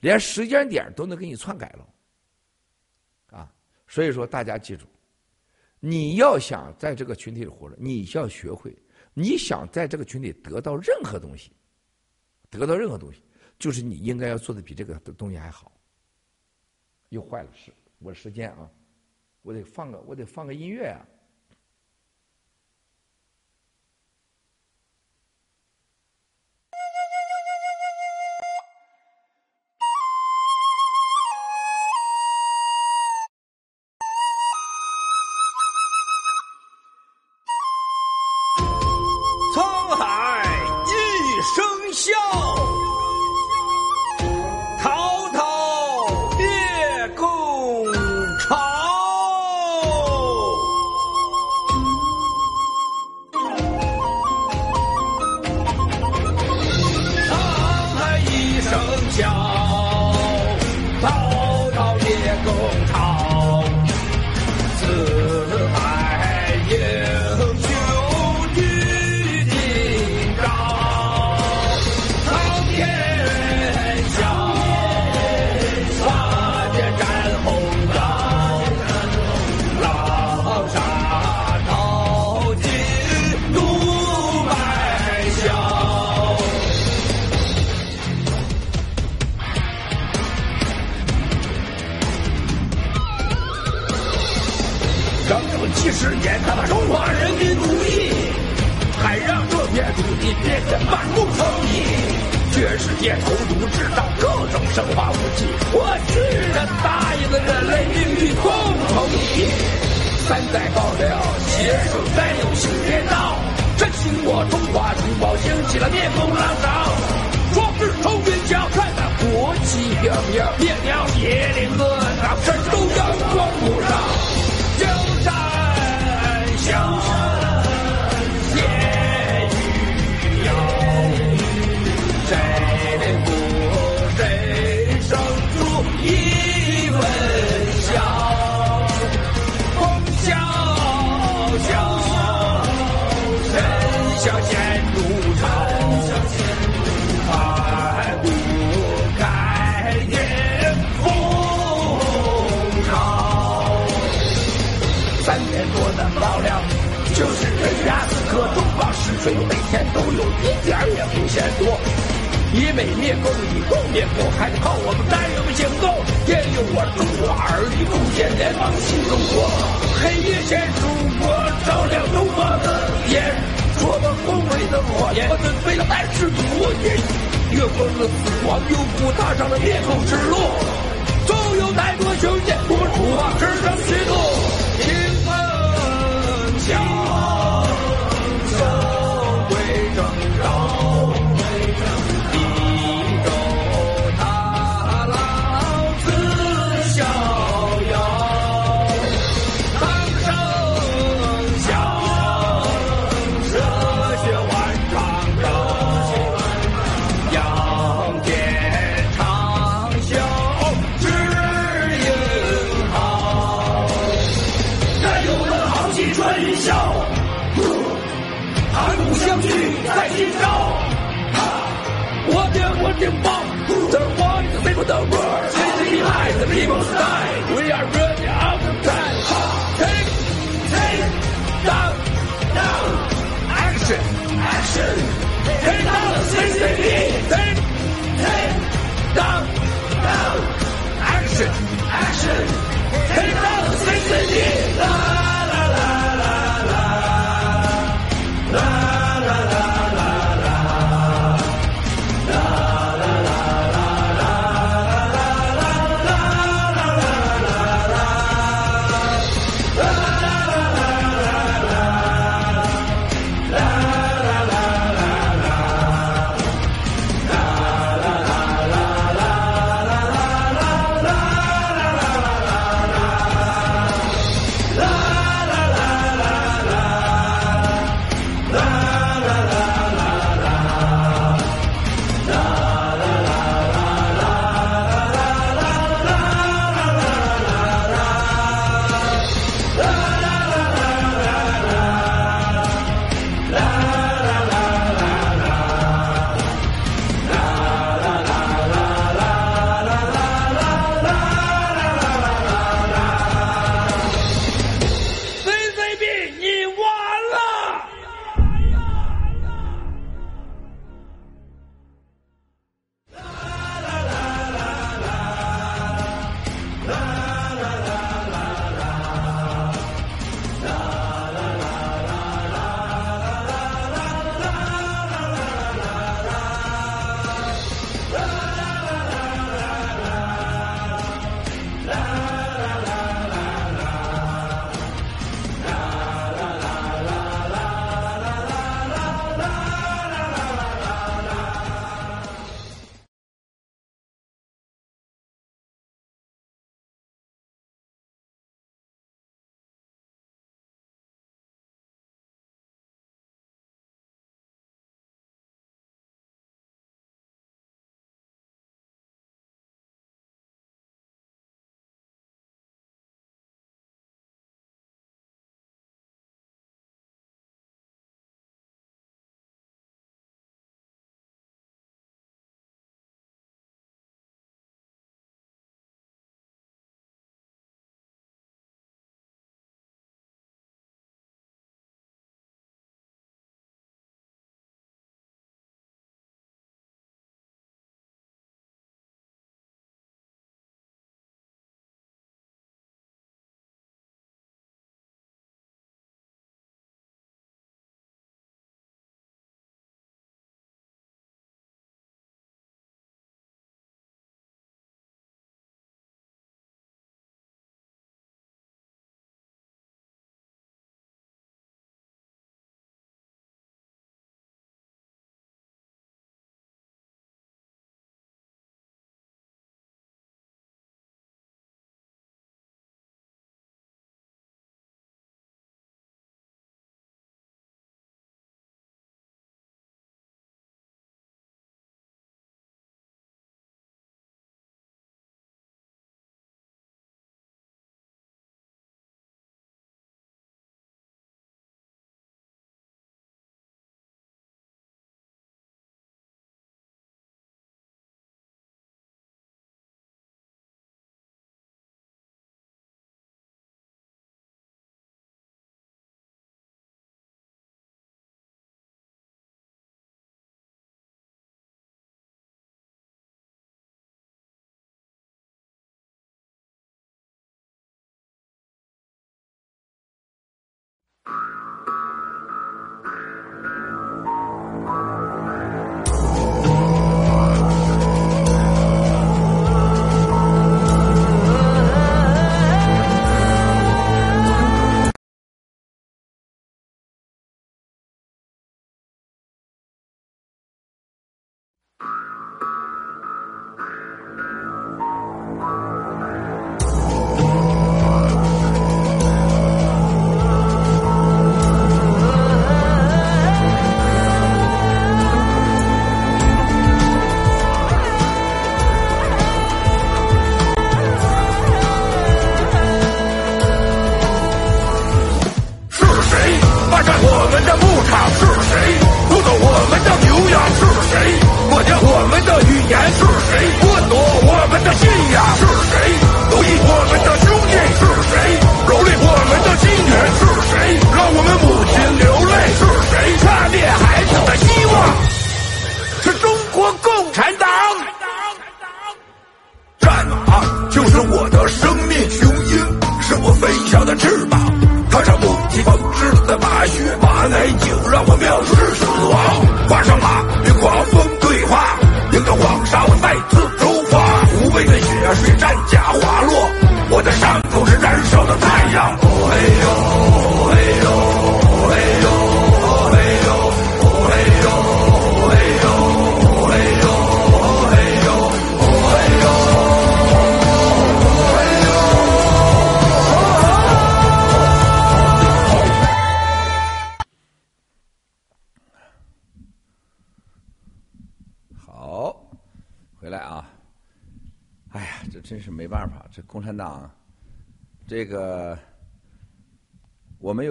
[0.00, 3.52] 连时间点都能给你篡改了，啊！
[3.86, 4.86] 所以说大家记住，
[5.78, 8.74] 你要想在这个群体里活着，你要学会，
[9.12, 11.52] 你想在这个群体得到任何东西，
[12.50, 13.22] 得到任何东西。
[13.58, 15.70] 就是你应该要做的比这个东西还好。
[17.10, 18.70] 又坏了，是我时间啊，
[19.42, 21.06] 我得放个，我得放个音乐啊。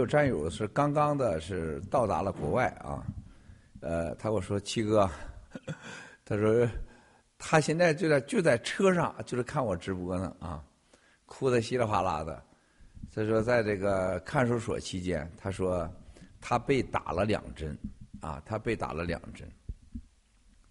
[0.10, 3.06] 战友是刚刚的是到达了国外啊，
[3.82, 5.10] 呃，他跟我说七哥，
[6.26, 6.68] 他说
[7.38, 10.64] 他现在就在就在车上，就是看我直播呢啊，
[11.28, 12.44] 哭得稀里哗啦的。
[13.14, 15.90] 他说在这个看守所期间，他说
[16.42, 17.78] 他被打了两针
[18.20, 19.48] 啊，他被打了两针。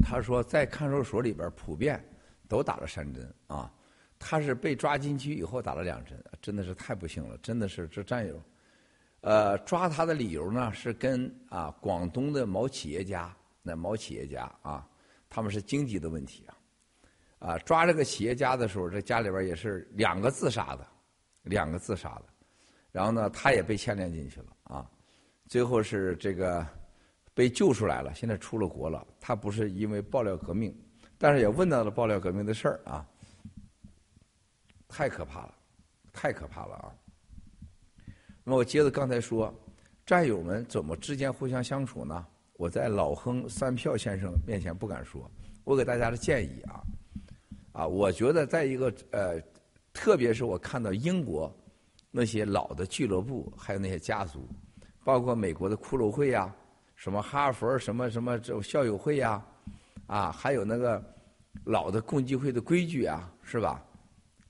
[0.04, 2.02] 他说在看守所里边普遍
[2.48, 3.72] 都打了三针啊，
[4.18, 8.42] 他是被抓进去以后打了两针，真的是太不幸了，真的是这战友。
[9.20, 14.88] 呃，抓他的理由呢是跟啊广东的某企业家，那某企业家啊，
[15.28, 20.86] 他们是经济的问题啊，啊抓这个企业家的时候，这家里边也是两个自杀的，
[21.42, 22.24] 两个自杀的，
[22.92, 24.90] 然后呢他也被牵连进去了啊，
[25.46, 26.66] 最后是这个。
[27.34, 29.06] 被救出来了，现在出了国了。
[29.20, 30.76] 他不是因为爆料革命，
[31.16, 33.06] 但是也问到了爆料革命的事儿啊，
[34.88, 35.54] 太可怕了，
[36.12, 36.90] 太可怕了啊！
[38.48, 39.54] 那么我接着刚才说，
[40.06, 42.26] 战友们怎么之间互相相处呢？
[42.54, 45.30] 我在老亨三票先生面前不敢说，
[45.64, 46.80] 我给大家的建议啊，
[47.72, 49.38] 啊，我觉得在一个呃，
[49.92, 51.54] 特别是我看到英国
[52.10, 54.48] 那些老的俱乐部，还有那些家族，
[55.04, 56.50] 包括美国的骷髅会呀。
[56.94, 59.44] 什么哈佛什么什么这种校友会呀，
[60.06, 61.04] 啊，还有那个
[61.64, 63.84] 老的共济会的规矩啊，是吧？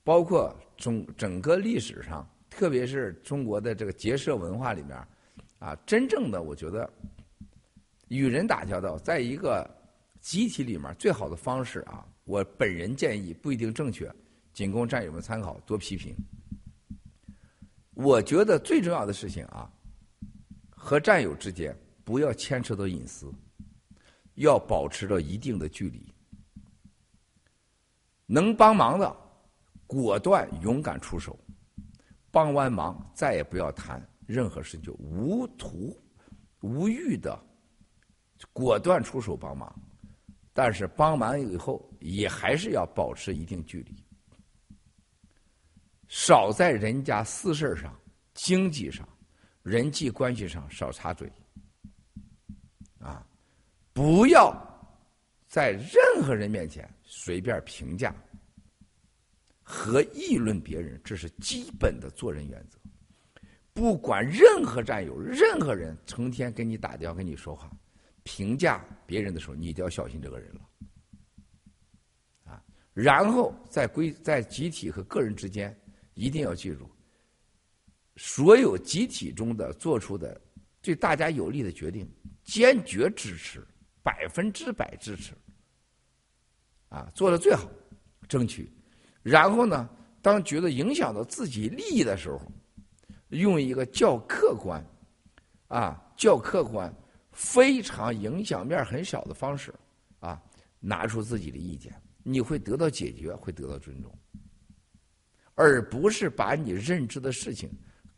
[0.04, 2.24] 包括中整个历史上，
[2.58, 4.96] 特别是中国的这个结社文化里面，
[5.60, 6.90] 啊，真正的我觉得
[8.08, 9.64] 与人打交道，在一个
[10.20, 14.12] 集体里面最好的方式啊，我本人建议不一定正确，
[14.52, 16.16] 仅供战友们参考，多批评。
[17.94, 19.70] 我觉得最重要的事情啊，
[20.70, 21.72] 和战友之间。
[22.04, 23.30] 不要牵扯到隐私，
[24.36, 26.10] 要保持着一定的距离。
[28.24, 29.16] 能帮忙的，
[29.86, 31.38] 果断勇敢出手；
[32.30, 35.96] 帮完忙，再也不要谈任何事情，就无图
[36.60, 37.38] 无欲的
[38.52, 39.74] 果断出手帮忙。
[40.52, 44.04] 但是帮完以后，也还是要保持一定距离，
[46.08, 47.96] 少在人家私事上、
[48.34, 49.08] 经济上、
[49.62, 51.30] 人际关系上少插嘴。
[52.98, 53.24] 啊
[53.92, 54.52] 不要
[55.46, 58.12] 在任何人面前随便评价
[59.70, 62.78] 和议论别人，这是基本的做人原则。
[63.74, 67.70] 不管任何战友、任何人成天跟你打电话、跟你说话，
[68.22, 70.60] 评价别人的时候，你都要小心这个人了。
[72.44, 72.64] 啊，
[72.94, 75.78] 然后在规在集体和个人之间，
[76.14, 76.90] 一定要记住，
[78.16, 80.40] 所有集体中的做出的
[80.80, 82.10] 对大家有利的决定，
[82.42, 83.62] 坚决支持。
[84.00, 85.34] 百分之百支持，
[86.88, 87.70] 啊，做的最好，
[88.26, 88.72] 争取。
[89.28, 89.88] 然后呢，
[90.22, 92.40] 当觉得影响到自己利益的时候，
[93.28, 94.82] 用一个较客观，
[95.66, 96.92] 啊，较客观，
[97.32, 99.74] 非常影响面很小的方式，
[100.20, 100.40] 啊，
[100.80, 101.92] 拿出自己的意见，
[102.22, 104.10] 你会得到解决，会得到尊重，
[105.54, 107.68] 而不是把你认知的事情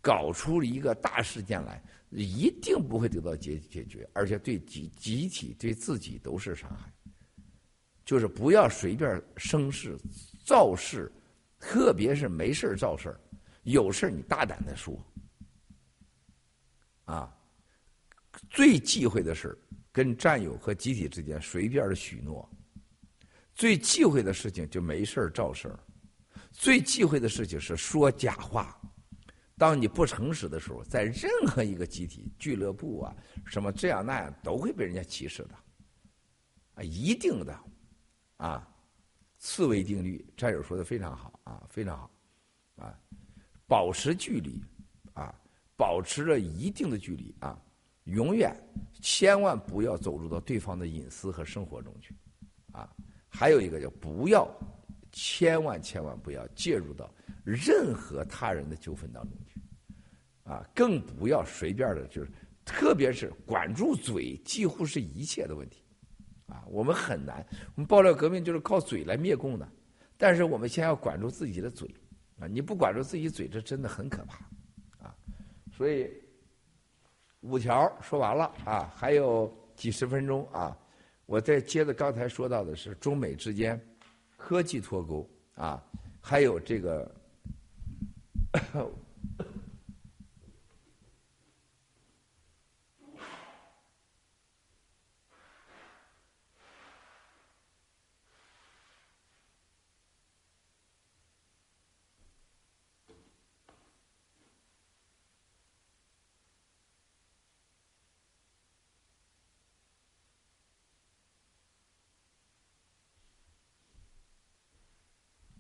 [0.01, 1.83] 搞出一个大事件来。
[2.13, 6.93] 一定不会得到解解决，而且对集集体对自己都是伤害。
[8.05, 9.97] 就是不要随便生事、
[10.45, 11.11] 造事，
[11.59, 13.15] 特别是没事造事
[13.63, 14.99] 有事你大胆的说。
[17.05, 17.33] 啊，
[18.49, 19.59] 最忌讳的是
[19.91, 22.49] 跟战友和集体之间随便的许诺，
[23.55, 25.77] 最忌讳的事情就没事造事
[26.53, 28.77] 最忌讳的事情是说假话。
[29.57, 33.15] 当你不诚实的时候，在任何一个集体、俱乐部啊，
[33.45, 35.55] 什么这样那样，都会被人家歧视的，
[36.75, 37.61] 啊，一定的，
[38.39, 38.67] 啊，
[39.41, 42.11] 刺猬定律，战友说的非常好啊，非常好，
[42.77, 42.97] 啊，
[43.67, 44.63] 保持距离，
[45.15, 45.35] 啊，
[45.77, 47.61] 保持着一定的距离啊，
[48.05, 48.55] 永远
[49.01, 52.15] 千万不要走入到对方的隐私和生活中去，
[52.71, 52.89] 啊，
[53.29, 54.47] 还有一个叫不要，
[55.11, 57.13] 千万千万不要介入到
[57.43, 59.59] 任何他人的纠纷当中去。
[60.43, 62.31] 啊，更不要随便的，就是
[62.65, 65.80] 特别是管住嘴，几乎是一切的问题。
[66.51, 69.67] 啊，我们很难，我们爆料革命就是靠嘴来灭共的。
[70.19, 71.89] 但是我们先要管住自己的嘴，
[72.39, 74.37] 啊，你不管住自己嘴，这真的很可怕。
[75.03, 75.15] 啊
[75.73, 76.13] 所以
[77.41, 80.77] 五条说完了啊，还有几十分钟啊，
[81.25, 83.81] 我再接着刚才说到的是中美之间
[84.37, 85.83] 科技脱钩啊，
[86.21, 87.15] 还有这个。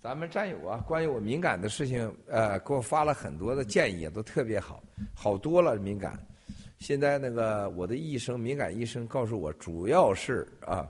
[0.02, 4.82] 咱们战友啊，关于我敏感的事情，呃，给我发了很多的建议，都特别好，
[5.12, 6.18] 好多了敏感。
[6.78, 10.88] 现在那个我的医生，敏感医生告诉我，主要是啊，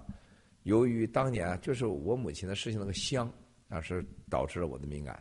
[0.62, 3.28] 由于当年就是我母亲的事情那个香
[3.68, 5.20] 啊，是导致了我的敏感。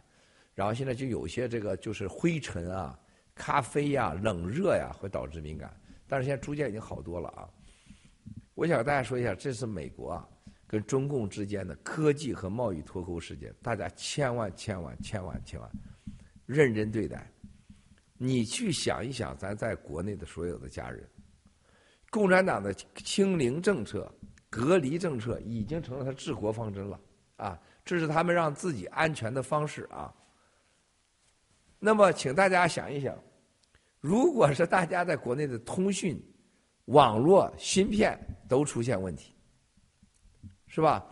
[0.53, 2.99] 然后现在就有些这个就是灰尘啊、
[3.33, 5.75] 咖啡呀、冷热呀会导致敏感，
[6.07, 7.49] 但是现在逐渐已经好多了啊。
[8.53, 10.29] 我想跟大家说一下，这是美国啊。
[10.69, 15.67] 跟中共之间的科技和贸易脱钩事件，大家千万千万千万千万
[16.45, 17.27] 认真对待。
[18.19, 21.09] 你去想一想，咱在国内的所有的家人，
[22.11, 24.13] 共产党的清零政策、
[24.47, 26.99] 隔离政策已经成了他治国方针了
[27.37, 27.59] 啊！
[27.83, 30.13] 这是他们让自己安全的方式啊。
[31.79, 33.17] 那么，请大家想一想，
[34.01, 36.21] 如果是大家在国内的通讯、
[36.85, 39.33] 网络、芯片都出现问题。
[40.69, 41.05] 是吧？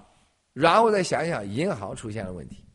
[0.54, 2.66] 然后再想想银行出现了问题，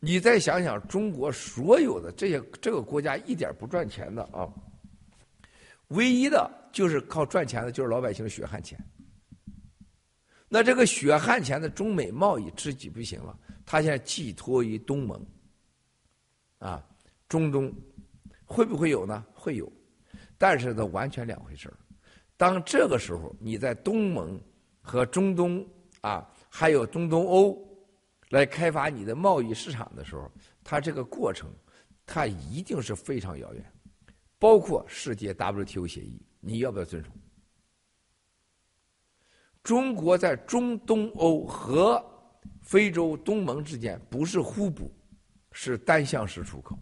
[0.00, 4.48] 你再想想中国所有的这些这个国家一点不赚钱的啊，
[5.88, 8.76] 唯一的就是靠赚钱的就是老百姓的血汗钱。
[10.48, 15.24] 那这个血汗钱的中美贸易知己不行了，他现在寄托于东盟，
[16.58, 16.84] 啊，
[17.28, 17.72] 中东
[18.44, 19.24] 会不会有呢？
[19.32, 19.72] 会有，
[20.36, 21.78] 但是呢，完全两回事儿。
[22.36, 24.40] 当这个时候你在东盟
[24.80, 25.64] 和中东。
[26.00, 27.58] 啊，还有中东欧
[28.30, 30.30] 来开发你的贸易市场的时候，
[30.62, 31.50] 它这个过程，
[32.06, 33.64] 它一定是非常遥远。
[34.38, 37.10] 包括世界 WTO 协议，你要不要遵守？
[39.64, 42.02] 中国在中东欧和
[42.62, 44.90] 非洲东盟之间不是互补，
[45.52, 46.78] 是单向式出口。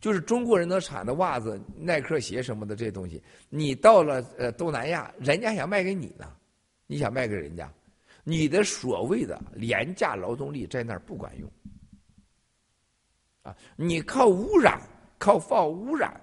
[0.00, 6.26] 就是中国人能产的袜子、耐克鞋什么的这些东西，你到了呃东南亚，人家想卖给你呢，
[6.86, 7.72] 你想卖给人家。
[8.28, 11.50] 你的所谓的廉价劳动力在那儿不管用，
[13.40, 14.78] 啊，你靠污染、
[15.16, 16.20] 靠放污染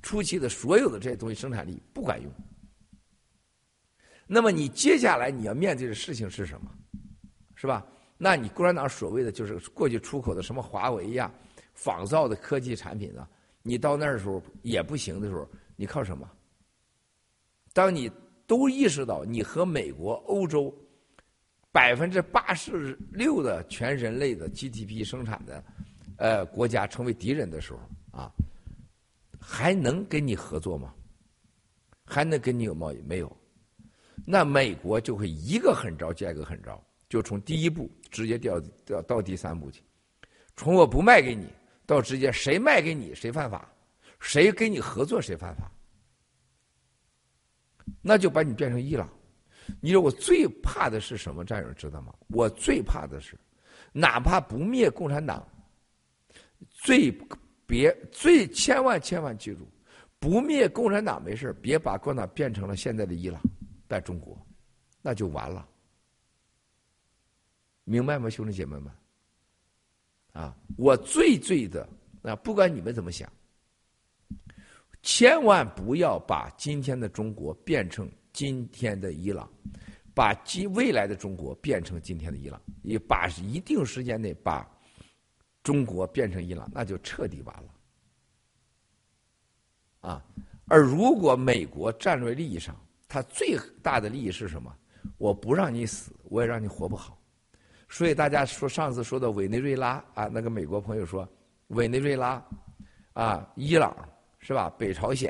[0.00, 2.30] 出去的所有的这些东西生产力不管用。
[4.24, 6.70] 那么你接下来你要面对的事情是什么？
[7.56, 7.84] 是吧？
[8.16, 11.28] 那你共产党所谓的就是过去出口的什么华为呀、
[11.74, 13.28] 仿造的科技产品啊，
[13.64, 15.44] 你到那儿的时候也不行的时候，
[15.74, 16.30] 你靠什么？
[17.72, 18.08] 当你
[18.46, 20.72] 都意识到你和美国、欧洲。
[21.78, 25.64] 百分之八十六的全人类的 GDP 生产的，
[26.16, 27.78] 呃，国家成为敌人的时候
[28.10, 28.32] 啊，
[29.38, 30.92] 还能跟你合作吗？
[32.04, 33.00] 还能跟你有贸易？
[33.02, 33.36] 没有，
[34.26, 39.80] 那美国就会一个狠招接一个狠招，就从第一步直接掉掉到第三步去，
[40.56, 41.46] 从我不卖给你
[41.86, 43.72] 到直接谁卖给你谁犯法，
[44.18, 45.70] 谁跟你合作谁犯法，
[48.02, 49.08] 那就把你变成伊朗。
[49.80, 51.44] 你说我最怕的是什么？
[51.44, 52.14] 战友知道吗？
[52.28, 53.38] 我最怕的是，
[53.92, 55.46] 哪怕不灭共产党，
[56.70, 57.12] 最
[57.66, 59.68] 别最千万千万记住，
[60.18, 63.40] 不灭共产党没事别把共产党变成了现在的伊朗，
[63.88, 64.40] 在中国，
[65.02, 65.68] 那就完了。
[67.84, 68.92] 明白吗，兄弟姐妹们？
[70.32, 71.88] 啊，我最最的
[72.22, 73.30] 啊，不管你们怎么想，
[75.02, 78.10] 千万不要把今天的中国变成。
[78.38, 79.50] 今天的伊朗，
[80.14, 84.64] 把今未来的中国变成今天的伊朗，也把一定时间内把
[85.60, 87.74] 中国变成伊朗，那就彻底完了。
[90.02, 90.24] 啊，
[90.68, 94.72] 而如果美国战略利益上，它最大的利益是什么？
[95.16, 97.20] 我不让你死，我也让你活不好。
[97.88, 101.28] 所以大家说上次说的委内瑞拉啊，那个美国朋友说
[101.70, 102.40] 委内瑞拉
[103.14, 103.92] 啊，伊朗
[104.38, 104.70] 是吧？
[104.78, 105.28] 北朝鲜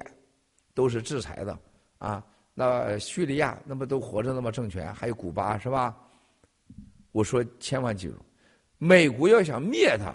[0.75, 1.59] 都是制裁的
[1.97, 2.23] 啊。
[2.61, 5.97] 那叙利亚那么都活着那么政权，还有古巴是吧？
[7.13, 8.17] 我说千万记住，
[8.79, 10.13] 美国要想灭他，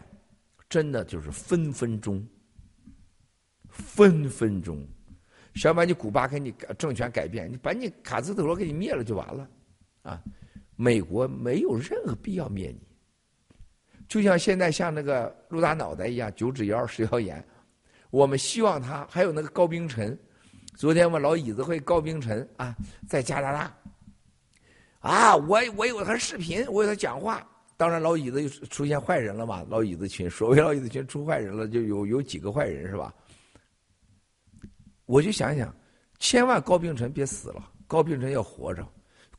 [0.68, 2.22] 真的就是分分钟，
[3.70, 4.86] 分分钟，
[5.56, 9.50] 想把你古巴给你政权改变，你把你卡斯特罗给你灭了就完了，
[10.02, 10.22] 啊！
[10.76, 12.82] 美国没有任何必要灭你，
[14.10, 17.42] 就像现在像那个陆大脑袋一样九指妖食谣言，
[18.10, 20.20] 我们希望他还有那个高冰晨，
[20.76, 22.76] 昨天我老椅子会高冰晨啊，
[23.08, 23.78] 在加拿大，
[25.00, 27.48] 啊，我我有他视频，我有他讲话。
[27.76, 29.66] 当然，老椅子又出现坏人了嘛？
[29.70, 33.14] 老椅子群，所谓老椅子群出坏人了，就有有几个坏人是吧？
[35.06, 35.76] 我就想想，
[36.20, 38.88] 千万高冰晨别死了，高冰晨要活着。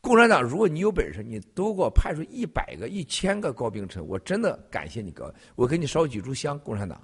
[0.00, 6.58] 共产党，如果你有本事，你都给我派出一百个、一千个高冰晨，我真的感谢你高，我给你烧几炷香。
[6.58, 7.00] 共产党，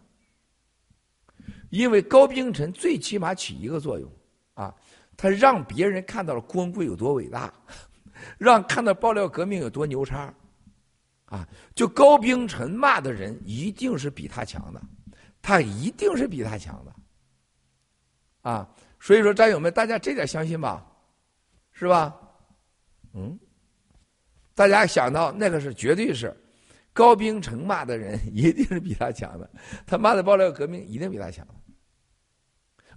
[1.71, 4.11] 因为高冰晨最起码起一个作用
[4.61, 4.75] 啊，
[5.17, 7.53] 他让别人看到了光棍有多伟大，
[8.37, 10.33] 让看到爆料革命有多牛叉。
[11.27, 11.47] 啊，
[11.77, 14.83] 就高冰晨骂的人一定是比他强的，
[15.41, 16.93] 他一定是比他强的，
[18.51, 18.69] 啊，
[18.99, 20.85] 所以说战友们，大家这点相信吧，
[21.71, 22.13] 是吧？
[23.15, 23.39] 嗯，
[24.57, 26.37] 大家想到那个是绝对是
[26.93, 29.49] 高冰城骂的人一定是比他强的，
[29.87, 31.47] 他骂的爆料革命一定比他强，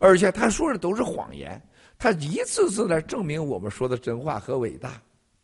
[0.03, 1.59] 而且他说的都是谎言，
[1.97, 5.01] 他一次次的证明我们说的真话和伟大。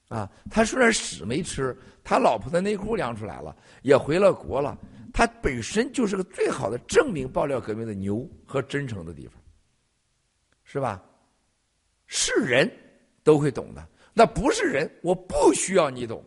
[0.09, 1.73] 啊，他虽然屎没吃，
[2.03, 4.77] 他老婆的内裤亮出来了，也回了国了。
[5.13, 9.41] 他本身就是个最好的证明爆料革命的牛和真诚的地方，
[10.65, 11.01] 是吧？
[12.07, 12.69] 是人
[13.23, 16.21] 都会懂的，那不是人，我不需要你懂。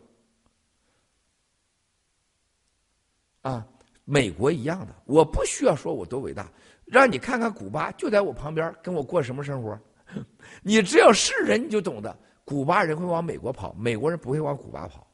[3.43, 3.67] 啊，
[4.07, 6.51] 美国一样的，我不需要说我多伟大，
[6.93, 9.81] 让你看看古巴就在我旁边，跟我过什么生活？
[10.63, 12.15] 你只要是人，你就懂得。
[12.45, 15.11] 古巴人会往美国跑，美国人不会往古巴跑。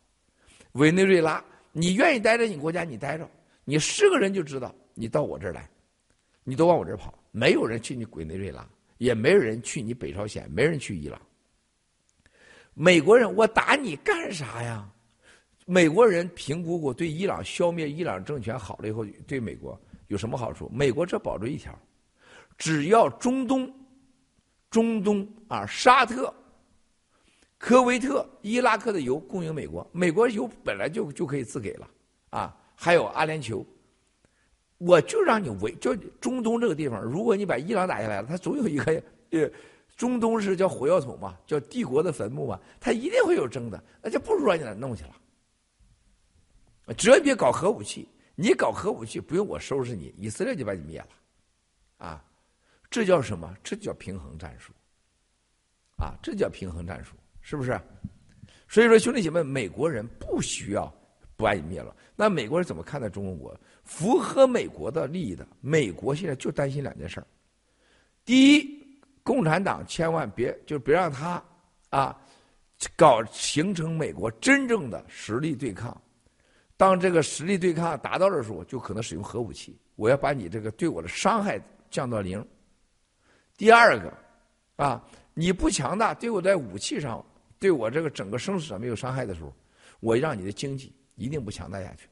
[0.72, 3.30] 委内瑞拉，你愿意待着你国家，你待着。
[3.64, 5.70] 你是个人就知道，你到我这儿来，
[6.42, 7.16] 你都往我这儿跑。
[7.30, 11.20] 没有人去你委内瑞拉，也没有人去你北朝鲜，没人去伊朗。
[12.74, 14.90] 美国人，我打你干啥呀？
[15.64, 20.68] 美国人评估过，对伊朗消灭伊朗政权好了以后，对美国有什么好处？
[20.74, 21.72] 美国这保住一条，
[22.59, 23.72] 只要中东、
[24.68, 26.35] 中东啊，沙特。
[27.60, 31.90] 科威特、伊拉克的油供应美国，美国油本来就就可以自给了，
[32.30, 33.64] 啊，还有阿联酋，
[34.76, 39.51] 我就让你围，就中东这个地方，如果你把伊朗打下来了，它总有一个，呃，
[39.97, 45.02] 中东是叫火药桶嘛，叫帝国的坟墓嘛，它一定会有争的，那就不如让你来弄去
[46.86, 48.09] 了，只要别搞核武器，
[48.40, 51.09] 你搞核武器不用我收拾你，以色列就把你灭了，
[52.06, 52.24] 啊，
[52.89, 53.52] 这叫什么？
[53.65, 54.73] 这叫平衡战术，
[55.97, 57.16] 啊，这叫平衡战术。
[57.40, 57.81] 是不是？
[58.69, 60.86] 所以说，兄弟姐妹，美国人不需要
[61.35, 61.97] 不把你灭了。
[62.15, 63.59] 那美国人怎么看待中国？
[63.85, 67.27] 符合美国的利益的，美国现在就担心两件事儿。
[68.24, 71.43] 第一，共产党千万别就别让他
[71.89, 72.15] 啊
[72.94, 75.98] 搞形成美国真正的实力对抗。
[76.78, 79.78] 当这个实力对抗达到的时候，就可能使用核武器。
[79.96, 81.60] 我要把你这个对我的伤害
[81.90, 82.42] 降到零。
[83.56, 84.10] 第二个
[84.76, 87.22] 啊，你不强大，对我在武器上。
[87.60, 89.52] 对我这个整个生死上没有伤害的时候，
[89.98, 92.09] 我让你的经济一定不强大下去。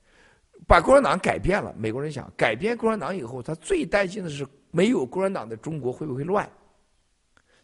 [0.66, 6.50] 把共产党改变了，美国人想改变共产党以后，他最担心的是没有共产党的中国会不会乱？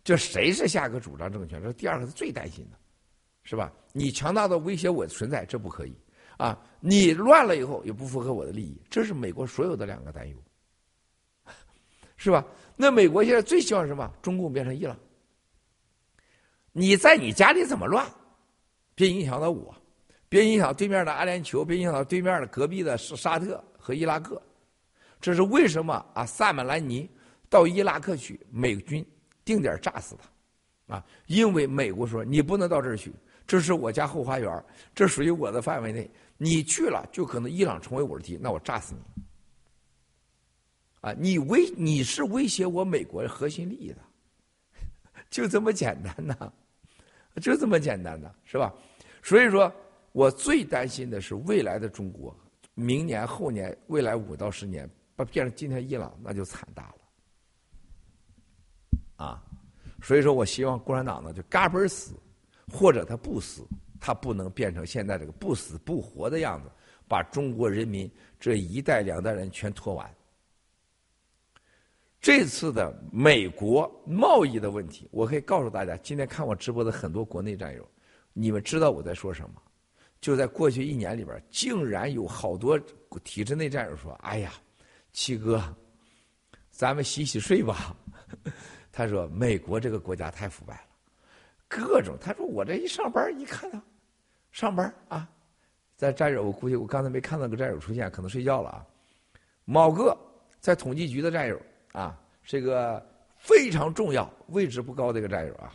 [0.05, 1.61] 就谁是下个主张政权？
[1.61, 2.79] 这第二个是最担心的，
[3.43, 3.73] 是吧？
[3.93, 5.93] 你强大的威胁我的存在，这不可以
[6.43, 6.59] 啊！
[6.81, 10.37] 你乱了以后也不符合我的利益，这是美国所有的两个担忧，
[12.17, 12.45] 是吧？
[12.75, 14.13] 那美国现在最希望什么？
[14.21, 14.97] 中共变成伊朗。
[16.73, 18.05] 你在你家里怎么乱，
[18.97, 19.73] 别影响到我，
[20.29, 24.43] 别影响对面的阿联酋，别影响到对面的隔壁的沙沙特和伊拉克。
[25.21, 26.27] 这是为什么啊？
[26.27, 27.09] 萨马兰尼
[27.49, 29.07] 到伊拉克去，美军
[29.45, 30.17] 定点炸死
[30.89, 33.13] 他，啊，因为美国说你不能到这儿去，
[33.47, 36.11] 这是我家后花园，这属于我的范围内，
[36.43, 39.23] 你去了就可能伊朗成为我的敌，那我炸死你。
[41.01, 43.99] 啊，你威你是威胁我美国的核心利益的，
[45.31, 46.53] 就这么简单呐。
[47.41, 48.75] 就这么简单的是吧？
[49.23, 49.73] 所以说
[50.11, 52.37] 我最担心的是未来的中国，
[52.75, 56.93] 明年后年未来五到十年，把变成今天伊朗，那就惨大
[59.17, 59.25] 了。
[59.25, 59.43] 啊，
[60.03, 62.15] 所以说我希望共产党呢就嘎嘣死，
[62.73, 63.65] 或者他不死，
[64.05, 66.69] 他不能变成现在这个不死不活的样子，
[67.07, 68.11] 把中国人民
[68.41, 70.13] 这一代两代人全拖完。
[72.21, 77.89] 这次的美国贸易的问题，我可以告诉大家，今天看我直播的很多国内战友，
[78.33, 79.63] 你们知道我在说什么？
[80.21, 82.77] 就在过去一年里边，竟然有好多
[83.23, 84.53] 体制内战友说：“哎呀，
[85.13, 85.63] 七哥，
[86.73, 87.97] 咱们洗洗睡吧。
[88.91, 90.83] ”他说：“美国这个国家太腐败了，
[91.69, 93.81] 各种。”他说：“我这一上班一看到，
[94.53, 95.29] 上班啊，
[95.97, 98.87] 在战友，我估计我刚才没看到个战友出现，可能睡觉了啊。
[99.65, 100.17] 某个
[100.61, 101.61] 在统计局的战友。
[101.93, 103.07] 啊，是个
[103.37, 105.75] 非常重要、位置不高的一个战友啊，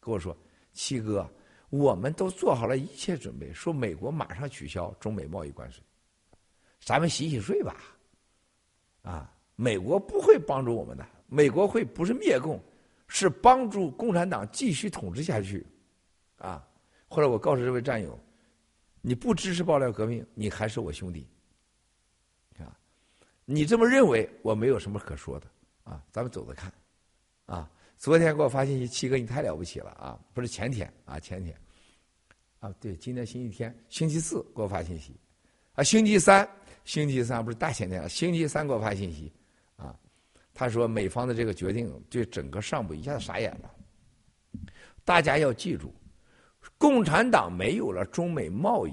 [0.00, 0.34] 跟我说
[0.72, 1.28] ：“七哥，
[1.68, 5.84] 我们都做好了一切准备，说美国马上取消中美贸易关税，
[6.80, 7.76] 咱们洗洗睡吧。”
[9.04, 12.58] 啊，美国不会帮助我们的，美国会不是灭共，
[13.06, 15.66] 是帮助共产党继续统治下去。
[16.38, 16.66] 啊，
[17.14, 18.18] 后来我告诉这位战友
[19.00, 21.24] ：“你不支持爆料革命，你还是我兄弟。”
[22.58, 22.76] 啊
[23.44, 25.46] 你这么认为，我没有什么可说的
[25.84, 26.02] 啊！
[26.10, 26.72] 咱们走着看，
[27.46, 27.70] 啊！
[27.98, 30.18] 昨天给我发信息，七哥你太了不起了啊！
[30.32, 31.56] 不是前天啊，前天，
[32.58, 35.14] 啊对，今天星期天，星期四给我发信息，
[35.74, 36.48] 啊星期三，
[36.84, 39.32] 星期三不是大前天了，星期三给我发信息，
[39.76, 39.96] 啊，
[40.52, 43.70] 他说美方的这个决定对整个上部一下子傻眼了。
[45.04, 45.94] 大家要记住，
[46.84, 48.92] 共产党没有了中美贸易。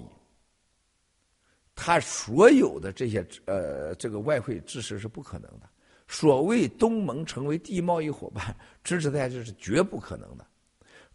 [1.75, 5.69] 他所有的这些呃，这个外汇支持是不可能的。
[6.07, 10.47] 所谓东盟成为第一贸易伙伴，支持大家这是绝不可能的。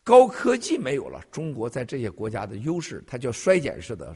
[0.04, 4.14] 高科技没有了，中国在这些国家的优势，它叫衰减式的，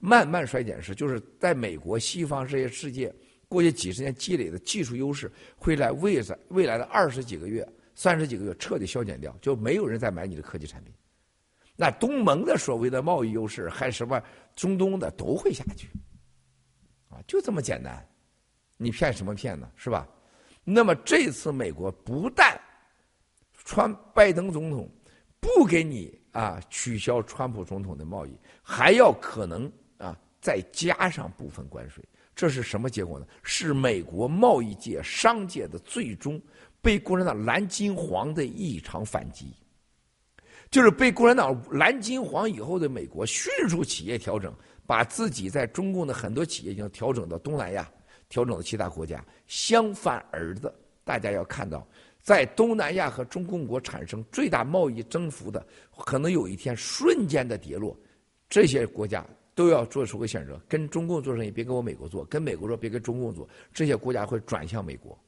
[0.00, 3.14] 慢慢衰减式，就是在美国、西方这些世界
[3.48, 7.64] 过去几十年积累的技术优势，会在未来未来的二十几个月、
[7.94, 10.92] 三十几个月彻底消减掉，就没有人再买你的科技产品。
[11.80, 14.22] 那东盟的所谓的贸易优势，还什么？
[14.54, 15.88] 中东的都会下去，
[17.08, 18.06] 啊，就这么简单，
[18.76, 19.66] 你骗什么骗呢？
[19.76, 20.06] 是吧？
[20.62, 22.60] 那么这次美国不但
[23.64, 24.86] 川拜登总统
[25.40, 32.04] 不给你啊取消川普总统的贸易，还要可能啊再加上部分关税，
[32.36, 33.26] 这是什么结果呢？
[33.42, 36.38] 是美国贸易界、商界的最终
[36.82, 39.54] 被共产党蓝金黄的一场反击。
[40.70, 44.54] 就是被共产党蓝金黄以后的美国迅速企业调整，
[44.86, 47.90] 把自己在中共的很多企业已经调整到东南亚，
[48.28, 49.24] 调整到其他国家。
[49.48, 50.72] 相反而的，
[51.02, 51.84] 大家要看到，
[52.22, 55.66] 在东南亚和中共国产生最大贸易增幅的，
[56.06, 57.96] 可能有一天瞬间的跌落，
[58.48, 59.26] 这些国家
[59.56, 63.48] 都要做出个选择：跟中共做生意别跟我美国做，跟美国做别跟中共做。
[63.74, 65.18] 这些国家会转向美国。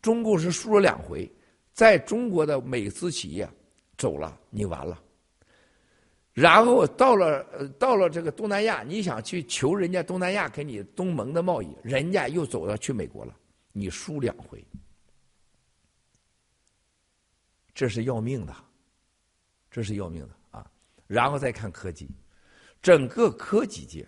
[0.00, 1.30] 中共是输了两回，
[1.72, 3.48] 在中国的美资企业。
[4.02, 5.00] 走了，你完了。
[6.32, 13.32] 然后到了呃，到了这个东南亚，你想去求人家东南亚给你东盟的贸易，人家又走到去美国了，
[13.70, 14.64] 你输两回，
[17.72, 18.52] 这是要命的，
[19.70, 20.68] 这是要命的啊！
[21.06, 22.08] 然后再看科技，
[22.80, 24.04] 整个科技界，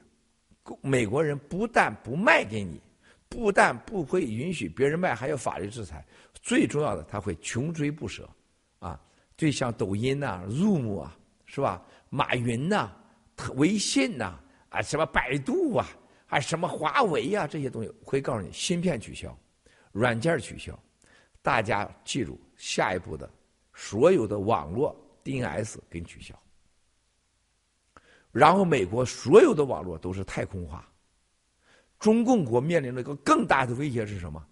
[0.81, 2.81] 美国人不但不卖给你，
[3.29, 8.29] 不但不会允许别人卖，还有法律制裁，最重要的他会穷追不舍。
[9.37, 11.17] 就像抖音呐、Zoom 啊，
[11.47, 11.83] 是吧？
[12.11, 12.93] 马云呐、
[13.57, 14.39] 微信呐，
[14.69, 15.87] 啊，什么百度啊，
[16.27, 19.37] 还什么华为啊，这些东西会告诉你，芯片取消，
[19.93, 20.79] 软件取消。
[21.43, 23.29] 大家记住，下一步的
[23.75, 26.35] 所有的网络 DNS 给你取消。
[28.33, 30.89] 然后，美国所有的网络都是太空化。
[31.99, 34.45] 中共国面临了一个更大的威胁是什么？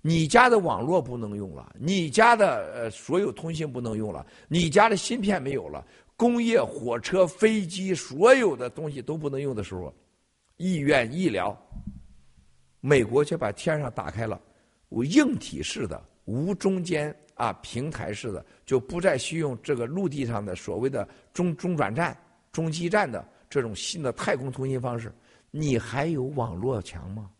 [0.00, 5.84] 你家的网络不能用了，你家的呃所有通信不能用了，你家的芯片没有了，
[6.16, 9.92] 工业、火车、飞机所有的东西都不能用的时候，
[10.56, 11.56] 医院、医疗，
[12.80, 14.40] 美国却把天上打开了，
[14.88, 22.16] 无硬体式的、无中间啊平台式的，就不再需用这个陆地上的所谓的中中转站、
[22.52, 25.12] 中继站的这种新的太空通信方式，
[25.50, 27.30] 你还有网络强吗？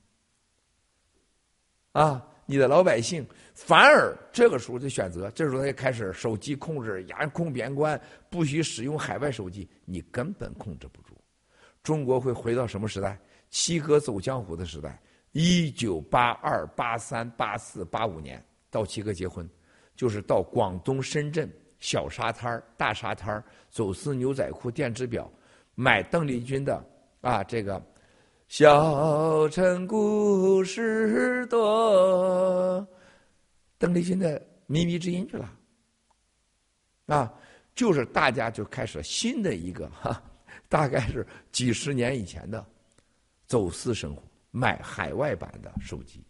[1.93, 2.27] 啊？
[2.51, 8.01] 你的老百姓反而这个时候就选择，这时候他就开始手机控制严控边关，
[8.31, 11.15] 不许使用海外手机，你根本控制不住。
[11.83, 13.21] 中国会回到什么时代？
[13.51, 14.99] 七哥走江湖的时代。
[15.33, 19.47] 一九八二、八三、八四、八五年到七哥结婚，
[19.95, 25.31] 就是到广东深圳小沙滩大沙滩走私牛仔裤、电子表，
[25.75, 26.83] 买邓丽君的
[27.21, 27.79] 啊这个。
[28.49, 32.89] 小城故事多，
[33.77, 35.55] 邓丽君的《靡靡之音》去了，
[37.09, 37.31] 啊，
[37.75, 40.23] 就是大家就开始新的一个 哈，
[40.67, 42.65] 大概是几十年以前的
[43.47, 46.25] 走私生活，买海外版的手机，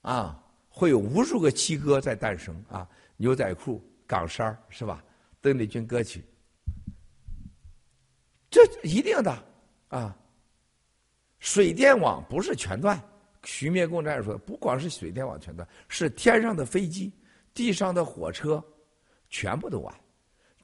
[0.00, 2.88] 啊，会有无数个七哥在诞生啊，
[3.18, 5.04] 牛仔裤、港衫是吧？
[5.42, 6.24] 邓丽君歌曲。
[8.50, 9.32] 这一定的
[9.88, 10.16] 啊！
[11.38, 13.02] 水电网不是全断，
[13.44, 17.10] 徐灭共战士说，不光是水电网全断，是天上的飞机、
[17.54, 18.62] 地上的火车，
[19.30, 19.94] 全部都完。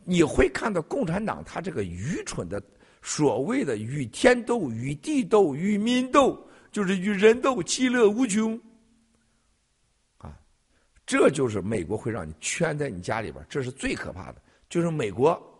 [0.05, 2.63] 你会看到共产党他这个愚蠢的
[3.03, 8.61] 所谓的与天斗、与地斗、与民斗，就是与人斗，其乐无穷。
[10.19, 10.39] 啊，
[11.07, 14.43] 这就是美国会让你圈在你家里边，这是最可怕的。
[14.69, 15.56] 就是美国，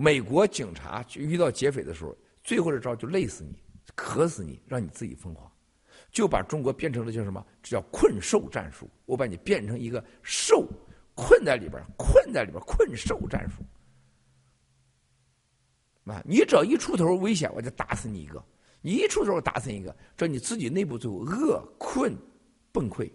[0.00, 3.54] 美国警察遇到劫匪的时候，最后的招就累死你，
[3.94, 5.52] 渴死你，让你自己疯狂，
[6.10, 7.46] 就把中国变成了叫什么？
[7.62, 8.88] 这叫困兽战术。
[9.04, 10.66] 我把你变成一个兽，
[11.14, 13.62] 困在里边，困在里边，困兽战术。
[16.10, 18.42] 啊，你只要一出头危险，我就打死你一个；
[18.80, 22.16] 你一出头打死一个，这你自己内部就饿、困、
[22.72, 23.12] 崩溃。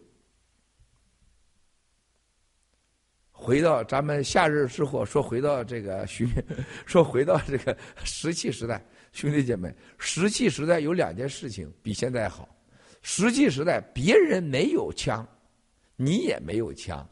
[3.37, 6.27] 回到咱们夏日之后，说回到这个徐，
[6.87, 12.47] 说回到这个石器时代，兄弟姐妹，石器时代有两件事情比现在好。
[13.01, 15.27] 石器时代别人没有枪，
[15.97, 17.05] 你也没有枪；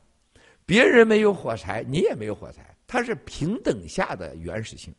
[0.65, 4.95] 别人没有火柴，你也没有火柴，它是平等下的原始性。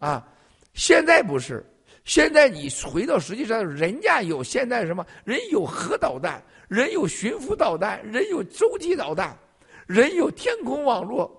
[0.00, 0.28] 啊，
[0.74, 1.64] 现在不是，
[2.04, 5.06] 现在你回到实际上，人家有现在什么？
[5.24, 9.34] 人有核导弹，人有巡抚导弹，人有洲际导弹。
[9.86, 11.30] 人有天空网络，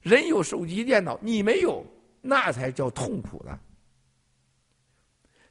[0.00, 1.84] 人有手机电脑，你没有，
[2.20, 3.58] 那才叫痛苦呢。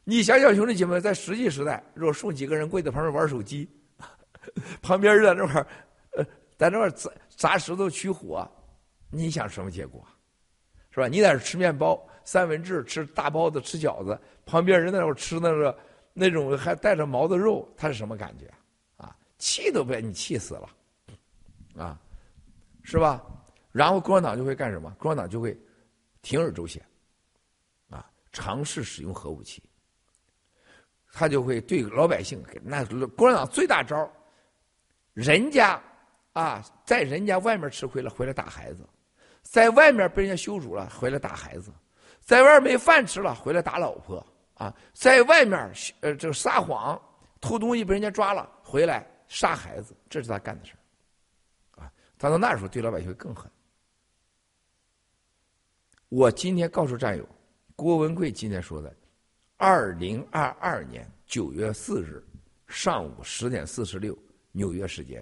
[0.04, 3.70] 你想想，兄弟姐妹，在实际时代，如果送几个人跪在旁边玩手机，
[4.82, 5.66] 旁边在那块
[6.12, 6.26] 呃，
[6.58, 8.46] 在那块砸砸石头取火，
[9.10, 10.06] 你想什么结果？
[10.92, 11.08] 是吧？
[11.08, 15.76] 你在那吃面包、三文治、吃大包子、吃饺子，旁边人在那块吃那个
[16.14, 18.46] 那种还带着毛的肉，他是什么感觉？
[18.98, 20.70] 啊，气都被你气死了，
[21.76, 22.00] 啊！
[22.84, 23.24] 是吧？
[23.72, 24.94] 然后共产党就会干什么？
[25.00, 25.58] 共产党就会
[26.22, 26.86] 铤而走险，
[27.90, 29.64] 啊，尝试使用核武器。
[31.12, 34.12] 他就会对老百姓，那共产党最大招
[35.14, 35.80] 人家
[36.34, 38.84] 啊，在人家外面吃亏了，回来打孩子；
[39.44, 41.72] 在外面被人家羞辱了，回来打孩子；
[42.20, 47.00] 在外面没饭吃了，回来打老婆；啊，在外面呃这个撒谎
[47.40, 50.74] 偷东西被人家抓了，回来杀孩子，这是他干的事
[52.24, 53.52] 他到那时候对老百姓会更狠。
[56.08, 57.28] 我今天告诉战友，
[57.76, 58.96] 郭文贵今天说的，
[59.58, 62.26] 二零二二年九月四日
[62.66, 64.18] 上午十点四十六
[64.54, 65.22] 纽约时间，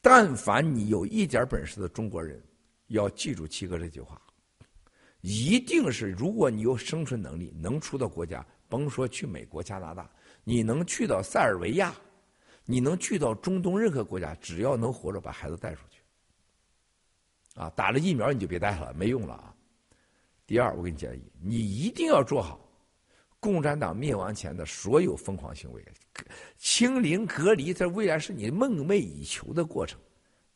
[0.00, 2.42] 但凡你有一点本事的中国人，
[2.88, 4.20] 要记住七哥这句话，
[5.20, 10.10] 一定是如果你有生存能力，能出到国家，甭说去美国、加拿大，
[10.42, 11.94] 你能去到塞尔维亚。
[12.70, 16.02] 你能去到中东任何国家，只要能活着，把孩子带出去。
[17.54, 19.54] 啊，打了疫苗你就别带了，没用了啊。
[20.46, 22.60] 第二，我给你建议，你一定要做好
[23.40, 25.82] 共产党灭亡前的所有疯狂行为，
[26.58, 29.98] 清零隔离，这未来是你梦寐以求的过程，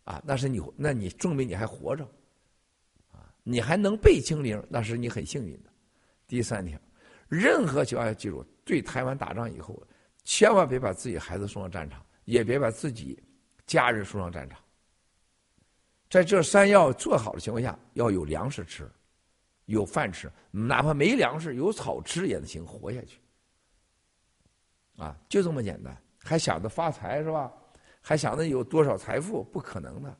[0.05, 2.05] 啊，那是你，那你证明你还活着，
[3.11, 5.71] 啊，你还能被清零，那是你很幸运的。
[6.29, 6.79] 第三条，
[7.27, 9.83] 任何情况下记住，对台湾打仗以后。
[10.25, 13.23] 千万别把自己孩子送上战场，也别把自己
[13.67, 14.59] 家人送上战场。
[16.09, 18.91] 在这三要做好的情况下，要有粮食吃，
[19.65, 23.19] 有饭吃，哪怕没粮食，有草吃也行，活下去。
[24.99, 27.51] 啊，就这么简单，还想着发财是吧？
[28.01, 29.43] 还想着有多少财富？
[29.45, 30.17] 不可能的。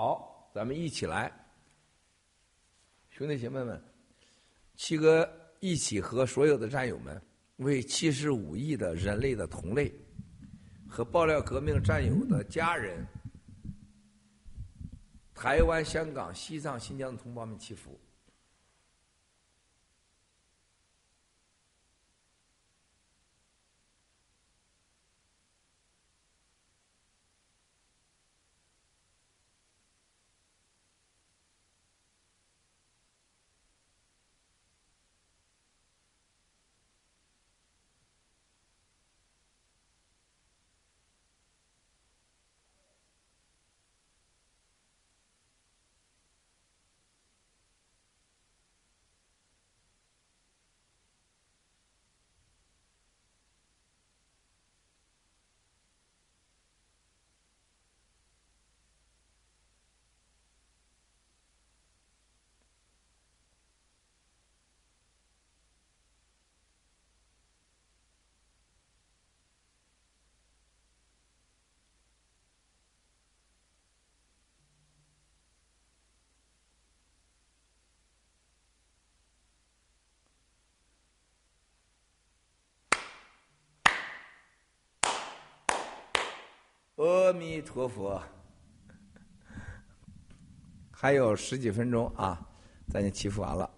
[0.00, 1.28] 好，咱们一起来，
[3.10, 3.82] 兄弟姐妹们，
[4.76, 7.20] 七哥一起和所有的战友们，
[7.56, 9.92] 为七十五亿的人类的同类
[10.88, 13.04] 和爆料革命战友的家人、
[15.34, 17.98] 台湾、香港、西藏、新疆的同胞们祈福。
[86.98, 88.20] 阿弥陀佛。
[90.90, 92.44] 还有十几分钟啊，
[92.88, 93.70] 咱就祈福完了，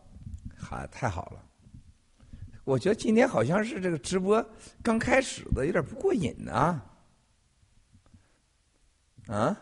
[0.59, 1.45] 好，太好了。
[2.65, 4.43] 我觉得今天好像是这个直播
[4.83, 6.83] 刚开始的，有点不过瘾啊。
[9.27, 9.55] 啊，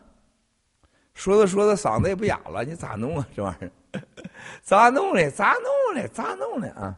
[1.14, 3.28] 说着说着嗓子也不哑了，你咋弄啊？
[3.34, 3.72] 这玩意儿
[4.62, 5.28] 咋弄嘞？
[5.28, 6.06] 咋弄嘞？
[6.06, 6.96] 咋弄嘞啊？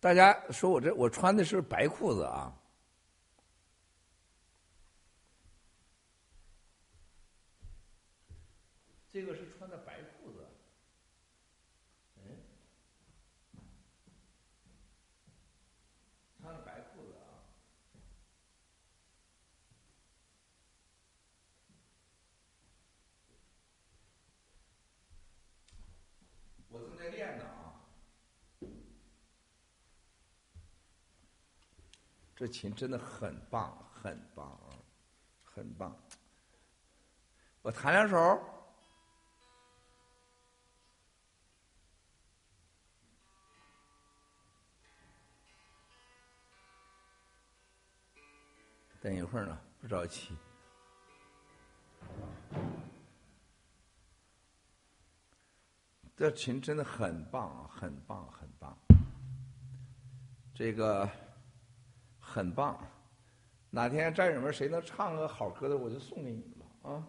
[0.00, 2.56] 大家说我这我穿的是白裤子啊。
[9.12, 10.46] 这个是穿的白裤子，
[12.16, 12.22] 嗯，
[16.40, 17.42] 穿的白裤子啊。
[26.68, 27.82] 我正在练呢啊，
[32.40, 34.72] 这琴真的很棒，很棒啊，
[35.44, 35.94] 很棒。
[37.60, 38.16] 我弹两首。
[49.02, 50.34] 等一会儿呢，不着急。
[56.16, 58.74] 这琴真的很棒，很棒，很棒。
[60.54, 61.06] 这个
[62.32, 62.78] 很棒。
[63.70, 67.04] 哪天战友们谁能唱个好歌的，我就送给你们了啊！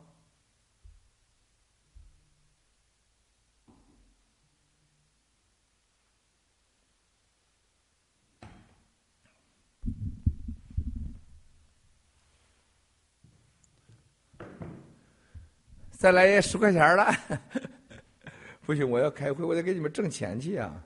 [15.91, 17.05] 再来十块钱了，
[18.65, 20.83] 不行，我要开会，我得给你们挣钱去啊！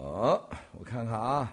[0.00, 1.52] 哦，我看看啊，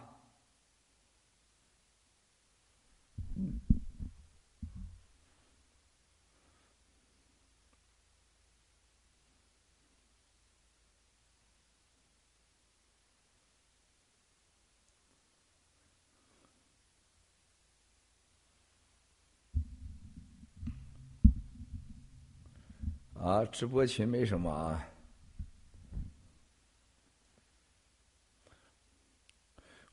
[23.16, 24.88] 啊，直播群没什么啊。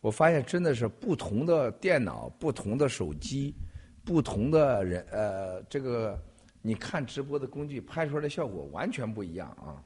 [0.02, 3.54] 我发现真的是不同的电脑、不同的手机、
[4.04, 6.20] 不同的人，呃，这个
[6.60, 9.80] 你看直播的工具拍出来的效果完全不一样啊。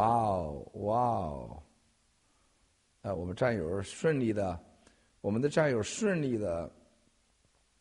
[0.00, 1.62] 哇哦，哇哦！
[3.02, 4.58] 哎，我们战友顺利的，
[5.20, 6.70] 我们的战友顺利的，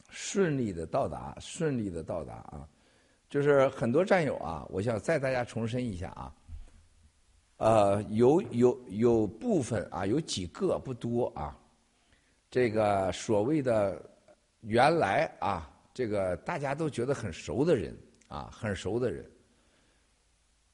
[0.09, 2.67] 顺利的到达，顺利的到达啊！
[3.29, 6.35] 就是很多战友啊，我想再大家重申一下啊，
[7.55, 11.57] 呃，有有有部分啊，有几个不多啊，
[12.51, 13.97] 这个所谓的
[14.59, 17.97] 原来啊，这个大家都觉得很熟的人
[18.27, 19.25] 啊，很熟的人，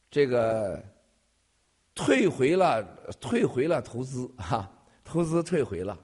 [0.09, 0.83] 这个。
[1.95, 2.83] 退回了，
[3.21, 4.69] 退回了投资哈，
[5.03, 5.97] 投资退回了，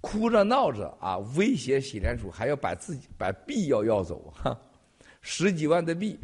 [0.00, 4.56] 哭着闹着啊，威胁洗联储还要把自己把币要要走哈，
[5.20, 6.16] 十几万的币，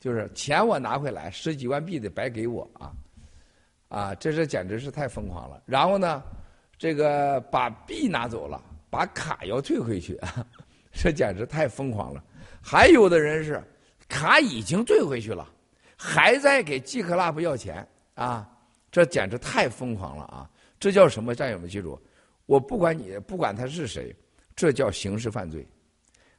[0.00, 2.92] 就是钱我拿回来，十几万币得白给我啊，
[3.88, 5.62] 啊，这是简直是太疯狂了。
[5.66, 6.22] 然后呢，
[6.78, 8.58] 这个把币拿走了，
[8.88, 10.18] 把卡要退回去，
[10.92, 12.24] 这简直太疯狂了。
[12.62, 13.62] 还有的人是
[14.08, 15.46] 卡已经退回去了，
[15.94, 17.86] 还在给 G Club 要钱。
[18.14, 18.48] 啊，
[18.90, 20.50] 这简直太疯狂了啊！
[20.78, 21.34] 这叫什么？
[21.34, 22.00] 战友们记住，
[22.46, 24.14] 我不管你不管他是谁，
[24.56, 25.66] 这叫刑事犯罪，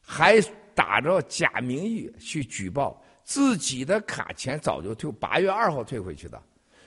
[0.02, 0.42] 还
[0.74, 6.42] 打着假名义去举报自己的卡钱早就退，八月二号退回去的，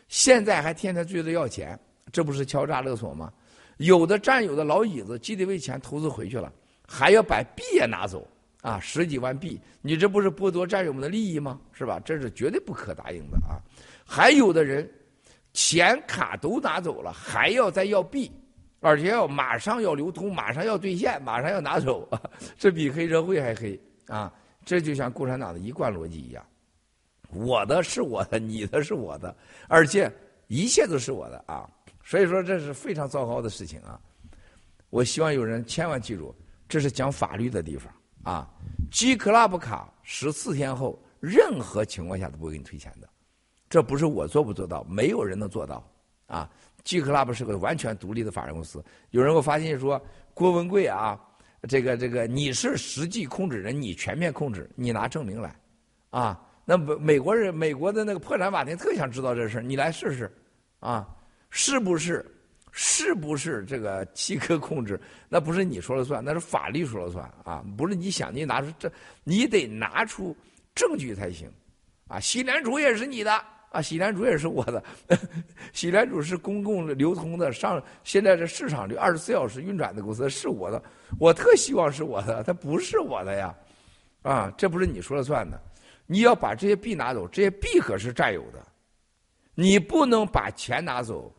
[0.09, 1.79] 现在还天天追着要钱，
[2.13, 3.33] 这不是敲诈勒索吗？
[3.79, 6.53] 有的战友的老椅子基地为钱投资回去了，
[6.87, 8.27] 还要把币也拿走
[8.63, 11.61] 啊，十几万币，你这不是剥夺战友们的利益吗？
[11.73, 12.01] 是吧？
[12.05, 13.59] 这是绝对不可答应的啊！
[14.05, 14.89] 还有的人，
[15.53, 18.31] 钱卡都拿走了，还要再要币，
[18.81, 22.09] 而且要马上要流通，马上要兑现，马上要拿走，
[22.59, 24.33] 这比黑社会还黑啊！
[24.65, 26.45] 这就像共产党的一贯逻辑一样，
[27.31, 29.35] 我的是我的，你的是我的，
[29.69, 30.11] 而且
[30.47, 31.69] 一切都是我的啊！
[32.03, 34.01] 所以说这是非常糟糕的事情啊！
[34.91, 36.35] 我希望有人千万记住，
[36.69, 38.51] 这是讲法律的地方啊。
[38.91, 43.09] G Club 卡十四天后，任何情况下都不会给你退钱的。
[43.75, 45.85] 这不是我做不做到，没有人能做到
[46.29, 46.49] 啊。
[46.85, 48.81] G Club 是个完全独立的法人公司。
[49.11, 50.01] 有人给我发信息说，
[50.33, 51.21] 郭文贵啊，
[51.69, 55.57] 这个这个你是实际控制人，你全面控制，你拿证明来
[56.11, 56.41] 啊。
[56.65, 60.33] 那美美国人美国的那个破产法庭特想知道这事你来试试
[60.79, 61.09] 啊，
[61.51, 62.25] 是不是？
[62.71, 65.01] 是不是这个 七科控制？
[65.29, 67.65] 那不是你说了算，那是法律说了算啊！
[67.77, 68.89] 不是你想你拿出这，
[69.25, 70.37] 你得拿出
[70.77, 71.51] 证据才行
[72.07, 72.21] 啊！
[72.21, 73.45] 洗脸主也是你的
[73.75, 74.81] 啊，洗脸主也是我的，
[75.73, 80.81] 洗脸主是公共流通的，上现在这市场里二十四小时运转的公司是我的，
[81.19, 83.53] 我特希望是我的，它不是我的呀！
[84.23, 85.61] 啊，这不是你说了算的，
[86.07, 88.65] 你要把这些币拿走，这些币可是占有的，
[89.57, 91.35] 你不能把钱拿走。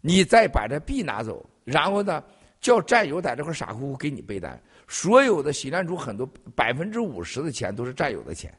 [0.00, 2.22] 你再把这币拿走，然后呢，
[2.60, 4.60] 叫战友在这块傻乎乎给你背单。
[4.86, 6.24] 所有的洗蓝主很多
[6.54, 8.56] 百分之五十的钱都是战友的钱。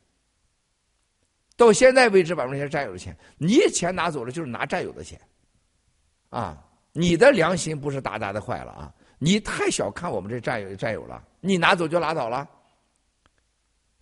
[1.59, 5.19] 到现在为止，百分之是战友的钱，你钱拿走了就是拿战友的钱，
[6.29, 6.57] 啊，
[6.93, 8.95] 你的良心不是大大的坏了啊！
[9.19, 12.49] 你太小看我们这战友战友了，你拿走就拉倒了。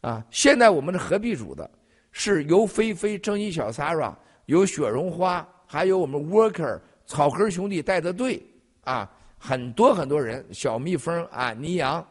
[0.02, 1.68] 啊，现在我们的合币主的
[2.12, 4.14] 是由菲菲、正义小 sara、
[4.46, 6.80] 有雪绒花，还有我们 Worker。
[7.08, 8.46] 草根兄弟带的队
[8.84, 9.10] 啊，
[9.40, 12.08] 很多很多人，小蜜蜂啊，尼阳，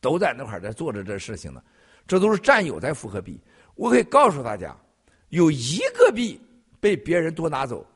[0.00, 1.62] 都在那块儿在做着这事情呢。
[2.06, 3.38] 这都是战友在复合币。
[3.76, 4.76] 我可以告诉大家，
[5.28, 6.40] 有一个币
[6.80, 7.86] 被别人多拿走，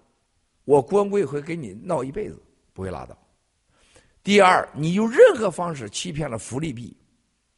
[0.64, 2.40] 我郭文贵会给你闹一辈子，
[2.72, 3.18] 不会拉倒。
[4.22, 6.96] 第二，你用任何方式欺骗了福利币，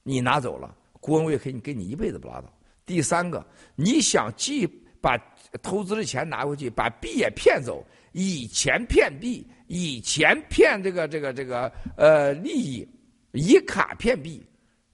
[0.02, 2.52] 你拿走了，郭文贵可以给你一辈子不拉倒。
[2.86, 3.44] 第三个，
[3.74, 4.66] 你想既
[5.00, 5.18] 把
[5.60, 7.84] 投资的钱拿回去，把币也骗走。
[8.12, 12.86] 以钱骗币，以钱骗这个这个这个呃利益，
[13.32, 14.44] 以卡骗币，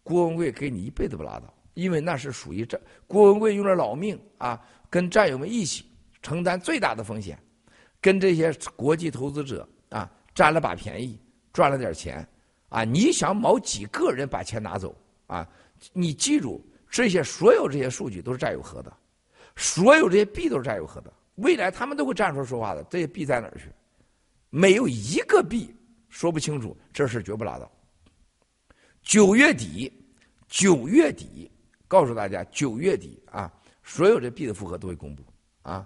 [0.04, 4.60] 郭文贵给你一辈子不拉倒，因为那是属于这郭文贵用了老命啊，
[4.90, 5.84] 跟战友们一起
[6.20, 7.38] 承担最大的风险，
[8.00, 11.16] 跟这些国际投资者啊占了把便宜，
[11.52, 12.28] 赚了点钱
[12.68, 12.82] 啊！
[12.82, 14.92] 你想某几个人把钱拿走
[15.28, 15.48] 啊？
[15.92, 16.60] 你记住，
[16.90, 18.92] 这些所有这些数据都是战友核的，
[19.54, 21.12] 所有这些币都是战友核的。
[21.36, 23.66] 未来他们都会站出来说话的，这些币在哪儿去？
[24.50, 25.72] 没有一个币
[26.08, 27.70] 说不清楚，这事绝不拉倒。
[29.00, 29.92] 九月底，
[30.48, 31.48] 九月底，
[31.88, 33.52] 告诉大家，九月底啊，
[33.82, 35.24] 所有这币的复合都会公布
[35.62, 35.84] 啊。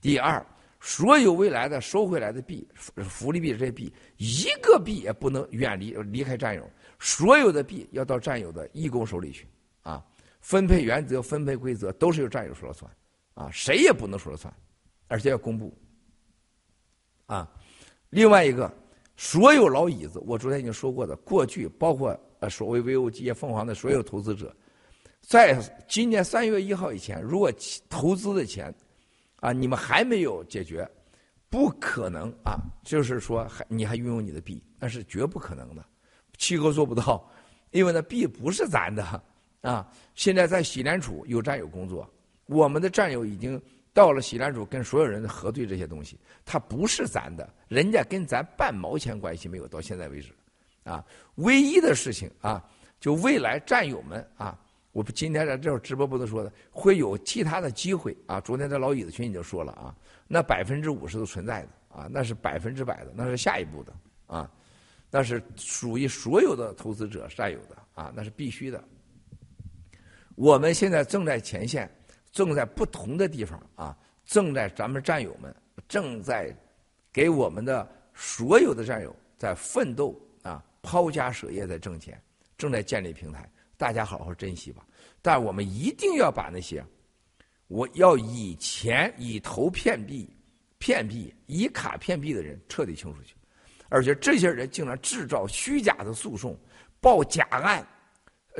[0.00, 0.42] 第二，
[0.80, 2.66] 所有未来的收回来的币，
[3.08, 6.66] 福利币这些币，一个币也不能远离离开战友，
[6.98, 9.46] 所有的币要到战友的义工手里去
[9.82, 10.02] 啊。
[10.40, 12.90] 分配原则、分配规则都是由战友说了算
[13.34, 14.52] 啊，谁也不能说了算。
[15.06, 15.76] 而且要公布，
[17.26, 17.50] 啊，
[18.10, 18.72] 另外一个，
[19.16, 24.54] 所有老椅子，我昨天已经说过的，过去包括呃所谓 VOG 凤凰的所有投资者，
[25.20, 27.52] 在今年三月一号以前，如果
[27.88, 28.74] 投资的钱，
[29.36, 30.88] 啊，你们还没有解决，
[31.48, 35.84] 不可能啊，就是说还你还拥有你的币，那是绝不可能的，
[36.38, 37.30] 七哥做不到，
[37.70, 39.22] 因为那币不是咱的
[39.60, 42.08] 啊，现在在喜联储有战友工作，
[42.46, 43.60] 我们的战友已经。
[43.92, 49.66] 到了喜兰主跟所有人核对这些东西，它不是咱的，人家跟咱半毛钱关系没有。
[49.66, 50.32] 到现在为止，
[50.84, 52.64] 啊，唯一的事情啊，
[53.00, 54.56] 就未来战友们啊，
[54.92, 58.40] 我今天在这直播不能说的，会有其他的机会啊。
[58.40, 59.94] 昨天在老椅子群已经说了啊，
[60.26, 63.92] 那百分之五十都存在的啊，那是百分之百的，那是下一步的
[64.26, 64.50] 啊，
[65.10, 68.82] 那是属于所有的投资者占有的啊，那是必须的。
[70.34, 71.90] 我们现在正在前线。
[72.32, 75.52] 正在不同的地方啊，正在咱们战友们
[75.88, 76.56] 正在
[77.12, 82.22] 给我们的所有的战友在奋斗啊，抛家舍业在挣钱，
[82.56, 83.50] 正在建立平台，
[83.80, 84.86] 大家好好珍惜吧。
[85.22, 86.84] 但我们一定要把那些
[87.66, 90.28] 我要以钱以头骗币、
[90.76, 93.34] 骗币、以卡骗币的人彻底清出去，
[93.88, 96.54] 而且这些人竟然制造虚假的诉讼、
[97.00, 97.86] 报假案、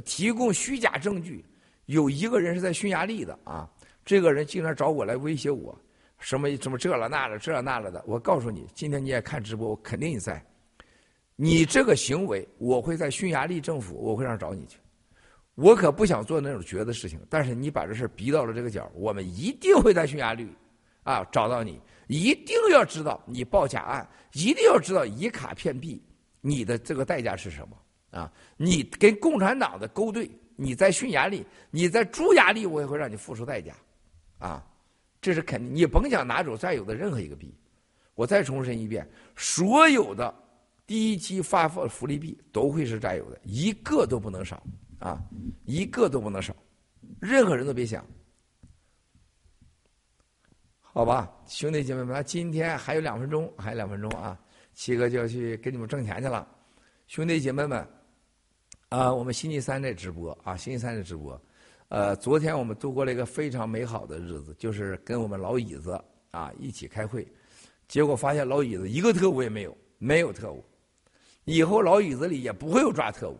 [0.07, 1.45] 提供虚假证据。
[1.85, 3.69] 有一个人是在匈牙利的啊，
[4.07, 5.79] 这个人竟然找我来威胁我，
[6.19, 8.03] 什么什么这了那了这了那了的。
[8.07, 10.43] 我告诉你，今天你也看直播，我肯定你在。
[11.37, 14.79] 你这个行为，我会在匈牙利政府，我会让找你去。
[15.61, 20.49] 我可不想做那种绝的事情，但是你把这事逼到了这个角，我们一定会在匈牙利
[21.03, 21.78] 啊找到你。
[22.09, 26.03] 一定要知道你报假案，一定要知道以卡骗币，
[26.41, 27.77] 你的这个代价是什么
[28.19, 28.32] 啊？
[28.57, 30.28] 你跟共产党的勾兑。
[30.57, 33.74] 你在匈牙利，你在朱牙利，我也会让你付出代价，
[34.39, 34.62] 啊，
[35.19, 35.74] 这是肯定。
[35.74, 37.55] 你甭想拿走战友的任何一个币。
[38.15, 40.35] 我再重申一遍，所有的
[40.87, 44.62] 第一期发放福利币都会是占有的，一个都不能少
[45.01, 45.21] 啊，
[45.65, 46.55] 一个都不能少，
[47.21, 48.07] 任何人都别想。
[50.81, 54.39] 好吧，兄弟姐妹们，今天还有两分钟，还有两分钟啊，
[54.75, 56.47] 七哥就要去给你们挣钱去了。
[57.07, 57.87] 兄弟姐妹们，
[58.89, 61.41] 啊，我们星期三在直播啊，星期三在直播。
[61.89, 65.93] 呃，昨天我们度过了一个非常美好的日子，就是跟我们老椅子
[66.31, 67.27] 啊一起开会，
[67.89, 70.65] 结果发现老椅子一个特务也没有，没有特务。
[71.45, 73.39] 以后老椅子里也不会有抓特务，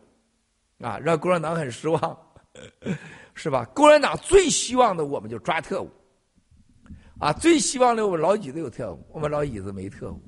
[0.81, 2.17] 啊，让共产党很失望，
[3.35, 3.65] 是吧？
[3.73, 5.89] 共产党最希望的我们就抓特务，
[7.19, 10.21] 啊，最希望的我们老椅子有特务，我们老椅子没特务，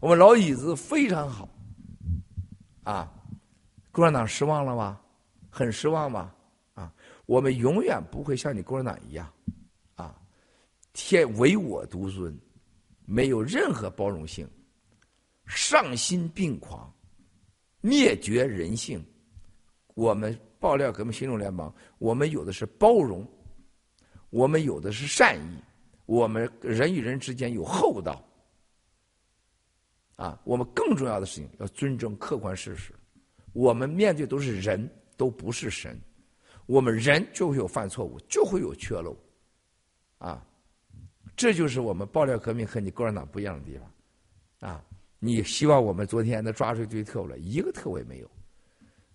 [0.00, 1.48] 我们老椅子非常好，
[2.84, 3.12] 啊，
[3.92, 5.00] 共产党失望了吗？
[5.50, 6.32] 很失望吗？
[6.74, 6.92] 啊，
[7.26, 9.30] 我们永远不会像你共产党一样，
[9.94, 10.14] 啊，
[10.92, 12.38] 天唯我独尊，
[13.04, 14.48] 没有任何包容性。
[15.48, 16.92] 丧心病狂，
[17.80, 19.00] 灭绝人性。
[19.96, 23.26] 我们爆料革命行动联盟，我们有的是包容，
[24.28, 25.58] 我们有的是善意，
[26.04, 28.22] 我们人与人之间有厚道。
[30.16, 32.92] 啊，我们更重要的事情要尊重客观事实。
[33.54, 34.86] 我们面对都是人，
[35.16, 35.98] 都不是神。
[36.66, 39.16] 我们人就会有犯错误，就会有缺漏。
[40.18, 40.46] 啊，
[41.34, 44.70] 这就是我们爆料革命和你共产党不一样的地方。
[44.70, 44.84] 啊。
[45.18, 48.30] 你希望我们昨天能抓住一堆特务了，一个特务也没有，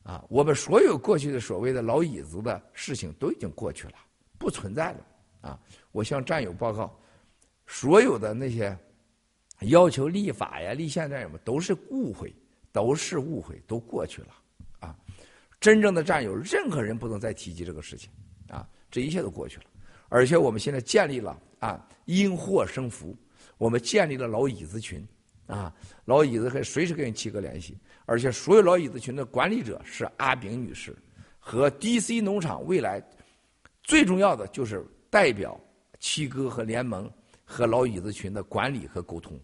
[0.03, 3.93] 啊，我们所有过去的所谓的老椅子的事情都已经过去了，
[4.39, 5.05] 不存在了，
[5.41, 5.59] 啊，
[5.91, 6.99] 我向战友报告，
[7.67, 8.75] 所有的那些
[9.61, 12.33] 要求立法呀、立宪战友们都是误会，
[12.71, 14.29] 都是误会，都过去了，
[14.79, 14.97] 啊，
[15.59, 18.09] 真正的战友，任何人不能再提及这个事情，
[18.49, 19.65] 啊，这一切都过去了，
[20.09, 23.15] 而且我们现在建立了啊，因祸生福，
[23.59, 25.07] 我们建立了老椅子群。
[25.47, 25.75] 啊，
[26.05, 30.95] 老椅子可以随时跟七哥联系，而且所有老椅子群的管理者是阿炳女士，
[31.39, 33.01] 和 DC 农场未来
[33.83, 35.59] 最重要的就是代表
[35.99, 37.09] 七哥和联盟
[37.43, 39.39] 和老椅子群的管理和沟通。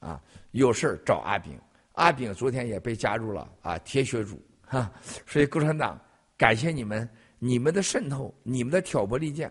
[0.00, 0.20] 啊，
[0.50, 1.58] 有事儿找阿炳，
[1.92, 4.92] 阿炳昨天也被加入了啊铁血组哈，
[5.26, 5.98] 所以共产党
[6.36, 7.08] 感谢你们，
[7.38, 9.50] 你们的渗透，你们的挑拨离间，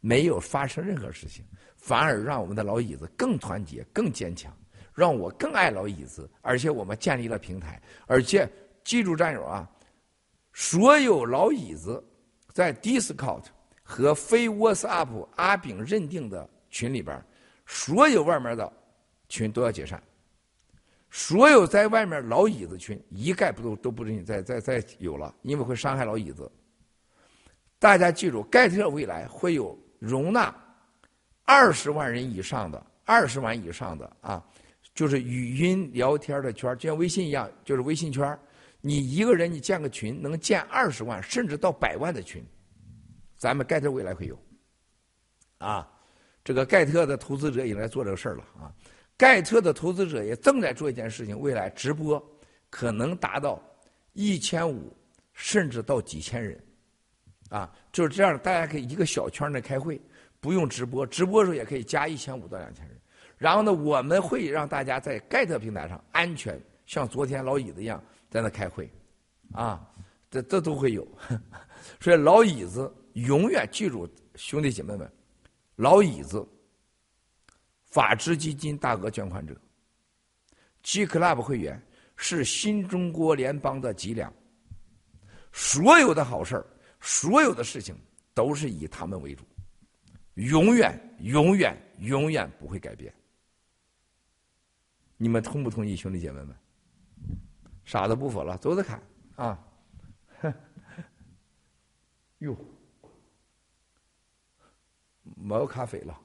[0.00, 1.44] 没有发生任何事情，
[1.76, 4.56] 反而让我们的老椅子更团结、更坚强。
[4.98, 8.50] 让我更爱老椅子，而且我们建立了平台，而且
[8.82, 9.70] 记住战友啊，
[10.52, 12.04] 所有老椅子
[12.52, 13.44] 在 Discord
[13.84, 17.24] 和非 WhatsApp 阿炳认定的群里边，
[17.64, 18.72] 所有外面的
[19.28, 20.02] 群都要解散，
[21.12, 26.50] 所有在外面老椅子群一概不都都不准你再再再有了，因为会伤害老椅子。
[27.78, 30.52] 大家记住，盖特未来会有容纳
[31.44, 34.44] 二十万人以上的二十万以上的啊。
[34.98, 38.36] 就是语音聊天的圈就像微信一样，就是微信圈
[38.80, 42.44] 你一个人你建个群，能建二十万甚至到百万的群。
[43.36, 44.36] 咱们盖特未来会有，
[45.58, 45.88] 啊，
[46.42, 48.74] 这个盖特的投资者也来做这个事儿了啊。
[49.16, 52.20] 盖特的投资者也正在做一件事情，未来直播
[52.68, 53.62] 可能达到
[54.14, 54.92] 一千五，
[55.32, 56.60] 甚至到几千人，
[57.50, 60.00] 啊，就是这样，大家可以一个小圈内开会，
[60.40, 63.00] 不用直播，直播的时候也可以加一千五到两千人。
[63.38, 68.90] 然后呢，我们会让大家在盖特平台上安全，像昨天老椅子一样在那开会，
[69.52, 69.88] 啊，
[70.28, 71.06] 这这都会有。
[72.00, 75.10] 所以老椅子永远记住，兄弟姐妹们，
[75.76, 76.44] 老椅子，
[77.86, 79.54] 法治基金大额捐款者
[80.82, 81.80] ，G Club 会员
[82.16, 84.32] 是新中国联邦的脊梁，
[85.52, 86.66] 所有的好事儿，
[87.00, 87.96] 所有的事情
[88.34, 89.44] 都是以他们为主，
[90.34, 93.14] 永远永远永远不会改变。
[95.18, 96.56] 你们同不同意，兄弟姐妹们？
[97.84, 99.02] 傻子不服了，走着看
[99.36, 99.58] 啊！
[102.38, 102.56] 哟，
[105.22, 106.20] 没有咖啡了。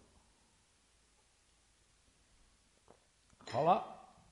[3.50, 3.84] 好了，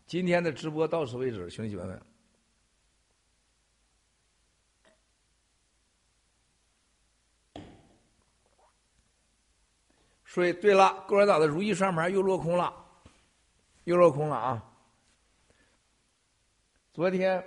[0.06, 2.02] 今天的直播到此为止，兄弟姐妹们。
[10.26, 12.81] 所以，对了，共产党的如意算盘又落空了。
[13.86, 14.64] 又落空了啊！
[16.94, 17.44] 昨天，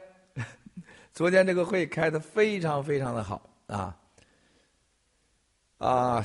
[1.13, 3.97] 昨天这个会开的非常非常的好啊
[5.79, 6.25] 啊！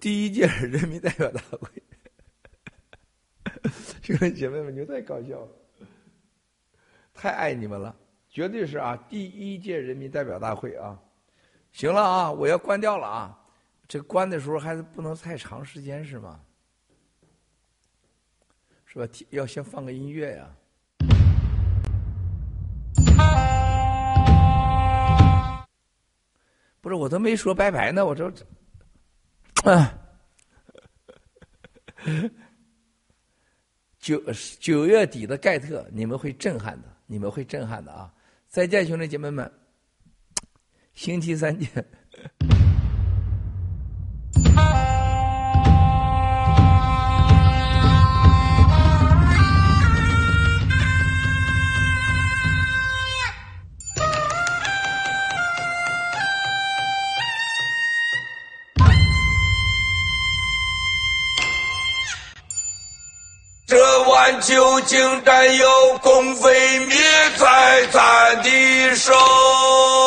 [0.00, 1.82] 第一届人民代表大会，
[4.02, 5.48] 兄弟姐妹们，你们太搞笑了，
[7.12, 7.94] 太爱你们了，
[8.30, 8.96] 绝对是啊！
[9.08, 10.98] 第一届人民代表大会啊！
[11.72, 13.46] 行了啊，我要关掉了啊！
[13.88, 16.43] 这关的时候还是不能太长时间是吗？
[18.94, 20.48] 是吧，要先放个音乐呀。
[26.80, 28.06] 不是，我都没说拜拜呢。
[28.06, 28.32] 我这
[29.64, 29.98] 啊，
[33.98, 34.22] 九
[34.60, 38.14] 九月底的盖特，你们会震撼的，你们会震撼的啊。
[38.46, 39.52] 再见，兄弟姐妹们，
[40.92, 41.68] 星期三见。
[64.40, 66.52] 究竟占有共毁
[66.86, 66.96] 灭
[67.36, 70.03] 在咱的手？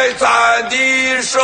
[0.00, 1.38] 在咱的手